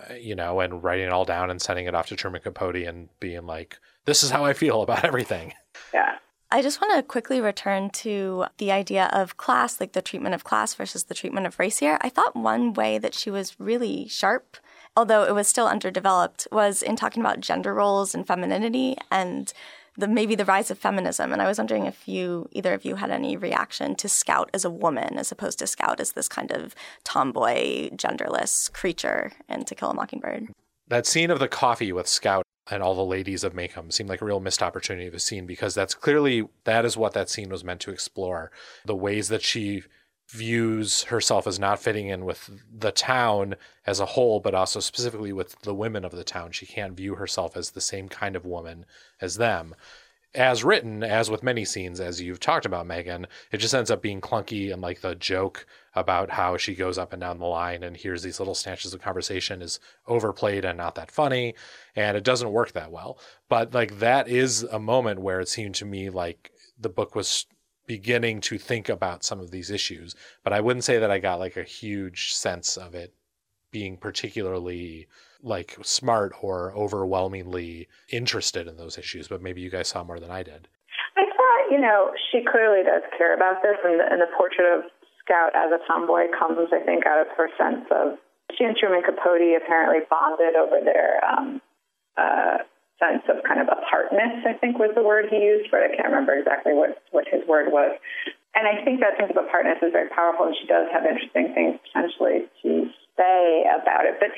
uh, 0.10 0.13
you 0.13 0.36
know, 0.36 0.60
and 0.60 0.84
writing 0.84 1.08
it 1.08 1.12
all 1.12 1.25
down 1.25 1.49
and 1.49 1.62
sending 1.62 1.88
it 1.88 1.95
off 1.95 2.08
to 2.08 2.15
Truman 2.15 2.41
Capote 2.41 2.75
and 2.75 3.10
being 3.19 3.45
like, 3.47 3.77
this 4.06 4.21
is 4.21 4.29
how 4.29 4.45
I 4.45 4.53
feel 4.53 4.82
about 4.82 5.03
everything. 5.03 5.53
Yeah. 5.93 6.17
I 6.54 6.62
just 6.62 6.80
want 6.80 6.94
to 6.96 7.02
quickly 7.02 7.42
return 7.42 7.89
to 7.89 8.46
the 8.60 8.72
idea 8.72 9.10
of 9.12 9.38
class, 9.38 9.80
like 9.80 9.94
the 9.94 10.04
treatment 10.04 10.36
of 10.36 10.44
class 10.44 10.76
versus 10.76 11.06
the 11.06 11.16
treatment 11.16 11.48
of 11.48 11.58
race 11.58 11.80
here. 11.80 11.98
I 12.02 12.10
thought 12.10 12.36
one 12.36 12.74
way 12.74 13.00
that 13.00 13.16
she 13.16 13.32
was 13.32 13.60
really 13.60 14.08
sharp, 14.08 14.58
although 14.96 15.24
it 15.24 15.34
was 15.34 15.48
still 15.48 15.68
underdeveloped, 15.68 16.48
was 16.52 16.84
in 16.84 16.96
talking 16.96 17.24
about 17.24 17.39
gender 17.39 17.74
roles 17.74 18.13
and 18.13 18.28
femininity 18.28 18.98
and 19.10 19.52
the 19.98 20.08
maybe 20.08 20.36
the 20.36 20.46
rise 20.46 20.70
of 20.70 20.78
feminism. 20.78 21.34
And 21.34 21.42
I 21.42 21.48
was 21.48 21.58
wondering 21.58 21.88
if 21.88 22.08
you 22.08 22.48
either 22.52 22.76
of 22.76 22.86
you 22.86 22.98
had 22.98 23.10
any 23.10 23.36
reaction 23.36 23.96
to 23.96 24.08
Scout 24.08 24.52
as 24.54 24.63
a 24.63 24.70
woman 24.70 25.18
as 25.18 25.32
opposed 25.32 25.58
to 25.58 25.66
Scout 25.66 26.00
as 26.00 26.12
this 26.12 26.30
kind 26.30 26.52
of 26.52 26.75
tomboy, 27.04 27.90
genderless 27.96 28.71
creature 28.71 29.32
in 29.50 29.65
To 29.65 29.73
Kill 29.73 29.90
a 29.90 29.96
Mockingbird. 29.96 30.50
That 30.88 31.08
scene 31.08 31.32
of 31.32 31.40
the 31.40 31.48
coffee 31.48 31.92
with 31.92 32.08
Scout 32.08 32.44
and 32.70 32.82
all 32.82 32.96
the 32.96 33.06
ladies 33.06 33.44
of 33.44 33.54
Maycomb 33.54 33.92
seemed 33.92 34.10
like 34.10 34.22
a 34.22 34.26
real 34.26 34.40
missed 34.40 34.64
opportunity 34.64 35.08
of 35.08 35.14
a 35.14 35.20
scene 35.20 35.46
because 35.46 35.74
that's 35.74 35.94
clearly 35.94 36.48
that 36.64 36.86
is 36.86 36.96
what 36.96 37.14
that 37.14 37.30
scene 37.30 37.50
was 37.50 37.64
meant 37.64 37.82
to 37.82 37.92
explore. 37.92 38.52
The 38.86 38.96
ways 38.96 39.28
that 39.30 39.42
she 39.42 39.84
views 40.30 41.04
herself 41.04 41.46
as 41.46 41.60
not 41.60 41.80
fitting 41.80 42.08
in 42.08 42.26
with 42.26 42.50
the 42.72 42.92
town 42.92 43.56
as 43.86 44.00
a 44.00 44.06
whole, 44.06 44.40
but 44.40 44.56
also 44.56 44.80
specifically 44.80 45.34
with 45.34 45.60
the 45.62 45.76
women 45.76 46.04
of 46.06 46.12
the 46.12 46.24
town. 46.24 46.52
She 46.52 46.66
can't 46.66 46.98
view 46.98 47.16
herself 47.16 47.56
as 47.56 47.72
the 47.72 47.82
same 47.82 48.10
kind 48.10 48.36
of 48.36 48.46
woman 48.46 48.86
as 49.22 49.36
them. 49.36 49.76
As 50.36 50.63
written, 50.63 51.04
as 51.04 51.29
with 51.29 51.44
many 51.44 51.63
scenes, 51.63 52.00
as 52.00 52.19
you've 52.19 52.40
talked 52.40 52.65
about, 52.65 52.88
Meghan, 52.88 53.27
it 53.52 53.58
just 53.58 53.75
ends 53.75 53.92
up 53.92 54.02
being 54.02 54.19
clunky 54.19 54.73
and 54.73 54.81
like 54.81 55.02
the 55.02 55.13
joke 55.13 55.67
about 55.94 56.31
how 56.31 56.58
she 56.58 56.73
goes 56.73 56.98
up 56.98 57.13
and 57.13 57.21
down 57.21 57.38
the 57.38 57.46
line 57.46 57.84
and 57.84 57.96
hears 57.96 58.23
these 58.23 58.40
little 58.40 58.56
snatches 58.56 58.96
of 58.96 59.02
conversation 59.02 59.62
is 59.62 59.79
overplayed 60.08 60.65
and 60.65 60.77
not 60.77 60.96
that 60.96 61.12
funny. 61.12 61.54
And 61.96 62.17
it 62.17 62.23
doesn't 62.23 62.52
work 62.52 62.71
that 62.71 62.92
well. 62.92 63.19
But 63.48 63.75
like 63.75 64.00
that 64.00 64.27
is 64.27 64.63
a 64.63 64.79
moment 64.79 65.21
where 65.21 65.40
it 65.40 65.50
seemed 65.50 65.75
to 65.75 65.86
me 65.86 66.10
like 66.10 66.52
the 66.79 66.90
book 66.90 67.13
was 67.15 67.46
beginning 67.86 68.42
to 68.42 68.58
think 68.58 68.90
about 68.90 69.23
some 69.23 69.40
of 69.40 69.52
these 69.52 69.69
issues. 69.69 70.15
But 70.44 70.54
I 70.54 70.62
wouldn't 70.62 70.84
say 70.86 70.98
that 70.98 71.12
I 71.12 71.19
got 71.19 71.40
like 71.40 71.58
a 71.58 71.63
huge 71.63 72.34
sense 72.34 72.75
of 72.75 72.96
it 72.96 73.13
being 73.71 73.98
particularly 73.98 75.08
like 75.44 75.77
smart 75.83 76.33
or 76.41 76.73
overwhelmingly 76.73 77.87
interested 78.10 78.67
in 78.67 78.77
those 78.77 78.98
issues. 78.98 79.27
But 79.27 79.41
maybe 79.41 79.62
you 79.62 79.69
guys 79.69 79.89
saw 79.89 80.04
more 80.04 80.19
than 80.19 80.31
I 80.31 80.41
did. 80.41 80.67
I 81.17 81.25
thought, 81.27 81.63
you 81.69 81.79
know, 81.79 82.12
she 82.31 82.41
clearly 82.41 82.81
does 82.83 83.04
care 83.17 83.35
about 83.35 83.62
this, 83.62 83.77
and 83.83 84.00
the, 84.00 84.06
and 84.10 84.21
the 84.21 84.31
portrait 84.37 84.65
of 84.65 84.89
Scout 85.21 85.52
as 85.56 85.71
a 85.71 85.79
tomboy 85.85 86.27
comes, 86.37 86.71
I 86.73 86.79
think, 86.83 87.06
out 87.06 87.21
of 87.21 87.27
her 87.37 87.48
sense 87.58 87.85
of 87.91 88.17
she 88.58 88.63
and 88.63 88.75
Truman 88.75 89.04
Capote 89.04 89.56
apparently 89.56 90.04
bonded 90.10 90.56
over 90.56 90.83
their 90.83 91.23
um, 91.23 91.62
uh, 92.17 92.58
sense 93.00 93.23
of 93.29 93.44
kind 93.44 93.60
of 93.60 93.67
apartness, 93.67 94.46
I 94.46 94.54
think 94.54 94.77
was 94.77 94.94
the 94.96 95.04
word 95.04 95.27
he 95.29 95.37
used, 95.37 95.71
but 95.71 95.81
I 95.81 95.96
can't 95.96 96.10
remember 96.10 96.33
exactly 96.33 96.73
what, 96.73 97.02
what 97.12 97.25
his 97.27 97.41
word 97.48 97.71
was. 97.71 97.98
And 98.54 98.67
I 98.67 98.83
think 98.85 99.02
that 99.02 99.17
sense 99.17 99.33
of 99.33 99.39
apartness 99.41 99.81
is 99.81 99.91
very 99.91 100.10
powerful, 100.13 100.46
and 100.46 100.56
she 100.60 100.67
does 100.67 100.87
have 100.94 101.04
interesting 101.04 101.56
things 101.58 101.81
potentially 101.89 102.46
to 102.62 102.91
say 103.18 103.66
about 103.70 104.06
it. 104.06 104.18
But 104.20 104.30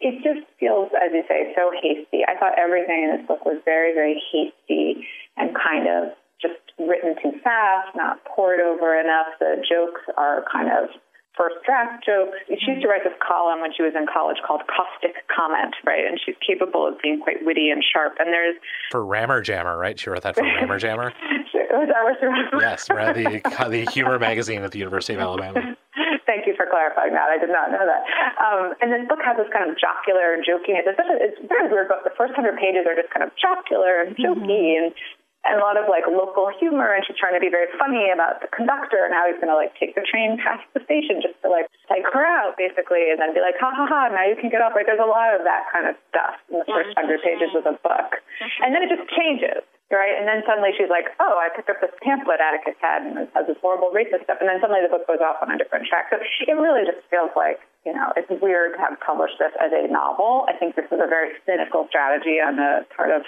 it 0.00 0.22
just 0.22 0.46
feels, 0.58 0.90
as 0.94 1.12
you 1.12 1.22
say, 1.28 1.52
so 1.54 1.70
hasty. 1.70 2.22
I 2.26 2.38
thought 2.38 2.58
everything 2.58 3.08
in 3.08 3.16
this 3.16 3.26
book 3.26 3.44
was 3.44 3.60
very, 3.64 3.94
very 3.94 4.20
hasty 4.32 5.06
and 5.36 5.54
kind 5.54 5.86
of 5.88 6.12
just 6.42 6.60
written 6.78 7.14
too 7.22 7.38
fast, 7.42 7.94
not 7.96 8.24
poured 8.24 8.60
over 8.60 8.98
enough. 8.98 9.38
The 9.40 9.62
jokes 9.64 10.02
are 10.18 10.44
kind 10.52 10.68
of 10.68 10.90
first 11.36 11.56
draft 11.66 12.04
jokes. 12.04 12.38
She 12.46 12.52
used 12.52 12.64
to 12.64 12.70
mm-hmm. 12.70 12.88
write 12.88 13.04
this 13.04 13.16
column 13.18 13.60
when 13.60 13.72
she 13.74 13.82
was 13.82 13.92
in 13.96 14.06
college 14.06 14.38
called 14.46 14.62
Caustic 14.70 15.14
Comment, 15.30 15.74
right? 15.86 16.06
And 16.06 16.18
she's 16.24 16.36
capable 16.46 16.86
of 16.86 16.94
being 17.02 17.20
quite 17.20 17.44
witty 17.44 17.70
and 17.70 17.82
sharp. 17.82 18.14
And 18.18 18.28
there's 18.28 18.56
for 18.90 19.04
Rammer 19.04 19.42
Jammer, 19.42 19.76
right? 19.76 19.98
She 19.98 20.10
wrote 20.10 20.22
that 20.22 20.36
for 20.36 20.44
Rammer 20.44 20.78
Jammer. 20.78 21.12
Was 21.74 21.88
that 21.88 22.04
what 22.04 22.16
she 22.20 22.26
wrote? 22.26 22.62
Yes, 22.62 22.86
the 22.86 23.68
the 23.68 23.90
humor 23.92 24.18
magazine 24.18 24.62
at 24.62 24.70
the 24.70 24.78
University 24.78 25.14
of 25.14 25.20
Alabama. 25.20 25.76
Thank 26.44 26.60
you 26.60 26.60
for 26.60 26.68
clarifying 26.68 27.16
that. 27.16 27.32
I 27.32 27.40
did 27.40 27.48
not 27.48 27.72
know 27.72 27.80
that. 27.80 28.04
Um, 28.36 28.76
and 28.84 28.92
this 28.92 29.08
book 29.08 29.24
has 29.24 29.40
this 29.40 29.48
kind 29.48 29.64
of 29.64 29.80
jocular, 29.80 30.36
and 30.36 30.44
joking. 30.44 30.76
It's, 30.76 30.84
a, 30.84 30.92
it's 31.24 31.40
a 31.40 31.48
very 31.48 31.72
weird 31.72 31.88
book. 31.88 32.04
The 32.04 32.12
first 32.20 32.36
hundred 32.36 32.60
pages 32.60 32.84
are 32.84 32.92
just 32.92 33.08
kind 33.08 33.24
of 33.24 33.32
jocular 33.40 34.04
and 34.04 34.12
jokey, 34.12 34.44
mm-hmm. 34.44 34.92
and 34.92 34.92
and 35.48 35.56
a 35.56 35.64
lot 35.64 35.80
of 35.80 35.88
like 35.88 36.04
local 36.04 36.52
humor 36.52 36.92
and 36.92 37.00
she's 37.04 37.16
trying 37.16 37.32
to 37.32 37.40
be 37.40 37.48
very 37.48 37.68
funny 37.80 38.12
about 38.12 38.44
the 38.44 38.48
conductor 38.52 39.08
and 39.08 39.12
how 39.12 39.24
he's 39.28 39.36
going 39.40 39.52
to 39.52 39.56
like 39.56 39.72
take 39.76 39.96
the 39.96 40.04
train 40.04 40.40
past 40.40 40.64
the 40.72 40.80
station 40.84 41.20
just 41.20 41.36
to 41.44 41.52
like 41.52 41.68
psych 41.84 42.04
her 42.12 42.24
out 42.24 42.56
basically 42.56 43.12
and 43.12 43.20
then 43.20 43.36
be 43.36 43.44
like 43.44 43.52
ha 43.60 43.68
ha 43.68 43.84
ha 43.84 44.08
now 44.08 44.24
you 44.24 44.36
can 44.40 44.48
get 44.48 44.64
off 44.64 44.72
right 44.72 44.88
there's 44.88 45.00
a 45.00 45.04
lot 45.04 45.36
of 45.36 45.44
that 45.44 45.68
kind 45.68 45.84
of 45.84 45.96
stuff 46.08 46.40
in 46.48 46.64
the 46.64 46.68
first 46.68 46.96
hundred 46.96 47.20
pages 47.20 47.52
of 47.52 47.60
the 47.60 47.76
book 47.84 48.24
and 48.64 48.72
then 48.72 48.80
it 48.80 48.88
just 48.88 49.04
changes 49.12 49.60
right 49.94 50.18
and 50.18 50.26
then 50.26 50.42
suddenly 50.42 50.74
she's 50.74 50.90
like 50.90 51.14
oh 51.22 51.38
i 51.38 51.46
picked 51.54 51.70
up 51.70 51.78
this 51.78 51.94
pamphlet 52.02 52.42
atticus 52.42 52.74
had 52.82 53.06
and 53.06 53.14
it 53.16 53.30
has 53.32 53.46
this 53.46 53.56
horrible 53.62 53.94
racist 53.94 54.26
stuff 54.26 54.42
and 54.42 54.50
then 54.50 54.58
suddenly 54.58 54.82
the 54.82 54.90
book 54.90 55.06
goes 55.06 55.22
off 55.22 55.38
on 55.40 55.54
a 55.54 55.56
different 55.56 55.86
track 55.86 56.10
so 56.10 56.18
it 56.18 56.56
really 56.58 56.82
just 56.82 57.00
feels 57.08 57.30
like 57.38 57.62
you 57.84 57.92
know, 57.92 58.12
it's 58.16 58.30
weird 58.40 58.72
to 58.72 58.78
have 58.80 58.98
published 59.00 59.36
this 59.38 59.52
as 59.60 59.70
a 59.72 59.92
novel. 59.92 60.46
I 60.48 60.56
think 60.56 60.74
this 60.74 60.86
is 60.86 61.00
a 61.04 61.06
very 61.06 61.32
cynical 61.44 61.86
strategy 61.90 62.40
on 62.40 62.56
the 62.56 62.86
part 62.96 63.10
of 63.10 63.22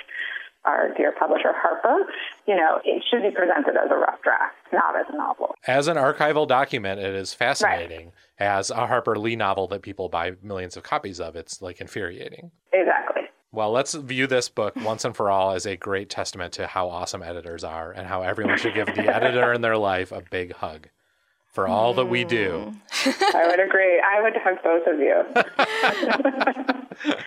our 0.67 0.93
dear 0.95 1.13
publisher 1.13 1.53
Harper, 1.55 2.11
you 2.47 2.57
know, 2.57 2.81
it 2.85 3.05
should 3.09 3.23
be 3.23 3.31
presented 3.31 3.77
as 3.77 3.91
a 3.91 3.95
rough 3.95 4.21
draft, 4.23 4.57
not 4.73 4.97
as 4.99 5.07
a 5.09 5.17
novel. 5.17 5.55
As 5.67 5.87
an 5.87 5.97
archival 5.97 6.47
document, 6.47 7.01
it 7.01 7.15
is 7.15 7.33
fascinating. 7.33 8.07
Right. 8.07 8.47
As 8.49 8.71
a 8.71 8.87
Harper 8.87 9.17
Lee 9.17 9.37
novel 9.37 9.69
that 9.69 9.83
people 9.83 10.09
buy 10.09 10.33
millions 10.43 10.77
of 10.77 10.83
copies 10.83 11.21
of, 11.21 11.37
it's 11.37 11.63
like 11.63 11.81
infuriating. 11.81 12.51
Exactly. 12.73 13.23
Well, 13.57 13.71
let's 13.71 13.95
view 13.95 14.27
this 14.27 14.51
book 14.51 14.77
once 14.77 15.07
and 15.07 15.17
for 15.17 15.31
all 15.31 15.53
as 15.53 15.65
a 15.65 15.77
great 15.77 16.11
testament 16.11 16.53
to 16.55 16.67
how 16.67 16.91
awesome 16.91 17.23
editors 17.23 17.65
are 17.65 17.91
and 17.91 18.07
how 18.07 18.21
everyone 18.21 18.59
should 18.59 18.75
give 18.75 18.85
the 18.87 19.09
editor 19.17 19.55
in 19.55 19.63
their 19.63 19.79
life 19.79 20.13
a 20.13 20.23
big 20.31 20.53
hug 20.53 20.91
for 21.55 21.67
all 21.67 21.95
that 21.95 22.05
we 22.05 22.23
do. 22.23 22.75
Hmm. 22.91 23.11
I 23.35 23.47
would 23.47 23.59
agree. 23.59 23.99
I 23.99 24.21
would 24.21 24.37
hug 24.37 24.59
both 24.63 24.87
of 24.87 25.01
you. 25.01 25.25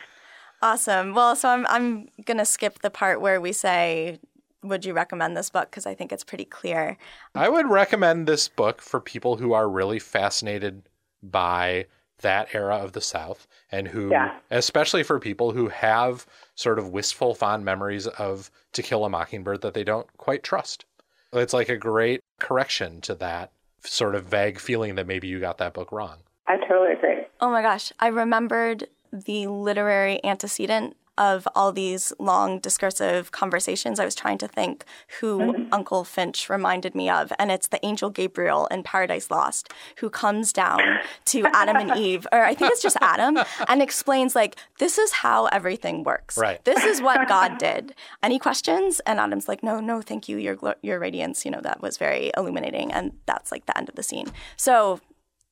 Awesome. 0.61 1.13
Well, 1.13 1.37
so 1.37 1.47
I'm 1.47 1.65
I'm 1.67 2.09
gonna 2.25 2.45
skip 2.45 2.79
the 2.79 2.89
part 2.89 3.21
where 3.21 3.39
we 3.39 3.53
say, 3.53 4.19
"Would 4.61 4.83
you 4.83 4.93
recommend 4.93 5.37
this 5.37 5.49
book?" 5.49 5.71
Because 5.71 5.85
I 5.85 5.95
think 5.95 6.11
it's 6.11 6.25
pretty 6.25 6.43
clear. 6.43 6.97
I 7.33 7.47
would 7.47 7.69
recommend 7.69 8.27
this 8.27 8.49
book 8.49 8.81
for 8.81 8.99
people 8.99 9.37
who 9.37 9.53
are 9.53 9.69
really 9.69 9.99
fascinated 9.99 10.89
by 11.23 11.85
that 12.19 12.53
era 12.53 12.75
of 12.75 12.93
the 12.93 13.01
South 13.01 13.47
and 13.71 13.87
who, 13.87 14.11
yeah. 14.11 14.37
especially 14.51 15.03
for 15.03 15.19
people 15.19 15.51
who 15.51 15.69
have 15.69 16.25
sort 16.55 16.79
of 16.79 16.89
wistful, 16.89 17.33
fond 17.33 17.63
memories 17.63 18.07
of 18.07 18.51
To 18.73 18.83
Kill 18.83 19.05
a 19.05 19.09
Mockingbird 19.09 19.61
that 19.61 19.73
they 19.73 19.83
don't 19.83 20.07
quite 20.17 20.43
trust. 20.43 20.85
It's 21.31 21.53
like 21.53 21.69
a 21.69 21.77
great 21.77 22.21
correction 22.39 23.01
to 23.01 23.15
that 23.15 23.51
sort 23.81 24.15
of 24.15 24.25
vague 24.25 24.59
feeling 24.59 24.95
that 24.95 25.07
maybe 25.07 25.27
you 25.27 25.39
got 25.39 25.57
that 25.59 25.73
book 25.73 25.91
wrong. 25.91 26.17
I 26.47 26.57
totally 26.57 26.93
agree. 26.93 27.25
Oh 27.39 27.51
my 27.51 27.61
gosh. 27.61 27.91
I 27.99 28.07
remembered 28.07 28.87
the 29.11 29.47
literary 29.47 30.23
antecedent 30.23 30.95
of 31.19 31.47
all 31.53 31.71
these 31.73 32.13
long 32.17 32.59
discursive 32.59 33.31
conversations, 33.31 33.99
I 33.99 34.05
was 34.05 34.15
trying 34.15 34.37
to 34.39 34.47
think 34.47 34.85
who 35.19 35.39
mm-hmm. 35.39 35.73
Uncle 35.73 36.05
Finch 36.05 36.49
reminded 36.49 36.95
me 36.95 37.09
of. 37.09 37.31
And 37.37 37.51
it's 37.51 37.67
the 37.67 37.85
angel 37.85 38.09
Gabriel 38.09 38.67
in 38.67 38.83
Paradise 38.83 39.29
Lost 39.29 39.71
who 39.97 40.09
comes 40.09 40.53
down 40.53 40.79
to 41.25 41.45
Adam 41.53 41.75
and 41.75 41.95
Eve, 41.97 42.25
or 42.31 42.43
I 42.43 42.55
think 42.55 42.71
it's 42.71 42.81
just 42.81 42.97
Adam, 43.01 43.37
and 43.67 43.81
explains, 43.81 44.33
like, 44.33 44.55
this 44.79 44.97
is 44.97 45.11
how 45.11 45.47
everything 45.47 46.03
works. 46.03 46.37
Right. 46.37 46.63
This 46.63 46.83
is 46.85 47.01
what 47.01 47.27
God 47.27 47.57
did. 47.59 47.93
Any 48.23 48.39
questions? 48.39 49.01
And 49.01 49.19
Adam's 49.19 49.49
like, 49.49 49.61
no, 49.61 49.81
no, 49.81 50.01
thank 50.01 50.29
you. 50.29 50.37
Your, 50.37 50.57
your 50.81 50.99
radiance, 50.99 51.43
you 51.43 51.51
know, 51.51 51.61
that 51.61 51.81
was 51.81 51.97
very 51.97 52.31
illuminating. 52.37 52.93
And 52.93 53.11
that's 53.25 53.51
like 53.51 53.65
the 53.65 53.77
end 53.77 53.89
of 53.89 53.95
the 53.95 54.03
scene. 54.03 54.27
So 54.55 55.01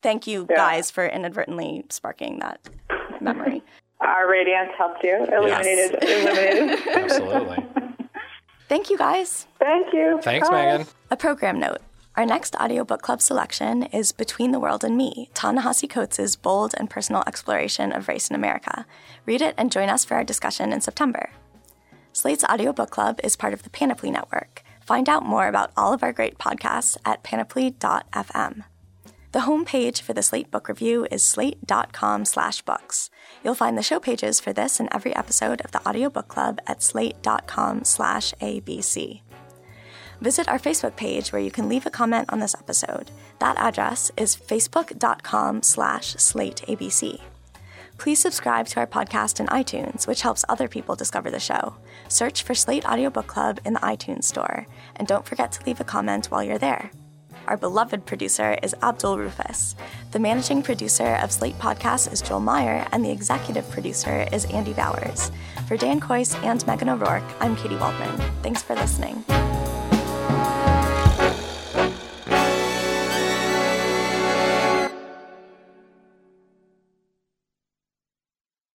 thank 0.02 0.28
you 0.28 0.48
yeah. 0.50 0.56
guys 0.56 0.90
for 0.90 1.06
inadvertently 1.06 1.86
sparking 1.90 2.40
that 2.40 2.62
memory. 3.20 3.64
Our 4.00 4.30
radiance 4.30 4.72
helped 4.78 5.04
you. 5.04 5.16
Illuminated. 5.16 5.98
Yes. 6.02 6.22
Illuminated. 6.22 6.88
Absolutely. 6.96 7.66
Thank 8.70 8.90
you, 8.90 8.98
guys. 8.98 9.48
Thank 9.60 9.94
you. 9.94 10.20
Thanks, 10.22 10.50
Bye. 10.50 10.66
Meghan. 10.66 10.94
A 11.10 11.18
program 11.18 11.60
note. 11.60 11.80
Our 12.16 12.26
next 12.26 12.56
audiobook 12.56 13.02
club 13.02 13.22
selection 13.22 13.84
is 13.84 14.12
Between 14.12 14.52
the 14.52 14.60
World 14.60 14.84
and 14.84 14.98
Me, 14.98 15.30
Ta-Nehisi 15.36 15.88
Coates' 15.90 16.36
bold 16.36 16.74
and 16.78 16.90
personal 16.90 17.24
exploration 17.28 17.92
of 17.92 18.08
race 18.08 18.30
in 18.30 18.36
America. 18.36 18.86
Read 19.26 19.42
it 19.42 19.54
and 19.58 19.72
join 19.72 19.88
us 19.88 20.04
for 20.04 20.16
our 20.16 20.24
discussion 20.24 20.74
in 20.74 20.82
September. 20.82 21.30
Slate's 22.14 22.44
audiobook 22.44 22.90
club 22.90 23.20
is 23.24 23.36
part 23.36 23.54
of 23.54 23.62
the 23.62 23.70
Panoply 23.70 24.10
Network. 24.10 24.64
Find 24.82 25.08
out 25.08 25.26
more 25.26 25.48
about 25.48 25.72
all 25.78 25.94
of 25.94 26.02
our 26.02 26.12
great 26.12 26.40
podcasts 26.40 26.98
at 27.06 27.22
panoply.fm. 27.22 28.64
The 29.38 29.44
homepage 29.44 30.02
for 30.02 30.14
the 30.14 30.24
Slate 30.24 30.50
Book 30.50 30.68
Review 30.68 31.06
is 31.12 31.22
slate.com 31.22 32.26
slash 32.26 32.64
books. 32.64 33.12
You'll 33.44 33.54
find 33.54 33.78
the 33.78 33.84
show 33.84 34.00
pages 34.00 34.40
for 34.40 34.52
this 34.52 34.80
and 34.80 34.90
every 34.92 35.16
episode 35.16 35.62
of 35.62 35.72
the 35.72 35.88
Audiobook 35.88 36.28
Club 36.28 36.60
at 36.66 36.82
slate.com 36.82 37.84
slash 37.84 38.34
abc. 38.42 39.22
Visit 40.22 40.50
our 40.50 40.58
Facebook 40.58 40.96
page 40.96 41.32
where 41.32 41.40
you 41.40 41.52
can 41.52 41.70
leave 41.70 41.86
a 41.86 41.92
comment 41.92 42.34
on 42.34 42.40
this 42.40 42.56
episode. 42.56 43.12
That 43.38 43.60
address 43.60 44.12
is 44.18 44.36
facebook.com 44.36 45.62
slash 45.62 46.16
slateabc. 46.16 47.22
Please 48.00 48.20
subscribe 48.20 48.66
to 48.70 48.80
our 48.80 48.88
podcast 48.88 49.40
in 49.40 49.46
iTunes, 49.50 50.08
which 50.08 50.24
helps 50.24 50.46
other 50.50 50.68
people 50.68 50.96
discover 50.96 51.30
the 51.30 51.40
show. 51.40 51.76
Search 52.08 52.42
for 52.42 52.56
Slate 52.56 52.88
Audiobook 52.88 53.28
Club 53.28 53.60
in 53.64 53.74
the 53.74 53.80
iTunes 53.82 54.24
store, 54.24 54.66
and 54.96 55.08
don't 55.08 55.28
forget 55.28 55.52
to 55.52 55.66
leave 55.68 55.80
a 55.80 55.84
comment 55.84 56.26
while 56.32 56.42
you're 56.42 56.58
there. 56.58 56.90
Our 57.48 57.56
beloved 57.56 58.06
producer 58.06 58.58
is 58.62 58.76
Abdul 58.84 59.18
Rufus. 59.20 59.76
The 60.12 60.20
managing 60.20 60.64
producer 60.64 61.16
of 61.16 61.32
Slate 61.32 61.58
Podcasts 61.60 62.12
is 62.12 62.22
Joel 62.22 62.42
Meyer, 62.42 62.86
and 62.92 63.06
the 63.06 63.12
executive 63.12 63.70
producer 63.72 64.28
is 64.34 64.44
Andy 64.46 64.74
Bowers. 64.74 65.32
For 65.66 65.78
Dan 65.78 66.02
Kois 66.02 66.36
and 66.44 66.60
Meghan 66.66 66.94
O'Rourke, 66.94 67.24
I'm 67.40 67.56
Katy 67.56 67.78
Waldman. 67.78 68.18
Thanks 68.44 68.62
for 68.62 68.76
listening. 68.76 69.24